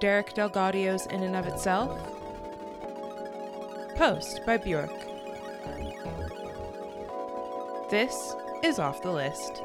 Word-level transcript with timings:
Derek 0.00 0.32
DelGaudio's 0.34 1.06
In 1.06 1.24
and 1.24 1.34
of 1.34 1.46
Itself. 1.48 1.90
Post 3.96 4.40
by 4.46 4.56
Bjork. 4.56 4.92
This 7.90 8.36
is 8.62 8.78
Off 8.78 9.02
the 9.02 9.10
List. 9.10 9.60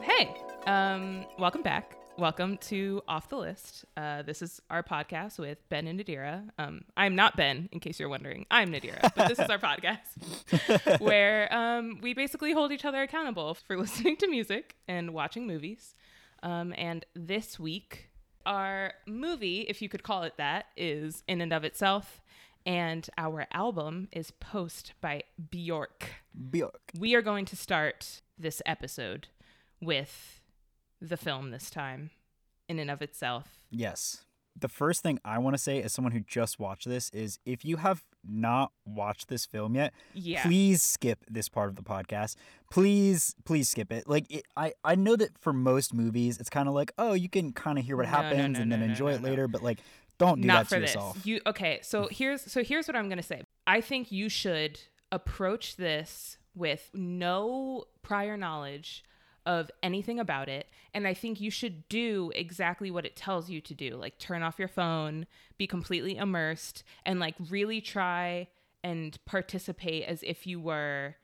Hey, 0.00 0.36
um, 0.66 1.24
welcome 1.36 1.62
back. 1.62 1.96
Welcome 2.18 2.58
to 2.58 3.02
Off 3.08 3.30
the 3.30 3.38
List. 3.38 3.86
Uh, 3.96 4.20
this 4.22 4.42
is 4.42 4.60
our 4.68 4.82
podcast 4.82 5.38
with 5.38 5.66
Ben 5.70 5.86
and 5.86 5.98
Nadira. 5.98 6.46
Um, 6.58 6.82
I'm 6.94 7.16
not 7.16 7.36
Ben, 7.36 7.70
in 7.72 7.80
case 7.80 7.98
you're 7.98 8.10
wondering. 8.10 8.44
I'm 8.50 8.70
Nadira, 8.70 9.00
but 9.16 9.28
this 9.28 9.38
is 9.38 9.48
our 9.48 9.58
podcast 9.58 11.00
where 11.00 11.52
um, 11.52 12.00
we 12.02 12.12
basically 12.12 12.52
hold 12.52 12.70
each 12.70 12.84
other 12.84 13.02
accountable 13.02 13.54
for 13.54 13.76
listening 13.78 14.18
to 14.18 14.28
music 14.28 14.76
and 14.86 15.14
watching 15.14 15.46
movies. 15.46 15.94
Um, 16.42 16.74
and 16.76 17.06
this 17.14 17.58
week, 17.58 18.10
our 18.44 18.92
movie, 19.06 19.62
if 19.62 19.80
you 19.80 19.88
could 19.88 20.02
call 20.02 20.22
it 20.22 20.34
that, 20.36 20.66
is 20.76 21.22
In 21.26 21.40
and 21.40 21.52
of 21.52 21.64
Itself. 21.64 22.20
And 22.66 23.08
our 23.16 23.46
album 23.52 24.08
is 24.12 24.30
Post 24.32 24.92
by 25.00 25.22
Bjork. 25.50 26.10
Bjork. 26.50 26.92
We 26.96 27.14
are 27.14 27.22
going 27.22 27.46
to 27.46 27.56
start 27.56 28.20
this 28.38 28.60
episode 28.66 29.28
with 29.80 30.41
the 31.02 31.16
film 31.16 31.50
this 31.50 31.68
time, 31.70 32.10
in 32.68 32.78
and 32.78 32.90
of 32.90 33.02
itself. 33.02 33.58
Yes. 33.70 34.24
The 34.54 34.68
first 34.68 35.02
thing 35.02 35.18
I 35.24 35.38
want 35.38 35.54
to 35.54 35.58
say 35.58 35.82
as 35.82 35.92
someone 35.94 36.12
who 36.12 36.20
just 36.20 36.58
watched 36.60 36.86
this 36.86 37.08
is 37.10 37.38
if 37.46 37.64
you 37.64 37.78
have 37.78 38.04
not 38.22 38.70
watched 38.84 39.28
this 39.28 39.46
film 39.46 39.74
yet, 39.74 39.94
Yeah. 40.12 40.42
please 40.42 40.82
skip 40.82 41.24
this 41.28 41.48
part 41.48 41.70
of 41.70 41.76
the 41.76 41.82
podcast. 41.82 42.36
Please, 42.70 43.34
please 43.46 43.68
skip 43.70 43.90
it. 43.90 44.06
Like 44.06 44.30
it, 44.30 44.44
I, 44.56 44.74
I 44.84 44.94
know 44.94 45.16
that 45.16 45.38
for 45.38 45.52
most 45.54 45.94
movies, 45.94 46.38
it's 46.38 46.50
kind 46.50 46.68
of 46.68 46.74
like, 46.74 46.92
oh, 46.98 47.14
you 47.14 47.30
can 47.30 47.52
kind 47.52 47.78
of 47.78 47.84
hear 47.86 47.96
what 47.96 48.04
No, 48.06 48.10
no, 48.12 48.16
happens 48.22 48.56
no, 48.58 48.62
and 48.62 48.70
then 48.70 48.82
enjoy 48.82 49.12
it 49.14 49.22
later. 49.22 49.48
But 49.48 49.62
like, 49.62 49.78
don't 50.18 50.42
do 50.42 50.46
Not 50.46 50.68
that 50.68 50.74
to 50.76 50.80
this. 50.82 50.94
yourself. 50.94 51.26
You 51.26 51.40
okay? 51.46 51.80
So 51.82 52.08
here's 52.10 52.42
so 52.42 52.62
here's 52.62 52.86
what 52.86 52.94
I'm 52.96 53.08
gonna 53.08 53.22
say. 53.22 53.42
I 53.66 53.80
think 53.80 54.12
you 54.12 54.28
should 54.28 54.78
approach 55.10 55.76
this 55.76 56.36
with 56.54 56.90
no 56.92 57.84
prior 58.02 58.36
knowledge 58.36 59.02
of 59.46 59.70
anything 59.82 60.18
about 60.18 60.48
it 60.48 60.66
and 60.94 61.06
i 61.06 61.14
think 61.14 61.40
you 61.40 61.50
should 61.50 61.88
do 61.88 62.30
exactly 62.34 62.90
what 62.90 63.04
it 63.04 63.16
tells 63.16 63.50
you 63.50 63.60
to 63.60 63.74
do 63.74 63.96
like 63.96 64.18
turn 64.18 64.42
off 64.42 64.58
your 64.58 64.68
phone 64.68 65.26
be 65.58 65.66
completely 65.66 66.16
immersed 66.16 66.84
and 67.04 67.18
like 67.18 67.34
really 67.50 67.80
try 67.80 68.46
and 68.84 69.18
participate 69.24 70.04
as 70.04 70.22
if 70.22 70.46
you 70.46 70.60
were 70.60 71.16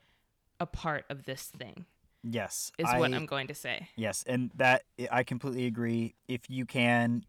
a 0.60 0.66
part 0.66 1.04
of 1.08 1.24
this 1.24 1.44
thing 1.44 1.84
yes, 2.22 2.72
is 2.78 2.88
I, 2.88 2.98
what 2.98 3.12
i'm 3.14 3.26
going 3.26 3.46
to 3.46 3.54
say 3.54 3.88
Yes, 3.96 4.24
and 4.26 4.50
that 4.54 4.84
I 5.10 5.22
completely 5.22 5.66
agree. 5.66 6.14
If 6.26 6.48
you 6.48 6.66
can 6.66 7.24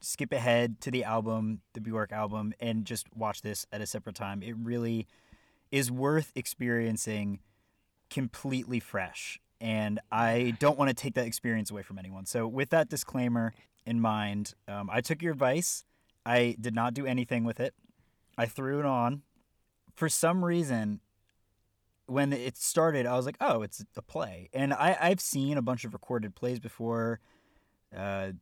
skip 0.00 0.32
ahead 0.32 0.80
to 0.82 0.90
the 0.90 1.04
album, 1.04 1.60
the 1.72 1.80
Bjork 1.80 2.12
album, 2.12 2.54
and 2.60 2.84
just 2.84 3.06
watch 3.14 3.42
this 3.42 3.66
at 3.72 3.80
a 3.80 3.86
separate 3.86 4.16
time, 4.16 4.42
it 4.42 4.56
really 4.56 5.06
is 5.70 5.90
worth 5.90 6.32
experiencing 6.34 7.40
completely 8.10 8.80
fresh. 8.80 9.40
And 9.60 10.00
I 10.10 10.54
don't 10.58 10.78
want 10.78 10.88
to 10.88 10.94
take 10.94 11.14
that 11.14 11.26
experience 11.26 11.70
away 11.70 11.82
from 11.82 11.98
anyone. 11.98 12.26
So, 12.26 12.46
with 12.46 12.70
that 12.70 12.88
disclaimer 12.88 13.54
in 13.86 14.00
mind, 14.00 14.54
um, 14.68 14.90
I 14.92 15.00
took 15.00 15.22
your 15.22 15.32
advice. 15.32 15.84
I 16.26 16.56
did 16.60 16.74
not 16.74 16.94
do 16.94 17.06
anything 17.06 17.44
with 17.44 17.60
it. 17.60 17.74
I 18.36 18.46
threw 18.46 18.80
it 18.80 18.84
on. 18.84 19.22
For 19.94 20.08
some 20.08 20.44
reason, 20.44 21.00
when 22.06 22.32
it 22.32 22.56
started, 22.56 23.06
I 23.06 23.16
was 23.16 23.26
like, 23.26 23.36
"Oh, 23.40 23.62
it's 23.62 23.84
a 23.96 24.02
play," 24.02 24.50
and 24.52 24.74
I 24.74 24.96
I've 25.00 25.20
seen 25.20 25.56
a 25.56 25.62
bunch 25.62 25.84
of 25.84 25.92
recorded 25.92 26.34
plays 26.34 26.60
before, 26.60 27.20
uh, 27.96 28.32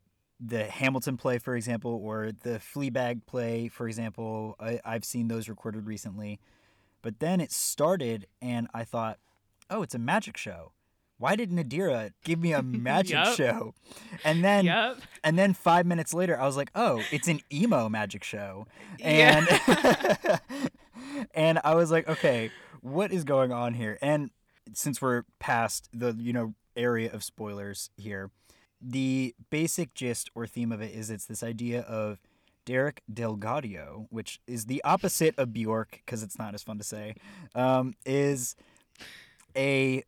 the 0.40 0.64
Hamilton 0.64 1.16
play, 1.16 1.38
for 1.38 1.54
example, 1.54 1.92
or 2.02 2.32
the 2.32 2.58
Fleabag 2.58 3.26
play, 3.26 3.68
for 3.68 3.86
example. 3.86 4.56
I, 4.58 4.80
I've 4.84 5.04
seen 5.04 5.28
those 5.28 5.48
recorded 5.48 5.86
recently, 5.86 6.40
but 7.02 7.20
then 7.20 7.40
it 7.40 7.52
started, 7.52 8.26
and 8.40 8.68
I 8.74 8.84
thought, 8.84 9.18
"Oh, 9.70 9.82
it's 9.82 9.94
a 9.94 10.00
magic 10.00 10.36
show." 10.36 10.72
Why 11.22 11.36
did 11.36 11.50
Nadira 11.52 12.10
give 12.24 12.40
me 12.40 12.52
a 12.52 12.62
magic 12.90 13.14
Yup. 13.14 13.36
show? 13.36 13.74
And 14.24 14.42
then 14.42 14.64
yep 14.64 14.98
and 15.22 15.38
then 15.38 15.54
five 15.54 15.86
minutes 15.86 16.12
later, 16.12 16.36
I 16.36 16.44
was 16.46 16.56
like, 16.56 16.70
"Oh, 16.74 17.00
it's 17.12 17.28
an 17.28 17.40
emo 17.52 17.88
magic 17.88 18.24
show," 18.24 18.66
Yeah. 18.98 19.46
and 19.46 20.40
and 21.34 21.60
I 21.62 21.74
was 21.76 21.92
like, 21.92 22.08
"Okay, 22.08 22.50
what 22.80 23.12
is 23.12 23.22
going 23.22 23.52
on 23.52 23.74
here?" 23.74 23.98
And 24.02 24.30
since 24.72 25.00
we're 25.00 25.22
past 25.38 25.88
the 25.92 26.12
you 26.18 26.32
know 26.32 26.54
area 26.76 27.12
of 27.12 27.22
spoilers 27.22 27.90
here, 27.96 28.32
the 28.80 29.34
basic 29.50 29.94
gist 29.94 30.28
or 30.34 30.48
theme 30.48 30.72
of 30.72 30.80
it 30.82 30.92
is 30.92 31.08
it's 31.08 31.26
this 31.26 31.44
idea 31.44 31.82
of 31.82 32.18
Derek 32.64 33.00
DelGaudio, 33.12 34.06
which 34.10 34.40
is 34.48 34.66
the 34.66 34.82
opposite 34.82 35.38
of 35.38 35.52
Bjork 35.52 36.00
because 36.04 36.24
it's 36.24 36.36
not 36.36 36.52
as 36.54 36.64
fun 36.64 36.78
to 36.78 36.84
say, 36.84 37.14
um, 37.54 37.94
is 38.04 38.56
a 39.56 40.02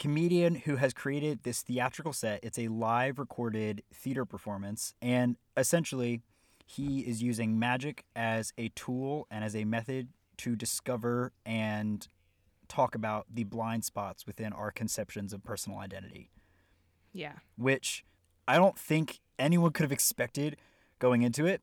comedian 0.00 0.56
who 0.56 0.76
has 0.76 0.92
created 0.92 1.44
this 1.44 1.62
theatrical 1.62 2.12
set. 2.12 2.40
It's 2.42 2.58
a 2.58 2.66
live 2.68 3.20
recorded 3.20 3.84
theater 3.94 4.24
performance, 4.24 4.94
and 5.00 5.36
essentially, 5.56 6.22
he 6.66 7.00
is 7.00 7.22
using 7.22 7.58
magic 7.58 8.04
as 8.16 8.52
a 8.56 8.70
tool 8.70 9.26
and 9.30 9.44
as 9.44 9.54
a 9.54 9.64
method 9.64 10.08
to 10.38 10.56
discover 10.56 11.32
and 11.44 12.08
talk 12.66 12.94
about 12.94 13.26
the 13.32 13.44
blind 13.44 13.84
spots 13.84 14.26
within 14.26 14.52
our 14.52 14.70
conceptions 14.70 15.32
of 15.32 15.44
personal 15.44 15.78
identity, 15.78 16.30
yeah 17.12 17.34
which 17.56 18.04
I 18.48 18.56
don't 18.56 18.78
think 18.78 19.20
anyone 19.38 19.72
could 19.72 19.82
have 19.82 19.92
expected 19.92 20.56
going 20.98 21.22
into 21.22 21.46
it. 21.46 21.60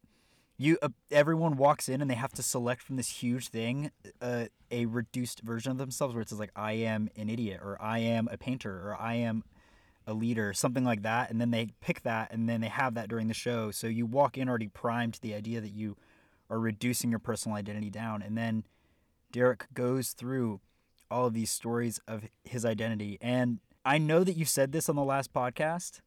You, 0.57 0.77
uh, 0.81 0.89
everyone 1.11 1.55
walks 1.55 1.87
in 1.87 2.01
and 2.01 2.09
they 2.09 2.15
have 2.15 2.33
to 2.33 2.43
select 2.43 2.81
from 2.81 2.95
this 2.95 3.09
huge 3.09 3.49
thing 3.49 3.91
uh, 4.21 4.45
a 4.71 4.87
reduced 4.87 5.41
version 5.41 5.71
of 5.71 5.77
themselves, 5.77 6.15
where 6.15 6.21
it 6.21 6.29
says 6.29 6.39
like 6.39 6.51
"I 6.55 6.73
am 6.73 7.09
an 7.15 7.29
idiot" 7.29 7.59
or 7.63 7.79
"I 7.81 7.99
am 7.99 8.27
a 8.31 8.37
painter" 8.37 8.89
or 8.89 8.99
"I 8.99 9.15
am 9.15 9.43
a 10.07 10.13
leader," 10.13 10.53
something 10.53 10.83
like 10.83 11.03
that, 11.03 11.29
and 11.29 11.39
then 11.39 11.51
they 11.51 11.67
pick 11.79 12.01
that, 12.03 12.31
and 12.31 12.49
then 12.49 12.61
they 12.61 12.69
have 12.69 12.95
that 12.95 13.07
during 13.07 13.27
the 13.27 13.35
show. 13.35 13.69
So 13.69 13.85
you 13.85 14.07
walk 14.07 14.37
in 14.37 14.49
already 14.49 14.67
primed 14.67 15.13
to 15.15 15.21
the 15.21 15.35
idea 15.35 15.61
that 15.61 15.73
you 15.73 15.95
are 16.49 16.59
reducing 16.59 17.11
your 17.11 17.19
personal 17.19 17.55
identity 17.55 17.91
down, 17.91 18.23
and 18.23 18.35
then 18.35 18.63
Derek 19.31 19.67
goes 19.73 20.09
through 20.09 20.59
all 21.11 21.27
of 21.27 21.33
these 21.33 21.51
stories 21.51 21.99
of 22.07 22.23
his 22.43 22.65
identity. 22.65 23.17
And 23.21 23.59
I 23.85 23.97
know 23.97 24.23
that 24.23 24.35
you 24.35 24.45
said 24.45 24.71
this 24.71 24.89
on 24.89 24.95
the 24.95 25.03
last 25.03 25.33
podcast 25.33 26.01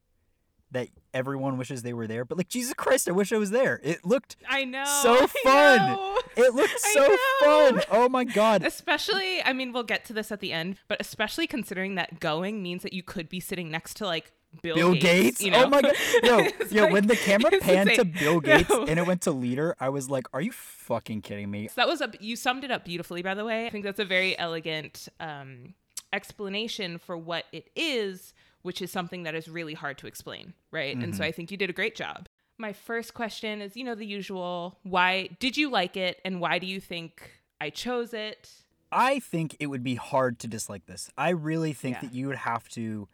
that 0.72 0.88
everyone 1.12 1.58
wishes 1.58 1.82
they 1.82 1.92
were 1.92 2.06
there, 2.06 2.25
but 2.25 2.38
like 2.38 2.48
Jesus 2.48 2.72
Christ, 2.75 3.08
I 3.08 3.12
wish 3.12 3.32
I 3.32 3.38
was 3.38 3.50
there. 3.50 3.81
It 3.82 4.04
looked 4.04 4.36
i 4.48 4.64
know 4.64 4.84
So 5.03 5.26
fun. 5.26 5.76
know. 5.78 6.19
it 6.36 6.54
looked 6.54 6.78
so 6.92 7.16
fun. 7.41 7.82
Oh 7.91 8.08
my 8.08 8.25
god. 8.25 8.62
especially 8.64 9.42
i 9.42 9.53
mean 9.53 9.72
we'll 9.72 9.82
get 9.82 10.04
to 10.06 10.12
this 10.12 10.31
at 10.32 10.41
the 10.41 10.53
end 10.53 10.76
but 10.88 11.00
especially 11.00 11.47
considering 11.47 11.94
that 11.97 12.20
going 12.20 12.62
means 12.62 12.82
that 12.82 12.92
you 12.92 13.03
could 13.03 13.28
be 13.28 13.41
sitting 13.41 13.70
next 13.70 13.94
to 13.97 14.04
like 14.06 14.31
bill, 14.62 14.75
Bill 14.76 14.94
Gates. 14.94 15.41
you 15.41 15.50
know? 15.50 15.64
Oh 15.64 15.69
my 15.69 15.81
god. 15.82 15.94
Yo, 16.22 16.38
yo, 16.70 16.82
like- 16.84 16.92
when 16.92 17.06
the 17.06 17.16
camera 17.16 17.50
panned 17.60 17.91
to. 17.91 18.04
Bill 18.04 18.41
Gates 18.41 18.69
No. 18.70 18.84
and 18.87 18.98
it 18.98 19.06
went 19.06 19.22
to 19.22 19.31
leader, 19.32 19.76
I 19.81 19.88
was 19.91 20.08
like, 20.10 20.26
are 20.32 20.41
you 20.41 20.50
fucking 20.52 21.22
kidding 21.22 21.50
me? 21.50 21.69
So 21.69 21.75
that 21.76 21.88
was 21.88 22.00
a 22.00 22.10
you 22.20 22.37
summed 22.37 22.64
it 22.64 22.70
up 22.70 22.84
beautifully 22.84 23.22
by 23.22 23.34
the 23.34 23.44
way 23.44 23.66
i 23.66 23.70
think 23.70 23.84
that's 23.84 24.00
a 24.00 24.04
very 24.04 24.38
elegant 24.38 25.08
um 25.20 25.75
explanation 26.12 26.98
for 26.98 27.16
what 27.16 27.44
it 27.52 27.70
is 27.76 28.34
which 28.62 28.81
is 28.82 28.91
something 28.91 29.22
that 29.25 29.34
is 29.34 29.48
really 29.48 29.75
hard 29.75 29.97
to 29.98 30.06
explain 30.06 30.54
right 30.71 30.94
and 30.97 31.04
Mm-hmm. 31.04 31.12
so 31.15 31.25
i 31.25 31.32
think 31.32 31.50
you 31.50 31.56
did 31.56 31.71
a 31.71 31.75
great 31.75 31.94
job 31.97 32.26
my 32.59 32.72
first 32.72 33.15
question 33.15 33.60
is 33.62 33.76
you 33.76 33.84
know 33.84 33.94
the 33.94 34.06
usual 34.06 34.78
why 34.82 35.28
did 35.41 35.56
you 35.56 35.71
like 35.71 35.97
it 35.97 36.21
and 36.25 36.41
why 36.41 36.59
do 36.59 36.66
you 36.66 36.81
think 36.81 37.31
i 37.60 37.70
chose 37.70 38.12
it 38.15 38.50
I 38.93 39.20
think 39.20 39.54
it 39.60 39.69
would 39.69 39.84
be 39.84 39.94
hard 39.94 40.41
to 40.41 40.49
dislike 40.49 40.87
this. 40.87 41.12
I 41.16 41.28
really 41.31 41.72
think 41.72 41.94
Yeah. 41.99 42.00
that 42.08 42.12
you 42.12 42.26
would 42.26 42.38
have 42.38 42.69
to 42.70 43.06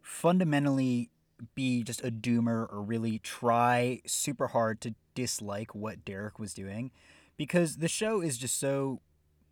fundamentally 0.00 1.10
be 1.56 1.82
just 1.82 2.04
a 2.04 2.10
doomer 2.12 2.72
or 2.72 2.80
really 2.82 3.18
try 3.18 4.00
super 4.06 4.46
hard 4.48 4.80
to 4.82 4.94
dislike 5.14 5.74
what 5.74 6.04
Derek 6.04 6.38
was 6.38 6.54
doing 6.54 6.92
because 7.36 7.78
the 7.78 7.88
show 7.88 8.20
is 8.20 8.38
just 8.38 8.60
so 8.60 9.00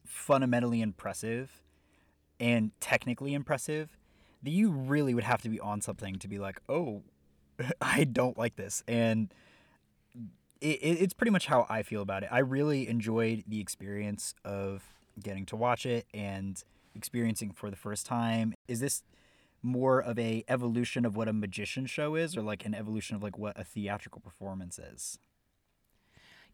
fundamentally 0.06 0.80
impressive 0.80 1.62
and 2.38 2.70
technically 2.80 3.34
impressive 3.34 3.96
you 4.42 4.70
really 4.70 5.14
would 5.14 5.24
have 5.24 5.42
to 5.42 5.48
be 5.48 5.60
on 5.60 5.80
something 5.80 6.16
to 6.16 6.28
be 6.28 6.38
like, 6.38 6.60
oh, 6.68 7.02
I 7.80 8.04
don't 8.04 8.38
like 8.38 8.56
this. 8.56 8.82
And 8.88 9.32
it, 10.60 10.78
it, 10.82 11.02
it's 11.02 11.14
pretty 11.14 11.30
much 11.30 11.46
how 11.46 11.66
I 11.68 11.82
feel 11.82 12.02
about 12.02 12.22
it. 12.22 12.28
I 12.32 12.38
really 12.40 12.88
enjoyed 12.88 13.44
the 13.46 13.60
experience 13.60 14.34
of 14.44 14.82
getting 15.22 15.46
to 15.46 15.56
watch 15.56 15.86
it 15.86 16.06
and 16.14 16.62
experiencing 16.94 17.52
for 17.52 17.70
the 17.70 17.76
first 17.76 18.06
time. 18.06 18.54
Is 18.68 18.80
this 18.80 19.02
more 19.62 20.00
of 20.00 20.18
a 20.18 20.44
evolution 20.48 21.04
of 21.04 21.16
what 21.16 21.28
a 21.28 21.32
magician 21.32 21.86
show 21.86 22.14
is, 22.14 22.36
or 22.36 22.42
like 22.42 22.64
an 22.64 22.74
evolution 22.74 23.16
of 23.16 23.22
like 23.22 23.36
what 23.36 23.58
a 23.58 23.64
theatrical 23.64 24.20
performance 24.20 24.78
is? 24.78 25.18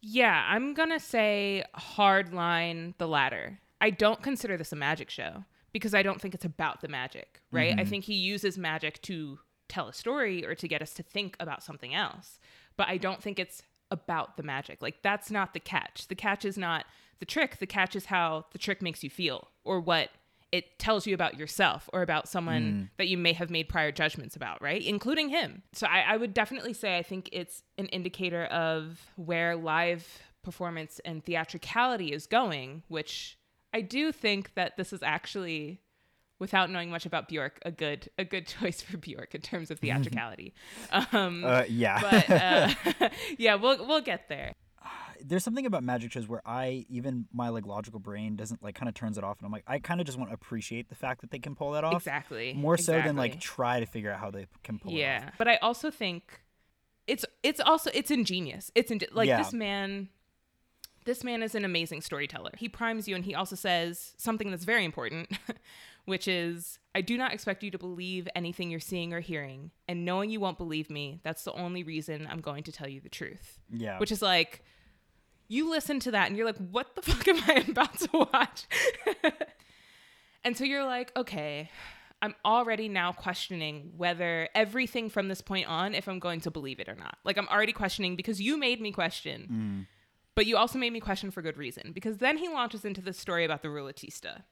Yeah, 0.00 0.44
I'm 0.49 0.75
gonna 0.75 1.00
say 1.00 1.65
hard 1.75 2.35
line 2.35 2.94
the 2.99 3.09
latter. 3.09 3.61
I 3.81 3.91
don't 3.91 4.23
consider 4.23 4.56
this 4.56 4.73
a 4.73 4.77
magic 4.77 5.11
show 5.11 5.44
because 5.73 5.95
I 5.95 6.03
don't 6.03 6.21
think 6.21 6.35
it's 6.35 6.45
about 6.45 6.81
the 6.81 6.89
magic, 6.89 7.41
right? 7.51 7.75
I 7.79 7.83
Mhm. 7.85 7.89
think 7.89 8.05
he 8.05 8.15
uses 8.15 8.57
magic 8.59 9.01
to 9.03 9.41
tell 9.69 9.89
a 9.89 9.93
story 9.93 10.45
or 10.47 10.55
to 10.55 10.69
get 10.69 10.81
us 10.83 10.93
to 10.95 11.03
think 11.03 11.37
about 11.41 11.63
something 11.63 11.93
else. 11.95 12.39
But 12.77 12.89
I 12.89 12.97
don't 12.99 13.23
think 13.23 13.39
it's 13.39 13.63
about 13.91 14.37
the 14.37 14.43
magic. 14.43 14.81
Like 14.83 15.03
that's 15.03 15.31
not 15.31 15.55
the 15.55 15.61
catch. 15.61 16.09
The 16.09 16.15
catch 16.15 16.45
is 16.45 16.57
not 16.59 16.87
the 17.19 17.27
trick. 17.27 17.59
The 17.59 17.67
catch 17.67 17.95
is 17.97 18.07
how 18.07 18.47
the 18.53 18.59
trick 18.59 18.83
makes 18.83 19.03
you 19.05 19.11
feel 19.11 19.49
or 19.65 19.81
what 19.81 20.11
it 20.53 20.79
tells 20.79 21.07
you 21.07 21.15
about 21.15 21.37
yourself 21.37 21.91
or 21.93 22.03
about 22.03 22.29
someone 22.29 22.91
that 22.99 23.09
you 23.09 23.19
may 23.19 23.33
have 23.33 23.51
made 23.51 23.69
prior 23.69 23.91
judgments 23.91 24.37
about, 24.37 24.63
right? 24.63 24.83
Including 24.83 25.29
him. 25.29 25.63
So 25.73 25.87
I, 25.89 26.01
I 26.03 26.17
would 26.17 26.33
definitely 26.33 26.73
say 26.73 26.97
I 26.97 27.03
think 27.03 27.29
it's 27.33 27.63
an 27.79 27.87
indicator 27.87 28.45
of 28.47 29.01
where 29.17 29.57
live 29.57 30.21
performance 30.43 31.01
and 31.05 31.25
theatricality 31.25 32.13
is 32.13 32.27
going, 32.29 32.85
which 32.89 33.37
I 33.73 33.81
do 33.81 34.13
think 34.13 34.55
that 34.55 34.77
this 34.77 34.93
is 34.93 35.03
actually 35.03 35.81
without 36.39 36.71
knowing 36.71 36.91
much 36.91 37.07
about 37.07 37.29
Bjork, 37.29 37.59
a 37.65 37.71
good 37.71 38.09
a 38.19 38.25
good 38.25 38.47
choice 38.59 38.83
for 38.83 38.97
Bjork 38.97 39.35
in 39.35 39.41
terms 39.41 39.71
of 39.71 39.79
theatricality. 39.81 40.55
um, 41.13 41.45
Uh, 41.45 41.65
yeah. 41.69 42.01
but 42.01 42.31
uh, 42.31 43.09
yeah, 43.39 43.55
we'll 43.55 43.87
we'll 43.87 44.01
get 44.03 44.29
there. 44.29 44.53
There's 45.25 45.43
something 45.43 45.65
about 45.65 45.83
magic 45.83 46.13
shows 46.13 46.29
where 46.29 46.43
I 46.47 46.85
even 46.91 47.27
my 47.33 47.49
like 47.49 47.65
logical 47.67 47.99
brain 47.99 48.37
doesn't 48.37 48.63
like 48.63 48.75
kind 48.75 48.87
of 48.89 48.95
turns 48.95 49.17
it 49.17 49.25
off, 49.25 49.39
and 49.41 49.47
I'm 49.47 49.53
like 49.53 49.65
I 49.67 49.79
kind 49.79 49.99
of 50.01 50.07
just 50.07 50.19
want 50.19 50.31
to 50.31 50.35
appreciate 50.35 50.91
the 50.91 50.95
fact 50.95 51.23
that 51.23 51.31
they 51.31 51.39
can 51.39 51.55
pull 51.55 51.73
that 51.73 51.85
off 51.85 51.95
Exactly. 51.95 52.53
more 52.53 52.77
so 52.77 52.93
than 53.01 53.17
like 53.17 53.41
try 53.41 53.81
to 53.81 53.87
figure 53.87 54.13
out 54.13 54.21
how 54.21 54.31
they 54.31 54.47
can 54.63 54.79
pull 54.79 54.91
it 54.93 54.95
off. 54.95 54.99
yeah 55.01 55.31
but 55.39 55.49
i 55.49 55.57
also 55.57 55.91
think 55.91 56.43
it's 57.07 57.25
it's 57.43 57.61
also 57.61 57.91
it's 57.95 58.11
ingenious 58.11 58.71
it's 58.75 58.91
in, 58.91 59.01
like 59.13 59.27
Yeah. 59.27 59.39
this 59.39 59.53
man 59.55 60.11
this 61.06 61.25
man 61.25 61.43
is 61.43 61.55
an 61.55 61.64
amazing 61.64 62.03
storyteller. 62.03 62.50
He 62.58 62.69
primes 62.69 63.08
you 63.08 63.14
and 63.17 63.25
he 63.25 63.35
also 63.35 63.56
says 63.56 64.14
something 64.19 64.50
that's 64.50 64.64
very 64.64 64.85
important 64.85 65.31
which 66.05 66.29
is 66.29 66.79
i 66.94 67.00
do 67.00 67.17
not 67.19 67.32
expect 67.32 67.64
you 67.64 67.70
to 67.73 67.79
believe 67.79 68.29
anything 68.37 68.70
you're 68.70 68.79
seeing 68.79 69.12
or 69.12 69.20
hearing. 69.20 69.70
And 69.88 70.05
knowing 70.05 70.31
you 70.31 70.38
won't 70.41 70.58
believe 70.58 70.88
me 70.91 71.20
that's 71.25 71.43
the 71.44 71.53
only 71.53 71.82
reason 71.82 72.29
i'm 72.31 72.41
going 72.41 72.62
to 72.64 72.73
tell 72.73 72.87
you 72.88 73.00
the 73.00 73.08
truth. 73.08 73.58
Yeah. 73.73 73.99
which 73.99 74.12
is 74.12 74.20
like 74.23 74.62
you 75.49 75.70
listen 75.70 75.99
to 76.00 76.11
that 76.11 76.26
and 76.29 76.37
you're 76.37 76.47
like 76.47 76.58
what 76.70 76.94
the 76.94 77.03
fuck 77.08 77.26
am 77.26 77.38
i 77.49 77.64
about 77.69 77.99
to 78.00 78.08
watch? 78.32 78.67
And 80.44 80.56
so 80.56 80.64
you're 80.64 80.85
like 80.85 81.11
okay 81.17 81.70
i'm 82.23 82.35
already 82.44 82.88
now 82.88 83.12
questioning 83.12 83.93
whether 83.97 84.49
everything 84.55 85.11
from 85.11 85.29
this 85.29 85.41
point 85.41 85.69
on 85.69 85.94
if 85.94 86.08
i'm 86.08 86.19
going 86.19 86.41
to 86.43 86.50
believe 86.50 86.79
it 86.81 86.88
or 86.88 86.94
not. 86.94 87.19
Like 87.25 87.37
i'm 87.37 87.49
already 87.49 87.73
questioning 87.73 88.14
because 88.17 88.41
you 88.41 88.56
made 88.56 88.81
me 88.81 88.93
question 88.93 89.87
Mm. 89.87 89.87
But 90.37 90.47
you 90.47 90.56
also 90.56 90.79
made 90.79 90.93
me 90.93 91.00
question 91.00 91.33
for 91.33 91.43
good 91.43 91.56
reason 91.59 91.91
because 91.93 92.19
then 92.19 92.38
he 92.38 92.49
launches 92.49 92.85
into 92.85 93.00
this 93.00 93.19
story 93.19 93.44
about 93.44 93.62
the 93.62 93.69
rouletista 93.69 94.43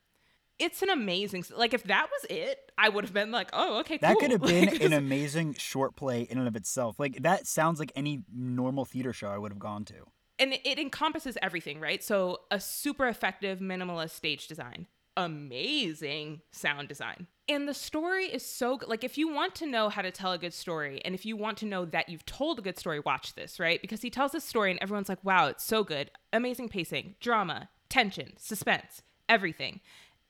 it's 0.61 0.83
an 0.83 0.89
amazing 0.89 1.45
like 1.57 1.75
if 1.75 1.83
that 1.83 2.07
was 2.13 2.31
it 2.31 2.71
i 2.79 2.89
would 2.89 3.03
have 3.05 3.13
been 3.13 3.33
like 3.33 3.51
oh 3.53 3.81
okay 3.81 3.97
that 3.99 4.17
could 4.19 4.31
have 4.31 4.41
been 4.55 4.67
Like, 4.67 4.81
an 4.85 4.93
amazing 4.93 5.53
short 5.55 5.97
play 5.97 6.23
in 6.23 6.39
and 6.39 6.47
of 6.47 6.55
itself. 6.55 7.01
Like 7.01 7.23
that 7.23 7.49
sounds 7.49 7.81
like 7.81 7.91
any 7.97 8.23
normal 8.33 8.85
theater 8.85 9.13
show 9.13 9.29
I 9.29 9.37
would 9.39 9.51
have 9.51 9.59
gone 9.59 9.85
to. 9.87 10.05
and 10.39 10.53
it 10.65 10.79
encompasses 10.79 11.37
everything, 11.43 11.81
right? 11.81 12.03
So 12.05 12.39
a 12.53 12.61
super 12.61 13.09
effective 13.09 13.59
minimalist 13.59 14.11
stage 14.11 14.47
design, 14.47 14.87
amazing 15.17 16.41
sound 16.53 16.87
design. 16.89 17.27
And 17.49 17.69
the 17.69 17.75
story 17.75 18.25
is 18.25 18.45
so 18.45 18.79
good. 18.79 18.89
Like 18.89 19.05
if 19.05 19.19
you 19.19 19.33
want 19.33 19.55
to 19.57 19.67
know 19.67 19.89
how 19.91 20.03
to 20.03 20.11
tell 20.11 20.33
a 20.33 20.39
good 20.39 20.55
story 20.55 21.03
and 21.05 21.15
if 21.15 21.27
you 21.27 21.37
want 21.37 21.59
to 21.59 21.67
know 21.67 21.85
that 21.85 22.09
you've 22.09 22.25
told 22.25 22.59
a 22.59 22.63
good 22.63 22.79
story, 22.79 23.01
watch 23.01 23.35
this, 23.35 23.61
right? 23.61 23.81
Because 23.83 24.01
he 24.01 24.09
tells 24.09 24.33
this 24.33 24.45
story 24.45 24.71
and 24.71 24.81
everyone's 24.83 25.11
like, 25.11 25.23
"Wow, 25.23 25.49
it's 25.49 25.65
so 25.65 25.85
good. 25.85 26.11
Amazing 26.33 26.71
pacing, 26.71 27.17
drama, 27.21 27.69
tension, 27.89 28.33
suspense, 28.39 29.03
everything." 29.29 29.81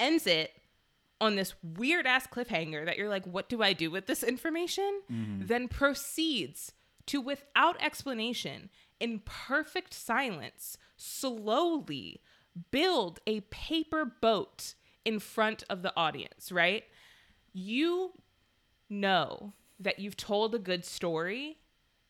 Ends 0.01 0.27
it 0.27 0.53
on 1.21 1.37
this 1.37 1.55
weird 1.63 2.07
ass 2.07 2.27
cliffhanger 2.27 2.85
that 2.85 2.99
you're 2.99 3.09
like, 3.09 3.27
what 3.27 3.49
do 3.49 3.63
I 3.63 3.73
do 3.73 3.91
with 3.91 4.07
this 4.07 4.23
information? 4.23 5.03
Mm-hmm. 5.11 5.47
Then 5.47 5.69
proceeds 5.69 6.73
to, 7.07 7.21
without 7.21 7.81
explanation, 7.83 8.71
in 9.01 9.21
perfect 9.25 9.95
silence, 9.95 10.77
slowly 10.97 12.21
build 12.71 13.21
a 13.27 13.41
paper 13.41 14.05
boat 14.05 14.75
in 15.05 15.19
front 15.19 15.65
of 15.69 15.83
the 15.83 15.93
audience, 15.97 16.53
right? 16.53 16.85
You 17.55 18.13
know 18.91 19.55
that 19.79 20.01
you've 20.01 20.17
told 20.17 20.55
a 20.55 20.59
good 20.59 20.85
story 20.85 21.59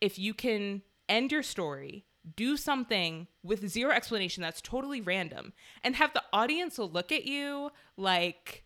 if 0.01 0.19
you 0.19 0.35
can 0.35 0.83
end 1.09 1.31
your 1.33 1.43
story, 1.43 2.07
do 2.37 2.57
something 2.57 3.27
with 3.43 3.69
zero 3.69 3.93
explanation 3.93 4.43
that's 4.43 4.63
totally 4.63 5.03
random, 5.03 5.53
and 5.83 5.97
have 5.97 6.15
the 6.15 6.23
audience 6.33 6.79
look 6.79 7.13
at 7.13 7.27
you 7.27 7.71
like, 7.99 8.65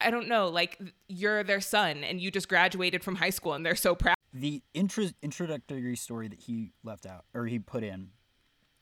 I 0.00 0.10
don't 0.10 0.28
know, 0.28 0.48
like 0.48 0.78
you're 1.08 1.42
their 1.42 1.62
son 1.62 2.04
and 2.04 2.20
you 2.20 2.30
just 2.30 2.48
graduated 2.48 3.02
from 3.02 3.16
high 3.16 3.30
school 3.30 3.54
and 3.54 3.64
they're 3.64 3.74
so 3.74 3.94
proud. 3.94 4.16
The 4.34 4.62
intro- 4.74 5.10
introductory 5.22 5.96
story 5.96 6.28
that 6.28 6.40
he 6.40 6.72
left 6.84 7.06
out 7.06 7.24
or 7.32 7.46
he 7.46 7.58
put 7.58 7.82
in, 7.82 8.10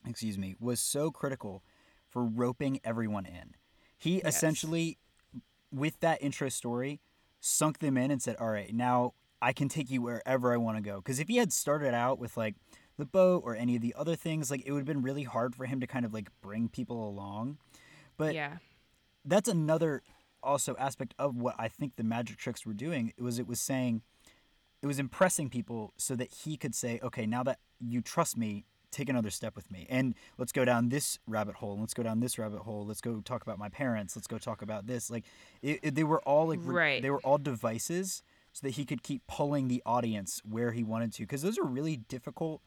excuse 0.04 0.36
me, 0.36 0.56
was 0.58 0.80
so 0.80 1.12
critical 1.12 1.62
for 2.08 2.24
roping 2.24 2.80
everyone 2.82 3.26
in. 3.26 3.54
He 3.96 4.16
Yes. 4.16 4.34
essentially, 4.36 4.98
with 5.72 6.00
that 6.00 6.20
intro 6.22 6.48
story, 6.48 7.00
sunk 7.40 7.78
them 7.78 7.96
in 7.96 8.10
and 8.10 8.22
said, 8.22 8.36
"All 8.36 8.50
right, 8.50 8.74
now 8.74 9.14
I 9.42 9.52
can 9.52 9.68
take 9.68 9.90
you 9.90 10.02
wherever 10.02 10.52
I 10.52 10.56
want 10.56 10.76
to 10.76 10.82
go." 10.82 10.96
Because 10.96 11.18
if 11.18 11.28
he 11.28 11.36
had 11.36 11.52
started 11.52 11.94
out 11.94 12.18
with 12.18 12.36
like 12.36 12.54
the 12.98 13.06
boat 13.06 13.42
or 13.44 13.56
any 13.56 13.76
of 13.76 13.82
the 13.82 13.94
other 13.98 14.16
things, 14.16 14.50
like 14.50 14.62
it 14.64 14.72
would 14.72 14.80
have 14.80 14.86
been 14.86 15.02
really 15.02 15.24
hard 15.24 15.54
for 15.54 15.66
him 15.66 15.80
to 15.80 15.86
kind 15.86 16.04
of 16.04 16.14
like 16.14 16.28
bring 16.40 16.68
people 16.68 17.08
along. 17.08 17.58
But 18.16 18.34
yeah. 18.34 18.58
that's 19.24 19.48
another 19.48 20.02
also 20.42 20.76
aspect 20.78 21.14
of 21.18 21.36
what 21.36 21.54
I 21.58 21.68
think 21.68 21.96
the 21.96 22.04
magic 22.04 22.36
tricks 22.36 22.64
were 22.64 22.74
doing. 22.74 23.12
It 23.16 23.22
was 23.22 23.38
it 23.38 23.46
was 23.46 23.60
saying 23.60 24.02
it 24.82 24.86
was 24.86 24.98
impressing 24.98 25.50
people 25.50 25.92
so 25.96 26.16
that 26.16 26.32
he 26.44 26.56
could 26.56 26.74
say, 26.74 27.00
okay, 27.02 27.26
now 27.26 27.42
that 27.42 27.58
you 27.78 28.00
trust 28.00 28.36
me, 28.36 28.64
take 28.90 29.08
another 29.08 29.30
step 29.30 29.54
with 29.56 29.70
me, 29.70 29.86
and 29.88 30.14
let's 30.38 30.52
go 30.52 30.64
down 30.64 30.88
this 30.88 31.18
rabbit 31.26 31.56
hole, 31.56 31.78
let's 31.78 31.94
go 31.94 32.02
down 32.02 32.20
this 32.20 32.38
rabbit 32.38 32.60
hole. 32.60 32.84
Let's 32.86 33.00
go 33.00 33.20
talk 33.20 33.42
about 33.42 33.58
my 33.58 33.68
parents. 33.68 34.16
Let's 34.16 34.26
go 34.26 34.38
talk 34.38 34.62
about 34.62 34.86
this. 34.86 35.10
Like 35.10 35.24
it, 35.62 35.80
it- 35.82 35.94
they 35.94 36.04
were 36.04 36.20
all 36.22 36.48
like 36.48 36.60
Right. 36.62 37.00
they 37.02 37.10
were 37.10 37.20
all 37.20 37.38
devices 37.38 38.22
so 38.52 38.66
that 38.66 38.70
he 38.74 38.84
could 38.84 39.02
keep 39.02 39.22
pulling 39.28 39.68
the 39.68 39.82
audience 39.86 40.42
where 40.48 40.72
he 40.72 40.82
wanted 40.82 41.12
to, 41.14 41.22
because 41.22 41.42
those 41.42 41.56
are 41.58 41.64
really 41.64 41.96
difficult 41.96 42.60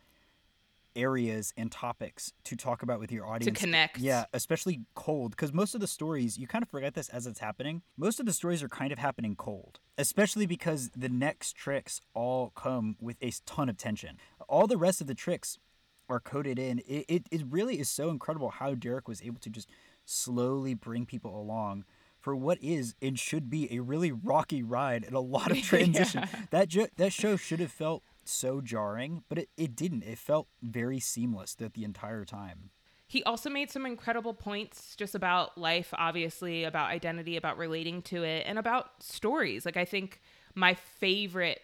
areas 0.96 1.54
and 1.58 1.72
topics 1.72 2.34
to 2.44 2.56
talk 2.56 2.84
about 2.84 3.00
with 3.00 3.12
your 3.12 3.26
audience 3.26 3.58
to 3.60 3.66
connect. 3.66 3.98
yeah 3.98 4.26
especially 4.32 4.82
cold 4.94 5.32
because 5.32 5.52
most 5.52 5.74
of 5.74 5.82
the 5.82 5.88
stories 5.88 6.38
you 6.38 6.46
kind 6.46 6.62
of 6.62 6.70
forget 6.70 6.94
this 6.94 7.10
as 7.10 7.26
it's 7.26 7.40
happening 7.40 7.82
most 7.98 8.20
of 8.20 8.28
the 8.28 8.32
stories 8.32 8.62
are 8.62 8.70
kind 8.70 8.92
of 8.92 9.00
happening 9.00 9.36
cold 9.36 9.80
especially 9.98 10.46
because 10.46 10.92
the 10.96 11.10
next 11.10 11.54
tricks 11.54 12.00
all 12.14 12.52
come 12.52 12.96
with 13.02 13.18
a 13.24 13.32
ton 13.48 13.70
of 13.70 13.76
tension 13.78 14.20
all 14.48 14.68
the 14.68 14.78
rest 14.78 15.02
of 15.02 15.08
the 15.08 15.16
tricks 15.16 15.58
are 16.10 16.20
coded 16.20 16.60
in 16.60 16.80
it, 16.80 17.06
it, 17.08 17.28
it 17.32 17.42
really 17.50 17.80
is 17.80 17.90
so 17.90 18.10
incredible 18.10 18.50
how 18.50 18.74
derek 18.76 19.08
was 19.08 19.22
able 19.22 19.40
to 19.40 19.50
just 19.50 19.70
slowly 20.06 20.74
bring 20.74 21.06
people 21.06 21.40
along 21.40 21.86
for 22.20 22.36
what 22.36 22.58
is 22.62 22.96
and 23.02 23.18
should 23.20 23.50
be 23.50 23.68
a 23.76 23.80
really 23.82 24.12
rocky 24.12 24.62
ride 24.64 25.04
and 25.04 25.16
a 25.16 25.20
lot 25.20 25.52
of 25.52 25.58
transition 25.64 26.22
Yeah. 26.24 26.40
that 26.52 26.68
jo- 26.70 26.88
that 26.98 27.14
show 27.14 27.36
should 27.36 27.60
have 27.60 27.72
felt 27.72 28.04
so 28.26 28.62
jarring 28.62 29.24
but 29.30 29.38
it, 29.38 29.50
it 29.58 29.76
didn't 29.76 30.04
it 30.04 30.18
felt 30.18 30.48
very 30.62 31.00
seamless 31.00 31.56
that 31.56 31.74
the 31.74 31.84
entire 31.84 32.26
time 32.26 32.70
He 33.08 33.24
also 33.24 33.50
made 33.50 33.70
some 33.72 33.86
incredible 33.86 34.34
points 34.34 34.96
just 34.96 35.14
about 35.16 35.58
life, 35.58 35.94
obviously, 35.98 36.64
about 36.64 36.90
identity, 36.90 37.38
about 37.38 37.58
relating 37.58 38.02
to 38.04 38.24
it, 38.24 38.46
and 38.48 38.58
about 38.58 39.04
stories. 39.04 39.66
Like 39.66 39.78
I 39.78 39.86
think 39.86 40.20
my 40.56 40.74
favorite 40.74 41.62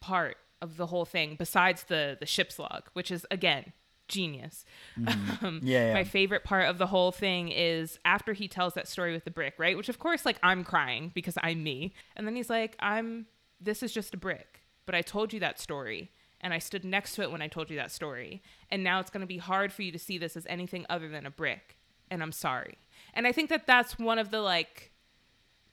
part 0.00 0.36
of 0.60 0.76
the 0.76 0.86
whole 0.86 1.06
thing, 1.06 1.36
besides 1.38 1.84
the 1.84 2.16
the 2.20 2.26
ship's 2.26 2.58
log, 2.58 2.82
which 2.92 3.10
is 3.10 3.24
again 3.30 3.72
genius. 4.10 4.64
Um, 5.42 5.60
Yeah, 5.62 5.86
yeah. 5.86 5.94
My 5.94 6.04
favorite 6.04 6.44
part 6.44 6.68
of 6.68 6.76
the 6.76 6.86
whole 6.86 7.12
thing 7.12 7.48
is 7.48 7.98
after 8.04 8.34
he 8.34 8.46
tells 8.46 8.74
that 8.74 8.86
story 8.86 9.12
with 9.12 9.24
the 9.24 9.30
brick, 9.30 9.54
right? 9.56 9.76
Which 9.76 9.88
of 9.88 9.98
course, 9.98 10.26
like 10.26 10.38
I'm 10.42 10.64
crying 10.64 11.12
because 11.14 11.38
I'm 11.42 11.62
me, 11.62 11.94
and 12.16 12.26
then 12.26 12.36
he's 12.36 12.50
like, 12.50 12.76
"I'm. 12.80 13.26
This 13.60 13.82
is 13.82 13.92
just 13.92 14.12
a 14.12 14.16
brick, 14.18 14.60
but 14.84 14.94
I 14.94 15.00
told 15.02 15.32
you 15.32 15.40
that 15.40 15.58
story." 15.58 16.10
And 16.42 16.54
I 16.54 16.58
stood 16.58 16.84
next 16.84 17.14
to 17.16 17.22
it 17.22 17.30
when 17.30 17.42
I 17.42 17.48
told 17.48 17.70
you 17.70 17.76
that 17.76 17.90
story. 17.90 18.42
And 18.70 18.82
now 18.82 18.98
it's 19.00 19.10
going 19.10 19.20
to 19.20 19.26
be 19.26 19.36
hard 19.36 19.72
for 19.74 19.82
you 19.82 19.92
to 19.92 19.98
see 19.98 20.16
this 20.16 20.36
as 20.38 20.46
anything 20.48 20.86
other 20.88 21.06
than 21.06 21.26
a 21.26 21.30
brick. 21.30 21.76
And 22.10 22.22
I'm 22.22 22.32
sorry. 22.32 22.78
And 23.12 23.26
I 23.26 23.32
think 23.32 23.50
that 23.50 23.66
that's 23.66 23.98
one 23.98 24.18
of 24.18 24.30
the 24.30 24.40
like 24.40 24.90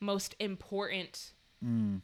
most 0.02 0.36
important 0.40 1.32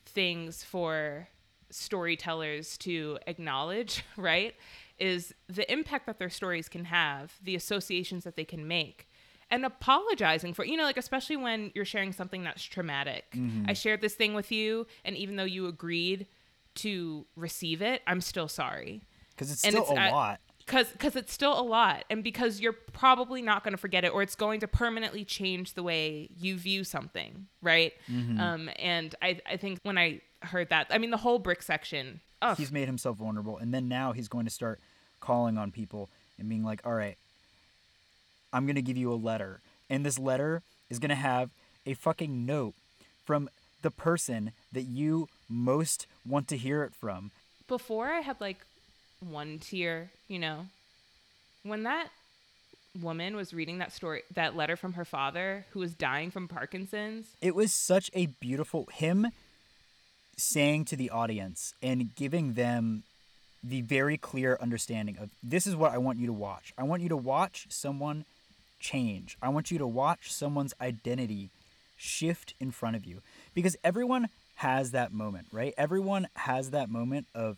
things 0.05 0.63
for 0.63 1.27
storytellers 1.69 2.77
to 2.79 3.19
acknowledge, 3.27 4.03
right? 4.17 4.55
Is 4.99 5.33
the 5.47 5.69
impact 5.71 6.05
that 6.05 6.19
their 6.19 6.29
stories 6.29 6.69
can 6.69 6.85
have, 6.85 7.33
the 7.41 7.55
associations 7.55 8.23
that 8.23 8.35
they 8.35 8.45
can 8.45 8.67
make, 8.67 9.07
and 9.49 9.65
apologizing 9.65 10.53
for, 10.53 10.63
you 10.65 10.77
know, 10.77 10.83
like, 10.83 10.97
especially 10.97 11.35
when 11.37 11.71
you're 11.75 11.83
sharing 11.85 12.11
something 12.13 12.43
that's 12.43 12.63
traumatic. 12.63 13.25
I 13.67 13.73
shared 13.73 14.01
this 14.01 14.13
thing 14.13 14.33
with 14.33 14.51
you, 14.51 14.87
and 15.03 15.17
even 15.17 15.35
though 15.35 15.43
you 15.43 15.67
agreed 15.67 16.27
to 16.75 17.25
receive 17.35 17.81
it, 17.81 18.01
I'm 18.07 18.21
still 18.21 18.47
sorry. 18.47 19.01
because 19.31 19.51
it's 19.51 19.63
And 19.63 19.73
still 19.73 19.83
it's 19.83 19.91
a 19.91 20.11
lot 20.11 20.39
because 20.59 20.87
because 20.91 21.15
it's 21.17 21.33
still 21.33 21.59
a 21.59 21.61
lot 21.61 22.05
and 22.09 22.23
because 22.23 22.61
you're 22.61 22.71
probably 22.93 23.41
not 23.41 23.63
going 23.65 23.73
to 23.73 23.77
forget 23.77 24.05
it 24.05 24.13
or 24.13 24.21
it's 24.21 24.35
going 24.35 24.61
to 24.61 24.67
permanently 24.67 25.25
change 25.25 25.73
the 25.73 25.83
way 25.83 26.29
you 26.37 26.55
view 26.57 26.85
something 26.85 27.47
right 27.61 27.91
Mm-hmm. 28.09 28.39
um 28.39 28.69
and 28.79 29.13
i 29.21 29.41
i 29.45 29.57
think 29.57 29.79
when 29.83 29.97
i 29.97 30.21
heard 30.41 30.69
that 30.69 30.87
i 30.89 30.97
mean 30.97 31.11
the 31.11 31.17
whole 31.17 31.37
brick 31.37 31.61
section 31.61 32.21
oh 32.43 32.53
he's 32.55 32.71
made 32.71 32.85
himself 32.85 33.17
vulnerable 33.17 33.57
and 33.57 33.73
then 33.73 33.87
now 33.87 34.11
he's 34.11 34.27
going 34.27 34.45
to 34.45 34.51
start 34.51 34.79
calling 35.19 35.57
on 35.57 35.71
people 35.71 36.09
and 36.37 36.47
being 36.47 36.63
like 36.63 36.81
all 36.85 36.93
right 36.93 37.17
i'm 38.51 38.65
going 38.65 38.75
to 38.75 38.81
give 38.81 38.97
you 38.97 39.11
a 39.11 39.15
letter. 39.15 39.59
And 39.89 40.05
this 40.05 40.17
letter 40.17 40.61
is 40.89 40.99
going 40.99 41.09
to 41.09 41.15
have 41.15 41.51
a 41.85 41.93
fucking 41.93 42.45
note 42.45 42.73
from 43.25 43.49
the 43.81 43.91
person 43.91 44.51
that 44.71 44.83
you 44.83 45.27
most 45.49 46.07
want 46.25 46.47
to 46.47 46.57
hear 46.57 46.83
it 46.83 46.95
from. 46.95 47.31
Before 47.67 48.07
i 48.07 48.21
had 48.21 48.39
like 48.39 48.65
one 49.19 49.59
tear 49.59 50.11
you 50.27 50.39
know? 50.39 50.67
When 51.63 51.83
that 51.83 52.09
woman 53.01 53.35
was 53.35 53.53
reading 53.53 53.79
that 53.79 53.91
story 53.91 54.21
that 54.35 54.55
letter 54.55 54.75
from 54.75 54.93
her 54.93 55.05
father 55.05 55.65
who 55.71 55.79
was 55.79 55.95
dying 55.95 56.29
from 56.29 56.47
parkinson's 56.47 57.25
it 57.41 57.55
was 57.55 57.73
such 57.73 58.11
a 58.13 58.27
beautiful 58.27 58.87
him 58.93 59.27
saying 60.37 60.85
to 60.85 60.95
the 60.95 61.09
audience 61.09 61.73
and 61.81 62.15
giving 62.15 62.53
them 62.53 63.03
the 63.63 63.81
very 63.81 64.17
clear 64.17 64.57
understanding 64.61 65.17
of 65.17 65.29
this 65.41 65.65
is 65.65 65.75
what 65.75 65.91
I 65.91 65.97
want 65.97 66.19
you 66.19 66.27
to 66.27 66.33
watch. 66.33 66.73
I 66.77 66.83
want 66.83 67.01
you 67.01 67.09
to 67.09 67.17
watch 67.17 67.67
someone 67.69 68.25
change. 68.79 69.37
I 69.41 69.49
want 69.49 69.71
you 69.71 69.77
to 69.77 69.87
watch 69.87 70.31
someone's 70.31 70.73
identity 70.81 71.49
shift 71.95 72.53
in 72.59 72.71
front 72.71 72.95
of 72.95 73.05
you 73.05 73.21
because 73.53 73.77
everyone 73.83 74.27
has 74.55 74.91
that 74.91 75.13
moment, 75.13 75.47
right? 75.51 75.73
Everyone 75.77 76.27
has 76.35 76.71
that 76.71 76.89
moment 76.89 77.27
of 77.33 77.57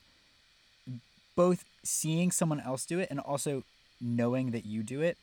both 1.35 1.65
seeing 1.83 2.31
someone 2.31 2.59
else 2.59 2.85
do 2.85 2.99
it 2.99 3.09
and 3.09 3.19
also 3.19 3.63
knowing 3.99 4.51
that 4.51 4.65
you 4.65 4.83
do 4.83 5.01
it. 5.01 5.17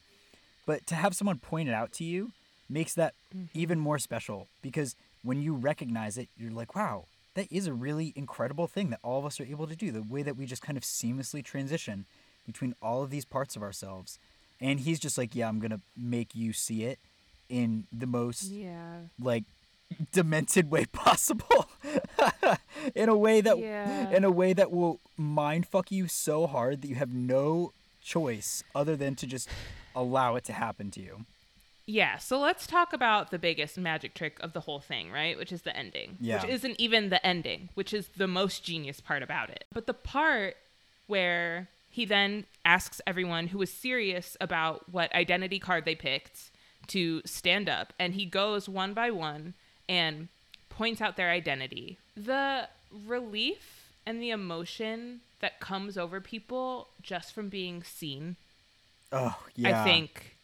But 0.66 0.86
to 0.88 0.94
have 0.94 1.14
someone 1.14 1.38
point 1.38 1.68
it 1.68 1.72
out 1.72 1.92
to 1.94 2.04
you 2.04 2.32
makes 2.68 2.94
that 2.94 3.14
mm-hmm. 3.34 3.46
even 3.54 3.78
more 3.78 3.98
special 3.98 4.48
because 4.62 4.96
when 5.22 5.40
you 5.40 5.54
recognize 5.54 6.18
it, 6.18 6.28
you're 6.36 6.50
like, 6.50 6.74
wow, 6.74 7.04
that 7.34 7.50
is 7.50 7.66
a 7.66 7.72
really 7.72 8.12
incredible 8.16 8.66
thing 8.66 8.90
that 8.90 9.00
all 9.02 9.18
of 9.18 9.24
us 9.26 9.40
are 9.40 9.44
able 9.44 9.66
to 9.66 9.76
do. 9.76 9.90
The 9.90 10.02
way 10.02 10.22
that 10.22 10.36
we 10.36 10.46
just 10.46 10.62
kind 10.62 10.76
of 10.76 10.84
seamlessly 10.84 11.44
transition 11.44 12.04
between 12.46 12.74
all 12.82 13.02
of 13.02 13.10
these 13.10 13.24
parts 13.24 13.56
of 13.56 13.62
ourselves. 13.62 14.18
And 14.60 14.80
he's 14.80 14.98
just 15.00 15.16
like, 15.18 15.34
yeah, 15.34 15.48
I'm 15.48 15.58
going 15.58 15.70
to 15.70 15.80
make 15.96 16.34
you 16.34 16.52
see 16.52 16.84
it 16.84 16.98
in 17.48 17.84
the 17.92 18.06
most 18.06 18.44
yeah 18.44 18.94
like 19.20 19.44
demented 20.12 20.70
way 20.70 20.86
possible 20.92 21.66
in 22.94 23.08
a 23.10 23.16
way 23.16 23.40
that 23.42 23.58
Yeah. 23.58 24.10
in 24.10 24.24
a 24.24 24.30
way 24.30 24.52
that 24.54 24.70
will 24.70 25.00
mind 25.18 25.66
fuck 25.66 25.90
you 25.92 26.08
so 26.08 26.46
hard 26.46 26.80
that 26.82 26.88
you 26.88 26.94
have 26.94 27.12
no 27.12 27.72
choice 28.02 28.64
other 28.74 28.96
than 28.96 29.14
to 29.16 29.26
just 29.26 29.48
allow 29.94 30.34
it 30.36 30.44
to 30.44 30.52
happen 30.52 30.90
to 30.92 31.00
you 31.00 31.26
Yeah, 31.86 32.18
so 32.18 32.38
let's 32.38 32.66
talk 32.66 32.92
about 32.92 33.30
the 33.30 33.38
biggest 33.38 33.76
magic 33.76 34.14
trick 34.14 34.38
of 34.40 34.52
the 34.52 34.60
whole 34.60 34.80
thing, 34.80 35.10
right? 35.10 35.36
Which 35.36 35.52
is 35.52 35.62
the 35.62 35.76
ending. 35.76 36.16
Yeah. 36.20 36.40
Which 36.40 36.50
isn't 36.50 36.78
even 36.78 37.10
the 37.10 37.24
ending, 37.26 37.70
which 37.74 37.92
is 37.92 38.08
the 38.16 38.28
most 38.28 38.64
genius 38.64 39.00
part 39.00 39.22
about 39.22 39.50
it. 39.50 39.64
But 39.72 39.86
the 39.86 39.94
part 39.94 40.56
where 41.06 41.68
he 41.90 42.04
then 42.04 42.46
asks 42.64 43.00
everyone 43.06 43.48
who 43.48 43.58
was 43.58 43.70
serious 43.72 44.36
about 44.40 44.88
what 44.90 45.12
identity 45.14 45.58
card 45.58 45.84
they 45.84 45.94
picked 45.94 46.50
to 46.88 47.20
stand 47.24 47.68
up, 47.68 47.92
and 47.98 48.14
he 48.14 48.26
goes 48.26 48.68
one 48.68 48.94
by 48.94 49.10
one 49.10 49.54
and 49.88 50.28
points 50.68 51.00
out 51.00 51.16
their 51.16 51.30
identity. 51.30 51.98
The 52.16 52.68
relief 53.06 53.90
and 54.06 54.20
the 54.20 54.30
emotion 54.30 55.20
that 55.40 55.60
comes 55.60 55.98
over 55.98 56.20
people 56.20 56.88
just 57.02 57.32
from 57.34 57.48
being 57.48 57.82
seen 57.82 58.36
oh 59.12 59.36
yeah 59.54 59.82
I 59.82 59.84
think 59.84 60.36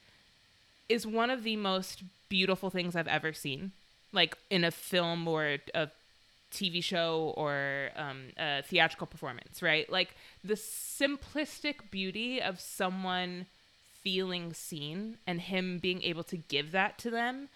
is 0.89 1.07
one 1.07 1.31
of 1.31 1.43
the 1.43 1.57
most 1.57 2.03
beautiful 2.29 2.71
things 2.71 2.97
I've 2.97 3.09
ever 3.09 3.33
seen, 3.33 3.73
like 4.13 4.37
in 4.51 4.65
a 4.65 4.71
film 4.71 5.27
or 5.29 5.59
a 5.75 5.91
TV 6.53 6.83
show 6.83 7.35
or 7.37 7.91
um, 7.97 8.29
a 8.39 8.63
theatrical 8.63 9.07
performance, 9.07 9.63
right? 9.63 9.91
Like 9.91 10.15
the 10.43 10.55
simplistic 10.55 11.91
beauty 11.91 12.41
of 12.41 12.61
someone 12.61 13.47
feeling 14.03 14.55
seen 14.55 15.19
and 15.27 15.41
him 15.41 15.79
being 15.79 16.03
able 16.03 16.25
to 16.25 16.37
give 16.37 16.73
that 16.73 16.99
to 16.99 17.11
them 17.11 17.49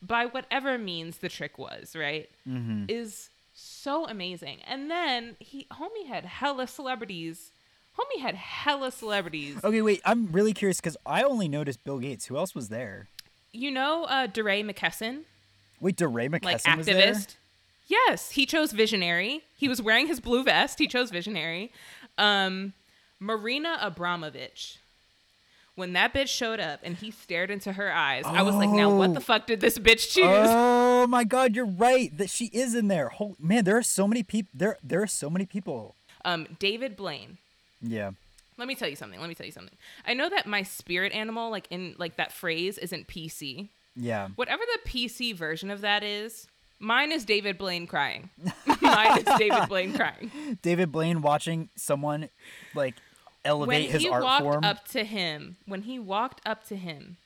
by 0.00 0.26
whatever 0.26 0.78
means 0.78 1.18
the 1.18 1.28
trick 1.28 1.58
was, 1.58 1.94
right? 1.94 2.30
mm-hmm. 2.48 2.84
Is 2.88 3.30
so 3.54 4.06
amazing. 4.06 4.58
And 4.66 4.90
then 4.90 5.36
he, 5.40 5.66
homie 5.72 6.06
had 6.06 6.24
hella 6.24 6.66
celebrities. 6.66 7.50
Homie 7.98 8.20
had 8.20 8.34
hella 8.36 8.90
celebrities. 8.92 9.56
okay 9.64 9.82
wait 9.82 10.00
i'm 10.04 10.28
really 10.30 10.52
curious 10.52 10.78
because 10.80 10.96
i 11.04 11.22
only 11.22 11.48
noticed 11.48 11.82
bill 11.84 11.98
gates 11.98 12.26
who 12.26 12.36
else 12.36 12.54
was 12.54 12.68
there 12.68 13.08
You 13.52 13.70
know, 13.70 14.04
uh, 14.04 14.26
DeRay 14.26 14.62
McKesson, 14.62 15.22
wait 15.80 15.96
DeRay 15.96 16.28
McKesson 16.28 16.44
like 16.44 16.76
was 16.76 16.86
there 16.86 17.12
activist. 17.14 17.34
Yes, 17.88 18.32
he 18.32 18.44
chose 18.44 18.72
Visionary. 18.72 19.42
He 19.56 19.66
was 19.66 19.80
wearing 19.80 20.06
his 20.08 20.20
blue 20.20 20.44
vest. 20.44 20.78
He 20.78 20.86
chose 20.86 21.10
Visionary. 21.10 21.72
Um, 22.18 22.74
Marina 23.18 23.78
Abramović. 23.80 24.76
When 25.74 25.94
that 25.94 26.12
bitch 26.12 26.28
showed 26.28 26.60
up 26.60 26.80
and 26.82 26.96
he 26.96 27.10
stared 27.10 27.50
into 27.50 27.72
her 27.72 27.90
eyes, 27.90 28.24
I 28.26 28.42
was 28.42 28.54
like, 28.56 28.68
"Now 28.68 28.94
what 28.94 29.14
the 29.14 29.20
Oh. 29.20 29.22
fuck 29.22 29.46
did 29.46 29.60
this 29.62 29.78
bitch 29.78 30.12
choose?" 30.12 30.24
oh 30.26 31.06
my 31.06 31.24
god 31.24 31.56
you're 31.56 31.64
right 31.64 32.14
that 32.18 32.28
she 32.28 32.46
is 32.46 32.74
in 32.74 32.88
there 32.88 33.08
Holy, 33.08 33.36
man 33.40 33.64
there 33.64 33.78
are 33.78 33.82
so 33.82 34.06
many 34.06 34.22
people 34.22 34.50
there 34.54 34.76
there 34.82 35.00
are 35.00 35.06
so 35.06 35.30
many 35.30 35.46
people 35.46 35.94
Um, 36.26 36.46
David 36.58 36.94
Blaine. 36.94 37.38
Yeah 37.80 38.10
Let 38.56 38.68
me 38.68 38.74
tell 38.74 38.88
you 38.88 38.96
something. 38.96 39.20
Let 39.20 39.28
me 39.28 39.34
tell 39.34 39.46
you 39.46 39.52
something. 39.52 39.76
I 40.06 40.14
know 40.14 40.28
that 40.28 40.46
my 40.46 40.62
spirit 40.62 41.12
animal, 41.12 41.50
like 41.50 41.66
in 41.70 41.94
like 41.98 42.16
that 42.16 42.32
phrase, 42.32 42.78
isn't 42.78 43.06
PC. 43.08 43.68
yeah 43.96 44.28
Whatever 44.36 44.62
the 44.74 44.90
PC 44.90 45.34
version 45.34 45.70
of 45.70 45.80
that 45.82 46.02
is, 46.02 46.46
mine 46.80 47.12
is 47.12 47.24
David 47.24 47.58
Blaine 47.58 47.86
crying. 47.86 48.30
mine 48.80 49.18
is 49.18 49.38
David 49.38 49.68
Blaine 49.68 49.92
crying. 49.94 50.30
david 50.62 50.90
blaine 50.92 51.22
watching 51.22 51.68
someone 51.76 52.28
like 52.74 52.94
elevate 53.44 53.84
when 53.84 53.90
his 53.92 54.02
he 54.02 54.08
art 54.08 54.22
walked 54.24 54.42
form 54.42 54.64
up 54.64 54.86
to 54.88 55.04
him, 55.04 55.56
when 55.66 55.82
he 55.82 55.98
walked 55.98 56.40
up 56.46 56.66
to 56.66 56.76
him, 56.76 57.16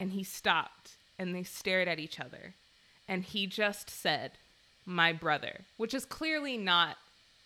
and 0.00 0.12
he 0.12 0.24
stopped, 0.24 0.92
and 1.18 1.34
they 1.34 1.42
stared 1.42 1.88
at 1.88 1.98
each 1.98 2.18
other, 2.18 2.54
and 3.06 3.22
he 3.24 3.46
just 3.46 3.88
said, 3.90 4.32
"My 4.86 5.12
brother," 5.12 5.60
which 5.76 5.94
is 5.94 6.04
clearly 6.04 6.56
not 6.56 6.96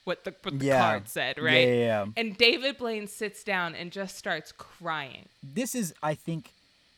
what 0.09 0.25
the, 0.25 0.35
what 0.43 0.59
the 0.59 0.65
Yeah. 0.65 0.79
card 0.81 1.09
said, 1.09 1.37
Yeah, 1.37 1.45
right? 1.45 1.69
yeah, 1.69 1.75
yeah. 1.75 2.07
And 2.17 2.37
David 2.37 2.79
Blaine 2.79 3.07
sits 3.07 3.45
down 3.45 3.75
and 3.75 3.93
just 3.93 4.17
starts 4.17 4.51
crying. 4.53 5.27
this 5.43 5.75
is 5.75 5.95
i 6.03 6.15
think 6.15 6.51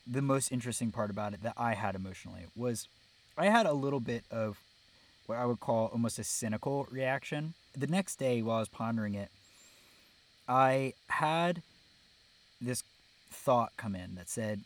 the 0.07 0.21
most 0.21 0.51
interesting 0.51 0.89
part 0.91 1.09
about 1.11 1.33
it 1.33 1.43
that 1.43 1.53
i 1.57 1.73
had 1.75 1.93
emotionally 1.95 2.45
was 2.55 2.87
i 3.37 3.45
had 3.45 3.65
a 3.67 3.73
little 3.73 3.99
bit 3.99 4.23
of 4.31 4.57
what 5.27 5.37
i 5.37 5.45
would 5.45 5.59
call 5.59 5.87
almost 5.93 6.17
a 6.17 6.23
cynical 6.23 6.87
reaction 6.89 7.53
the 7.77 7.87
next 7.87 8.15
day 8.17 8.41
while 8.41 8.57
i 8.57 8.59
was 8.59 8.67
pondering 8.69 9.13
it 9.13 9.29
i 10.47 10.93
had 11.07 11.61
this 12.59 12.83
thought 13.29 13.71
come 13.77 13.95
in 13.95 14.15
that 14.15 14.27
said 14.29 14.61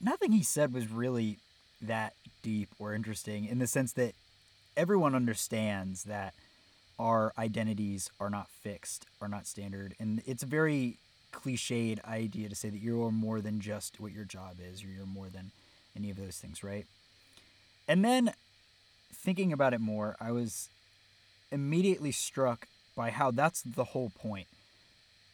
nothing 0.00 0.32
he 0.32 0.42
said 0.42 0.72
was 0.72 0.90
really 0.90 1.38
that 1.80 2.12
deep 2.42 2.68
or 2.78 2.94
interesting 2.94 3.44
in 3.46 3.58
the 3.58 3.66
sense 3.66 3.92
that 3.92 4.12
everyone 4.76 5.14
understands 5.14 6.04
that 6.04 6.34
our 7.00 7.32
identities 7.38 8.10
are 8.20 8.28
not 8.28 8.48
fixed, 8.62 9.06
are 9.22 9.28
not 9.28 9.46
standard. 9.46 9.94
And 9.98 10.22
it's 10.26 10.42
a 10.42 10.46
very 10.46 10.98
cliched 11.32 12.04
idea 12.04 12.48
to 12.50 12.54
say 12.54 12.68
that 12.68 12.80
you're 12.80 13.10
more 13.10 13.40
than 13.40 13.58
just 13.60 13.98
what 13.98 14.12
your 14.12 14.24
job 14.24 14.56
is, 14.60 14.84
or 14.84 14.88
you're 14.88 15.06
more 15.06 15.28
than 15.28 15.50
any 15.96 16.10
of 16.10 16.18
those 16.18 16.36
things, 16.36 16.62
right? 16.62 16.86
And 17.88 18.04
then 18.04 18.32
thinking 19.12 19.50
about 19.50 19.72
it 19.72 19.80
more, 19.80 20.14
I 20.20 20.30
was 20.30 20.68
immediately 21.50 22.12
struck 22.12 22.66
by 22.94 23.10
how 23.10 23.30
that's 23.30 23.62
the 23.62 23.84
whole 23.84 24.10
point. 24.10 24.46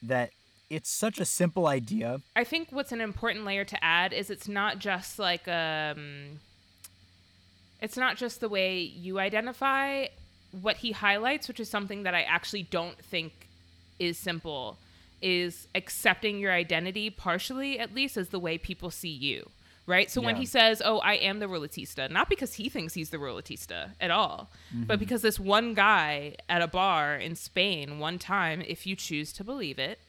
That 0.03 0.31
it's 0.71 0.89
such 0.89 1.19
a 1.19 1.25
simple 1.25 1.67
idea. 1.67 2.21
I 2.37 2.45
think 2.45 2.69
what's 2.71 2.93
an 2.93 3.01
important 3.01 3.45
layer 3.45 3.65
to 3.65 3.85
add 3.85 4.13
is 4.13 4.31
it's 4.31 4.49
not 4.49 4.79
just 4.79 5.19
like 5.19 5.49
um 5.49 6.39
it's 7.81 7.97
not 7.97 8.17
just 8.17 8.41
the 8.41 8.49
way 8.49 8.79
you 8.79 9.19
identify 9.19 10.07
what 10.63 10.79
he 10.79 10.93
highlights, 10.93 11.49
which 11.49 11.61
is 11.61 11.69
something 11.69 12.05
that 12.05 12.15
I 12.15 12.23
actually 12.23 12.63
don't 12.65 12.99
think 12.99 13.49
is 13.99 14.19
simple, 14.19 14.79
is 15.23 15.69
accepting 15.75 16.39
your 16.39 16.53
identity 16.53 17.11
partially 17.11 17.79
at 17.79 17.95
least 17.95 18.17
as 18.17 18.29
the 18.29 18.39
way 18.39 18.59
people 18.59 18.91
see 18.91 19.09
you. 19.09 19.51
Right? 19.89 20.11
So 20.11 20.21
when 20.21 20.35
he 20.35 20.47
says, 20.47 20.83
"Oh, 20.85 20.99
I 20.99 21.15
am 21.15 21.39
the 21.39 21.47
Rouletista," 21.47 22.11
not 22.11 22.29
because 22.29 22.55
he 22.55 22.69
thinks 22.69 22.95
he's 22.95 23.11
the 23.11 23.19
Rouletista 23.19 23.91
at 24.01 24.11
all, 24.11 24.51
but 24.73 24.95
mm-hmm. 24.95 24.99
because 24.99 25.23
this 25.23 25.39
one 25.39 25.75
guy 25.75 26.35
at 26.49 26.61
a 26.61 26.67
bar 26.67 27.15
in 27.15 27.37
Spain 27.37 28.01
one 28.01 28.19
time, 28.19 28.63
if 28.63 28.85
you 28.85 28.97
choose 28.97 29.33
to 29.35 29.45
believe 29.45 29.79
it, 29.79 30.01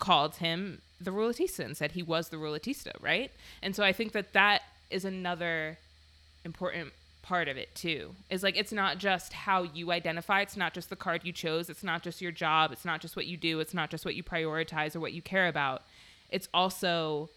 called 0.00 0.36
him 0.36 0.80
the 1.00 1.12
Rouletista 1.12 1.64
and 1.64 1.76
said 1.76 1.92
he 1.92 2.02
was 2.02 2.30
the 2.30 2.38
Rouletista, 2.38 2.92
right? 3.00 3.30
And 3.62 3.76
so 3.76 3.84
I 3.84 3.92
think 3.92 4.10
that 4.12 4.32
that 4.32 4.62
is 4.90 5.04
another 5.04 5.78
important 6.44 6.92
part 7.28 7.46
of 7.46 7.58
it 7.58 7.74
too. 7.74 8.14
Is 8.30 8.42
like 8.42 8.56
it's 8.56 8.72
not 8.72 8.96
just 8.96 9.34
how 9.34 9.62
you 9.62 9.92
identify, 9.92 10.40
it's 10.40 10.56
not 10.56 10.72
just 10.72 10.88
the 10.88 10.96
card 10.96 11.20
you 11.24 11.32
chose, 11.32 11.68
it's 11.68 11.84
not 11.84 12.02
just 12.02 12.22
your 12.22 12.32
job, 12.32 12.72
it's 12.72 12.86
not 12.86 13.02
just 13.02 13.16
what 13.16 13.26
you 13.26 13.36
do, 13.36 13.60
it's 13.60 13.74
not 13.74 13.90
just 13.90 14.06
what 14.06 14.14
you 14.14 14.22
prioritize 14.22 14.96
or 14.96 15.00
what 15.00 15.12
you 15.12 15.20
care 15.20 15.46
about. 15.46 15.82
It's 16.30 16.48
also 16.54 17.28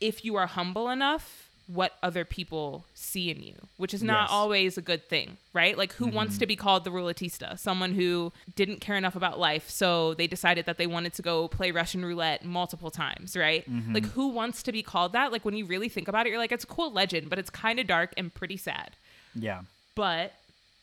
if 0.00 0.24
you 0.24 0.36
are 0.36 0.46
humble 0.46 0.88
enough 0.88 1.50
what 1.72 1.96
other 2.02 2.24
people 2.24 2.84
see 2.92 3.30
in 3.30 3.42
you, 3.42 3.54
which 3.76 3.94
is 3.94 4.02
not 4.02 4.24
Yes. 4.24 4.30
always 4.30 4.76
a 4.76 4.82
good 4.82 5.08
thing, 5.08 5.38
right? 5.52 5.78
Like, 5.78 5.92
who 5.94 6.06
wants 6.06 6.34
mm-hmm. 6.34 6.40
to 6.40 6.46
be 6.46 6.56
called 6.56 6.84
the 6.84 6.90
rouletista? 6.90 7.58
Someone 7.58 7.94
who 7.94 8.32
didn't 8.54 8.80
care 8.80 8.96
enough 8.96 9.16
about 9.16 9.38
life, 9.38 9.70
so 9.70 10.14
they 10.14 10.26
decided 10.26 10.66
that 10.66 10.76
they 10.76 10.86
wanted 10.86 11.14
to 11.14 11.22
go 11.22 11.48
play 11.48 11.70
Russian 11.70 12.04
roulette 12.04 12.44
multiple 12.44 12.90
times, 12.90 13.36
right? 13.36 13.68
Mm-hmm. 13.70 13.94
Like, 13.94 14.06
who 14.06 14.28
wants 14.28 14.62
to 14.64 14.72
be 14.72 14.82
called 14.82 15.12
that? 15.12 15.32
Like, 15.32 15.44
when 15.44 15.56
you 15.56 15.64
really 15.64 15.88
think 15.88 16.08
about 16.08 16.26
it, 16.26 16.30
you're 16.30 16.38
like, 16.38 16.52
it's 16.52 16.64
a 16.64 16.68
cool 16.68 16.92
legend, 16.92 17.30
but 17.30 17.38
it's 17.38 17.50
kind 17.50 17.78
of 17.78 17.86
dark 17.86 18.12
and 18.16 18.32
pretty 18.34 18.56
sad. 18.56 18.96
Yeah. 19.34 19.62
But 19.94 20.34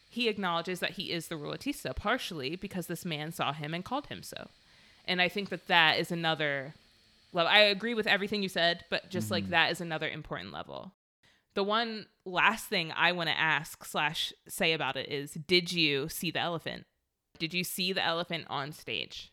he 0.10 0.28
acknowledges 0.28 0.80
that 0.80 0.92
he 0.92 1.12
is 1.12 1.28
the 1.28 1.36
rouletista 1.36 1.96
partially 1.96 2.56
because 2.56 2.88
this 2.88 3.06
man 3.06 3.32
saw 3.32 3.54
him 3.54 3.74
and 3.74 3.86
called 3.86 4.08
him 4.08 4.24
so. 4.24 4.48
And 5.06 5.22
I 5.22 5.30
think 5.30 5.50
that 5.50 5.68
that 5.68 6.00
is 6.00 6.12
another 6.12 6.74
level. 7.34 7.52
I 7.52 7.60
agree 7.60 7.94
with 7.94 8.08
everything 8.08 8.44
you 8.44 8.50
said, 8.50 8.86
but 8.90 9.10
just 9.10 9.30
like 9.32 9.50
that 9.50 9.72
is 9.72 9.82
another 9.82 10.08
important 10.10 10.52
level. 10.52 10.94
The 11.56 11.64
one 11.64 12.06
last 12.26 12.68
thing 12.68 12.92
I 12.96 13.12
want 13.12 13.30
to 13.30 13.38
ask 13.38 13.84
slash 13.86 14.32
say 14.48 14.74
about 14.74 14.96
it 14.96 15.10
is, 15.10 15.34
did 15.34 15.74
you 15.74 16.08
see 16.10 16.32
the 16.32 16.40
elephant? 16.40 16.86
Did 17.38 17.54
you 17.54 17.64
see 17.64 17.92
the 17.94 18.04
elephant 18.04 18.46
on 18.50 18.72
stage? 18.72 19.32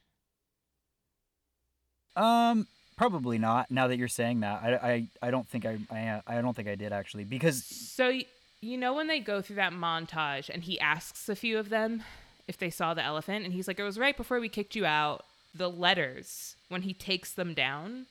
Um, 2.16 2.66
probably 2.96 3.38
not. 3.38 3.70
Now 3.70 3.88
that 3.88 3.98
you're 3.98 4.08
saying 4.08 4.40
that, 4.40 4.62
I, 4.62 4.74
I, 4.74 5.08
I 5.22 5.30
don't 5.30 5.46
think 5.48 5.66
I, 5.66 5.78
I, 5.90 6.22
I 6.26 6.40
don't 6.40 6.54
think 6.56 6.68
I 6.68 6.74
did 6.74 6.92
actually 6.92 7.24
because 7.24 7.64
So 7.64 8.08
y- 8.08 8.24
you 8.60 8.78
know 8.78 8.94
when 8.94 9.06
they 9.06 9.20
go 9.20 9.42
through 9.42 9.56
that 9.56 9.72
montage 9.72 10.48
and 10.48 10.62
he 10.64 10.80
asks 10.80 11.28
a 11.28 11.36
few 11.36 11.58
of 11.58 11.68
them 11.68 12.02
if 12.48 12.56
they 12.56 12.70
saw 12.70 12.94
the 12.94 13.02
elephant 13.04 13.44
and 13.44 13.52
he's 13.52 13.68
like 13.68 13.78
it 13.78 13.82
was 13.84 13.98
right 13.98 14.16
before 14.16 14.40
we 14.40 14.48
kicked 14.48 14.74
you 14.74 14.86
out. 14.86 15.24
The 15.56 15.70
letters 15.70 16.56
when 16.68 16.82
he 16.82 16.92
takes 16.92 17.32
them 17.32 17.54
down 17.54 18.06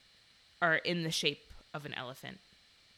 are 0.62 0.76
in 0.78 1.04
the 1.04 1.12
shape 1.12 1.52
of 1.74 1.86
an 1.86 1.94
elephant. 1.94 2.40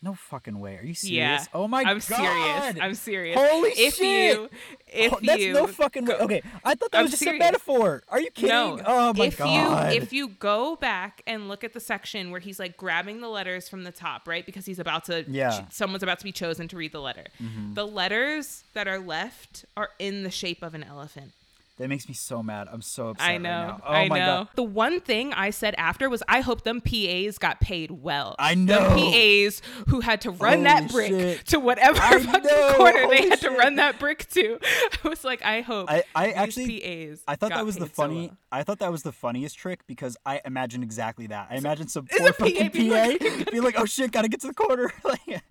no 0.03 0.13
fucking 0.13 0.59
way. 0.59 0.77
Are 0.77 0.85
you 0.85 0.93
serious? 0.93 1.17
Yeah. 1.17 1.45
Oh 1.55 1.67
my 1.67 1.83
god. 1.83 1.89
I'm 1.89 1.99
serious. 1.99 2.75
I'm 2.79 2.93
serious. 2.93 3.35
Holy 3.39 3.71
if 3.71 3.95
shit. 3.95 4.05
you 4.37 4.49
if 4.87 5.11
Oh, 5.13 5.19
that's 5.23 5.41
you 5.41 5.53
no 5.53 5.65
fucking 5.65 6.05
way. 6.05 6.13
Okay, 6.15 6.41
I 6.63 6.75
thought 6.75 6.91
that 6.91 6.99
I'm 6.99 7.05
was 7.05 7.11
just 7.11 7.23
serious. 7.23 7.41
a 7.41 7.43
metaphor. 7.43 8.03
Are 8.07 8.19
you 8.21 8.29
kidding? 8.29 8.49
No. 8.49 8.79
Oh 8.85 9.13
my 9.13 9.25
if 9.25 9.37
god. 9.39 9.91
you 9.93 9.99
if 10.01 10.13
you 10.13 10.27
go 10.29 10.75
back 10.75 11.23
and 11.25 11.49
look 11.49 11.63
at 11.63 11.73
the 11.73 11.79
section 11.79 12.29
where 12.29 12.39
he's 12.39 12.59
like 12.59 12.77
grabbing 12.77 13.19
the 13.21 13.27
letters 13.27 13.67
from 13.67 13.83
the 13.85 13.91
top, 13.91 14.27
right? 14.27 14.45
Because 14.45 14.65
he's 14.67 14.77
about 14.79 15.05
to 15.05 15.25
Yeah. 15.27 15.49
Mm-hmm. 15.51 15.65
someone's 15.71 16.03
about 16.03 16.19
to 16.19 16.23
be 16.25 16.31
chosen 16.31 16.67
to 16.69 16.77
read 16.77 16.91
the 16.91 17.01
letter. 17.01 17.25
The 17.73 17.87
letters 17.87 18.63
that 18.75 18.87
are 18.87 18.99
left 18.99 19.65
are 19.75 19.89
in 19.97 20.21
the 20.21 20.31
shape 20.31 20.61
of 20.61 20.75
an 20.75 20.83
elephant. 20.83 21.31
That 21.77 21.89
makes 21.89 22.07
me 22.07 22.13
so 22.15 22.41
mad. 22.41 22.67
I'm 22.71 22.81
so 22.81 23.09
upset. 23.09 23.27
I 23.27 23.31
right 23.33 23.41
know. 23.41 23.49
now. 23.67 23.81
Oh 23.85 23.91
I 23.93 24.07
my 24.07 24.17
know. 24.19 24.25
god. 24.25 24.47
The 24.55 24.63
one 24.63 24.99
thing 24.99 25.31
I 25.33 25.51
said 25.51 25.75
after 25.77 26.09
was 26.09 26.23
I 26.27 26.41
hope 26.41 26.63
them 26.63 26.81
PAs 26.81 27.37
got 27.37 27.59
paid 27.61 27.91
well. 27.91 28.35
I 28.39 28.55
know. 28.55 28.95
The. 28.95 29.45
PAs 29.47 29.61
who 29.89 29.99
had 30.01 30.21
to 30.21 30.31
run 30.31 30.63
that 30.63 30.89
brick 30.91 31.09
shit. 31.11 31.45
to 31.47 31.59
whatever 31.59 31.99
I 32.01 32.19
fucking 32.19 32.43
know. 32.43 32.73
corner 32.77 33.07
they 33.09 33.17
Holy 33.17 33.29
had 33.29 33.41
to 33.41 33.51
run 33.51 33.75
that 33.75 33.99
brick 33.99 34.27
to. 34.31 34.57
I 35.03 35.07
was 35.07 35.23
like, 35.23 35.43
I 35.43 35.61
hope 35.61 35.89
I, 35.91 36.03
I 36.15 36.31
actually 36.31 36.79
PAs 36.79 37.23
I 37.27 37.35
thought 37.35 37.49
that 37.51 37.65
was 37.65 37.75
the 37.75 37.85
paid 37.85 37.95
so 37.95 38.01
funny. 38.03 38.27
well. 38.27 38.37
I 38.51 38.63
thought 38.63 38.79
that 38.79 38.91
was 38.91 39.03
the 39.03 39.11
funniest 39.11 39.57
trick 39.57 39.85
because 39.87 40.17
I 40.25 40.41
imagined 40.45 40.83
exactly 40.83 41.27
that. 41.27 41.47
I 41.51 41.55
imagined 41.57 41.91
some 41.91 42.07
poor 42.07 42.27
PA 42.33 42.45
fucking 42.45 42.69
being 42.71 42.89
PA 42.91 42.95
like- 42.95 43.19
being 43.51 43.63
like, 43.63 43.79
"Oh 43.79 43.85
shit, 43.85 44.11
gotta 44.11 44.29
get 44.29 44.41
to 44.41 44.47
the 44.47 44.53
corner." 44.53 44.91
Like, 45.03 45.41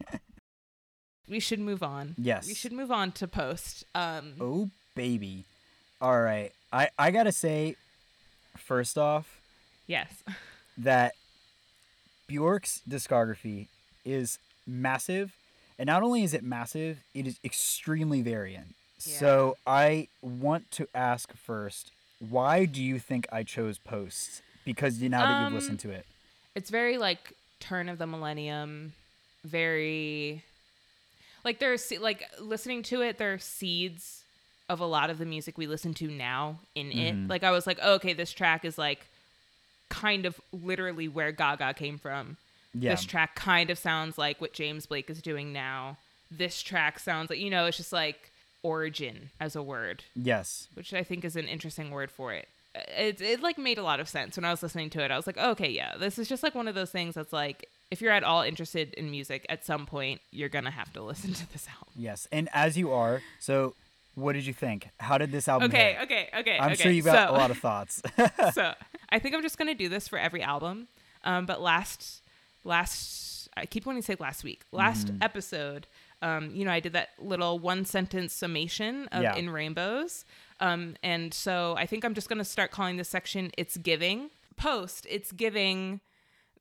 We 1.29 1.41
should 1.41 1.61
move 1.61 1.83
on. 1.83 2.15
Yes. 2.19 2.47
We 2.47 2.55
should 2.55 2.73
move 2.73 2.91
on 2.91 3.13
to 3.13 3.29
post. 3.29 3.85
Um 3.95 4.35
oh 4.41 4.71
baby. 4.95 5.45
All 6.01 6.21
right, 6.21 6.53
I 6.73 6.89
I 6.99 7.11
gotta 7.11 7.33
say, 7.33 7.77
first 8.57 8.99
off, 8.99 9.41
yes. 9.87 10.23
that 10.79 11.15
Bjork's 12.27 12.83
discography 12.89 13.69
is 14.05 14.39
massive, 14.67 15.33
and 15.79 15.87
not 15.87 16.03
only 16.03 16.23
is 16.23 16.35
it 16.35 16.43
massive, 16.43 16.99
it 17.15 17.27
is 17.27 17.39
extremely 17.45 18.23
variant. 18.23 18.75
So 18.99 19.57
I 19.67 20.09
want 20.23 20.71
to 20.73 20.89
ask 20.95 21.33
first, 21.37 21.93
why 22.19 22.65
do 22.65 22.83
you 22.83 22.99
think 22.99 23.27
I 23.31 23.43
chose 23.43 23.79
Posts? 23.79 24.43
Because 24.65 25.01
now 25.01 25.21
that 25.21 25.39
you've 25.39 25.47
Um, 25.49 25.55
listened 25.55 25.81
to 25.81 25.91
it. 25.91 26.07
It's 26.55 26.71
very 26.71 26.99
like 26.99 27.35
turn 27.61 27.89
of 27.89 27.99
the 27.99 28.07
millennium, 28.07 28.95
very 29.45 30.43
like 31.45 31.59
there's 31.59 31.93
like 32.01 32.25
listening 32.41 32.83
to 32.83 33.03
it 33.03 33.19
there 33.19 33.33
are 33.35 33.39
seeds 33.39 34.25
of 34.69 34.81
a 34.81 34.87
lot 34.87 35.11
of 35.11 35.19
the 35.19 35.25
music 35.27 35.57
we 35.57 35.67
listen 35.67 35.95
to 35.95 36.09
now 36.09 36.59
in 36.75 36.89
Mhm. 36.91 37.25
it. 37.25 37.29
Like 37.29 37.45
I 37.45 37.51
was 37.53 37.67
like, 37.67 37.79
oh, 37.83 37.95
okay, 37.95 38.13
this 38.13 38.33
track 38.33 38.65
is 38.65 38.77
like 38.79 39.07
kind 39.89 40.27
of 40.27 40.41
literally 40.53 41.09
where 41.09 41.33
Gaga 41.33 41.75
came 41.75 41.99
from. 41.99 42.37
Yeah. 42.75 42.91
This 42.91 43.05
track 43.05 43.35
kind 43.37 43.71
of 43.71 43.79
sounds 43.79 44.19
like 44.19 44.41
what 44.41 44.53
James 44.53 44.87
Blake 44.87 45.09
is 45.09 45.23
doing 45.23 45.53
now. 45.53 45.97
This 46.31 46.63
track 46.63 46.99
sounds 46.99 47.31
like 47.31 47.39
you 47.39 47.51
know, 47.51 47.67
it's 47.67 47.77
just 47.77 47.93
like 47.93 48.31
origin 48.63 49.31
as 49.39 49.55
a 49.55 49.63
word 49.63 50.03
Yes. 50.17 50.67
which 50.75 50.93
I 50.93 51.05
think 51.05 51.25
is 51.25 51.37
an 51.37 51.47
interesting 51.47 51.91
word 51.93 52.11
for 52.11 52.33
it. 52.33 52.49
It 52.75 53.21
it 53.21 53.41
like 53.41 53.57
made 53.59 53.79
a 53.79 53.83
lot 53.85 54.01
of 54.01 54.09
sense 54.09 54.37
when 54.37 54.45
I 54.45 54.51
was 54.51 54.63
listening 54.63 54.91
to 54.91 55.05
it. 55.05 55.11
I 55.13 55.17
was 55.17 55.27
like, 55.27 55.39
okay, 55.39 55.71
yeah, 55.71 55.97
this 55.97 56.19
is 56.19 56.29
just 56.29 56.43
like 56.43 56.55
one 56.55 56.67
of 56.69 56.75
those 56.75 56.91
things 56.91 57.15
that's 57.15 57.33
like, 57.33 57.69
if 57.93 58.03
you're 58.03 58.13
at 58.13 58.25
all 58.25 58.43
interested 58.43 58.93
in 58.95 59.11
music, 59.11 59.47
at 59.49 59.65
some 59.65 59.87
point 59.87 60.21
you're 60.33 60.49
gonna 60.49 60.73
have 60.73 60.93
to 60.95 61.03
listen 61.11 61.33
to 61.35 61.51
this 61.53 61.69
album. 61.69 61.95
Yes. 61.97 62.27
And 62.33 62.49
as 62.53 62.77
you 62.77 62.93
are, 62.93 63.23
so 63.39 63.75
what 64.17 64.33
did 64.33 64.45
you 64.45 64.53
think? 64.53 64.89
How 64.99 65.17
did 65.19 65.31
this 65.31 65.47
album 65.47 65.71
Okay, 65.71 65.93
hit? 65.93 66.03
okay, 66.03 66.29
okay. 66.41 66.59
I'm 66.59 66.73
okay. 66.73 66.83
sure 66.83 66.91
you've 66.93 67.05
got 67.05 67.29
so, 67.29 67.35
a 67.35 67.39
lot 67.39 67.51
of 67.53 67.59
thoughts. 67.59 68.03
so 68.53 68.73
I 69.11 69.19
think 69.21 69.35
I'm 69.37 69.43
just 69.43 69.57
gonna 69.59 69.75
do 69.77 69.89
this 69.89 70.09
for 70.09 70.19
every 70.19 70.43
album. 70.43 70.89
Um, 71.23 71.47
but 71.47 71.61
last 71.63 72.23
last 72.65 73.49
I 73.57 73.65
keep 73.67 73.87
wanting 73.87 74.03
to 74.03 74.07
say 74.07 74.17
last 74.19 74.45
week. 74.45 74.63
Last 74.73 75.07
Mm-hmm. 75.07 75.23
episode, 75.23 75.87
um, 76.21 76.51
you 76.55 76.65
know, 76.65 76.73
I 76.73 76.81
did 76.81 76.93
that 76.95 77.11
little 77.19 77.59
one 77.59 77.85
sentence 77.85 78.33
summation 78.35 79.07
of 79.13 79.23
Yeah. 79.23 79.35
in 79.37 79.49
rainbows. 79.51 80.25
Um, 80.61 80.97
and 81.03 81.33
so 81.33 81.75
I 81.79 81.87
think 81.87 82.05
I'm 82.05 82.15
just 82.15 82.29
gonna 82.29 82.45
start 82.45 82.71
calling 82.71 82.97
this 82.97 83.09
section 83.09 83.51
It's 83.57 83.77
Giving. 83.77 84.31
Post, 84.57 85.07
it's 85.11 85.33
giving 85.33 86.01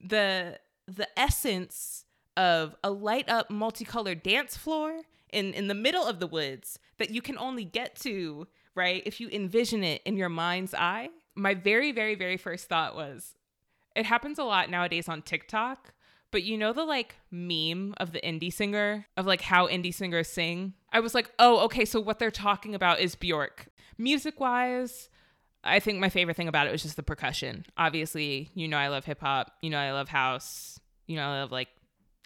the 0.01 0.59
the 0.87 1.07
essence 1.17 2.03
of 2.37 2.75
a 2.83 2.91
light 2.91 3.27
up 3.29 3.49
multicolored 3.49 4.21
dance 4.21 4.57
floor 4.57 5.01
in 5.31 5.53
in 5.53 5.67
the 5.67 5.73
middle 5.73 6.05
of 6.05 6.19
the 6.19 6.27
woods 6.27 6.79
that 6.97 7.09
you 7.09 7.21
can 7.21 7.37
only 7.37 7.63
get 7.63 7.95
to 7.97 8.47
right 8.75 9.03
if 9.05 9.19
you 9.19 9.29
envision 9.29 9.83
it 9.83 10.01
in 10.05 10.17
your 10.17 10.29
mind's 10.29 10.73
eye? 10.73 11.09
My 11.35 11.53
very 11.53 11.91
very 11.91 12.15
very 12.15 12.37
first 12.37 12.67
thought 12.67 12.95
was 12.95 13.35
it 13.95 14.05
happens 14.05 14.39
a 14.39 14.43
lot 14.43 14.69
nowadays 14.69 15.07
on 15.09 15.21
TikTok 15.21 15.93
but 16.31 16.43
you 16.43 16.57
know 16.57 16.73
the 16.73 16.83
like 16.83 17.15
meme 17.31 17.93
of 17.97 18.11
the 18.11 18.19
indie 18.19 18.51
singer 18.51 19.07
of 19.15 19.25
like 19.25 19.41
how 19.41 19.67
indie 19.67 19.93
singers 19.93 20.27
sing? 20.27 20.73
I 20.91 20.99
was 20.99 21.13
like 21.13 21.31
oh 21.39 21.59
okay 21.65 21.85
so 21.85 21.99
what 21.99 22.19
they're 22.19 22.31
talking 22.31 22.75
about 22.75 22.99
is 22.99 23.15
bjork. 23.15 23.67
Music 23.97 24.39
wise 24.39 25.09
I 25.65 25.79
think 25.79 25.99
my 25.99 26.09
favorite 26.09 26.37
thing 26.37 26.47
about 26.47 26.67
it 26.67 26.71
was 26.71 26.83
just 26.83 26.95
the 26.95 27.03
percussion. 27.03 27.65
Obviously, 27.75 28.51
you 28.53 28.67
know 28.67 28.77
I 28.77 28.89
love 28.89 29.05
hip 29.05 29.19
hop, 29.19 29.51
you 29.61 29.71
know 29.71 29.79
I 29.79 29.91
love 29.91 30.09
house, 30.09 30.79
you 31.07 31.15
know 31.15 31.23
I 31.23 31.41
love 31.41 31.51
like 31.51 31.69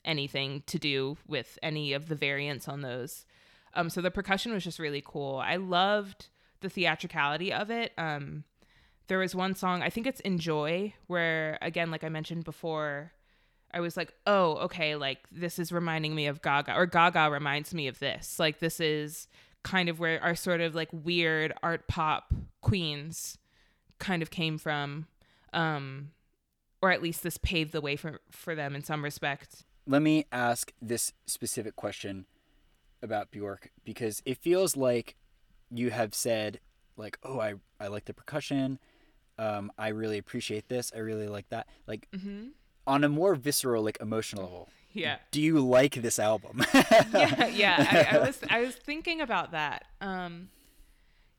anything 0.10 0.64
to 0.68 0.80
do 0.80 1.18
with 1.28 1.58
any 1.62 1.94
of 1.94 2.08
the 2.08 2.16
variants 2.16 2.68
on 2.68 2.82
those. 2.82 3.26
Um 3.74 3.90
so 3.90 4.02
the 4.02 4.12
percussion 4.12 4.52
was 4.52 4.64
just 4.64 4.80
really 4.80 5.04
cool. 5.06 5.38
I 5.38 5.56
loved 5.56 6.28
the 6.62 6.70
theatricality 6.70 7.54
of 7.54 7.70
it. 7.70 7.94
Um 7.98 8.44
there 9.08 9.20
was 9.20 9.34
one 9.34 9.56
song, 9.56 9.82
I 9.82 9.90
think 9.90 10.06
it's 10.06 10.20
Enjoy, 10.22 10.94
where 11.08 11.58
again 11.62 11.92
like 11.92 12.04
I 12.04 12.10
mentioned 12.10 12.44
before, 12.44 13.12
I 13.72 13.80
was 13.82 13.96
like, 13.96 14.14
"Oh, 14.26 14.58
okay, 14.66 14.96
like 14.96 15.20
this 15.32 15.60
is 15.60 15.72
reminding 15.72 16.16
me 16.16 16.26
of 16.28 16.42
Gaga 16.42 16.76
or 16.76 16.88
Gaga 16.88 17.30
reminds 17.32 17.74
me 17.74 17.88
of 17.88 18.00
this." 18.00 18.40
Like 18.40 18.60
this 18.60 18.80
is 18.80 19.28
kind 19.64 19.90
of 19.90 20.00
where 20.00 20.22
our 20.24 20.36
sort 20.36 20.62
of 20.62 20.74
like 20.76 20.90
weird 20.92 21.54
art 21.62 21.88
pop 21.88 22.34
queens 22.62 23.38
kind 24.00 24.22
of 24.22 24.32
came 24.32 24.58
from 24.58 25.06
um 25.52 26.12
or 26.82 26.92
at 26.92 27.02
least 27.02 27.24
this 27.24 27.38
paved 27.38 27.74
the 27.74 27.82
way 27.82 27.96
for 27.96 28.22
for 28.32 28.56
them 28.56 28.76
in 28.76 28.84
some 28.84 29.04
respect 29.04 29.66
Let 29.88 30.02
me 30.02 30.26
ask 30.32 30.72
this 30.82 31.14
specific 31.26 31.76
question 31.76 32.26
about 33.02 33.32
Bjork 33.32 33.72
because 33.84 34.22
it 34.26 34.38
feels 34.38 34.76
like 34.76 35.16
you 35.72 35.90
have 35.92 36.14
said 36.14 36.60
like, 36.98 37.18
"Oh, 37.24 37.40
I 37.40 37.56
I 37.80 37.88
like 37.88 38.06
the 38.06 38.14
percussion. 38.14 38.80
Um, 39.38 39.72
I 39.78 39.90
really 39.90 40.18
appreciate 40.18 40.68
this. 40.68 40.92
I 40.96 41.00
really 41.00 41.28
like 41.28 41.50
that." 41.50 41.68
Like 41.88 42.08
mm-hmm. 42.12 42.50
on 42.86 43.04
a 43.04 43.10
more 43.10 43.36
visceral, 43.36 43.84
like 43.84 43.98
emotional 44.02 44.44
level. 44.44 44.70
yeah 44.92 45.18
Do 45.32 45.42
you 45.42 45.60
like 45.60 45.96
this 45.96 46.20
album? 46.20 46.64
yeah 46.74 47.48
yeah 47.48 48.08
I, 48.12 48.18
I 48.18 48.20
was 48.20 48.40
i 48.50 48.60
was 48.62 48.76
thinking 48.76 49.22
about 49.22 49.52
that 49.52 49.86
um 50.02 50.50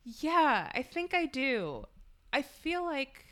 yeah 0.05 0.71
i 0.73 0.83
think 0.83 1.15
i 1.15 1.27
do 1.27 1.85
i 2.33 2.43
feel 2.43 2.85
like 2.85 3.30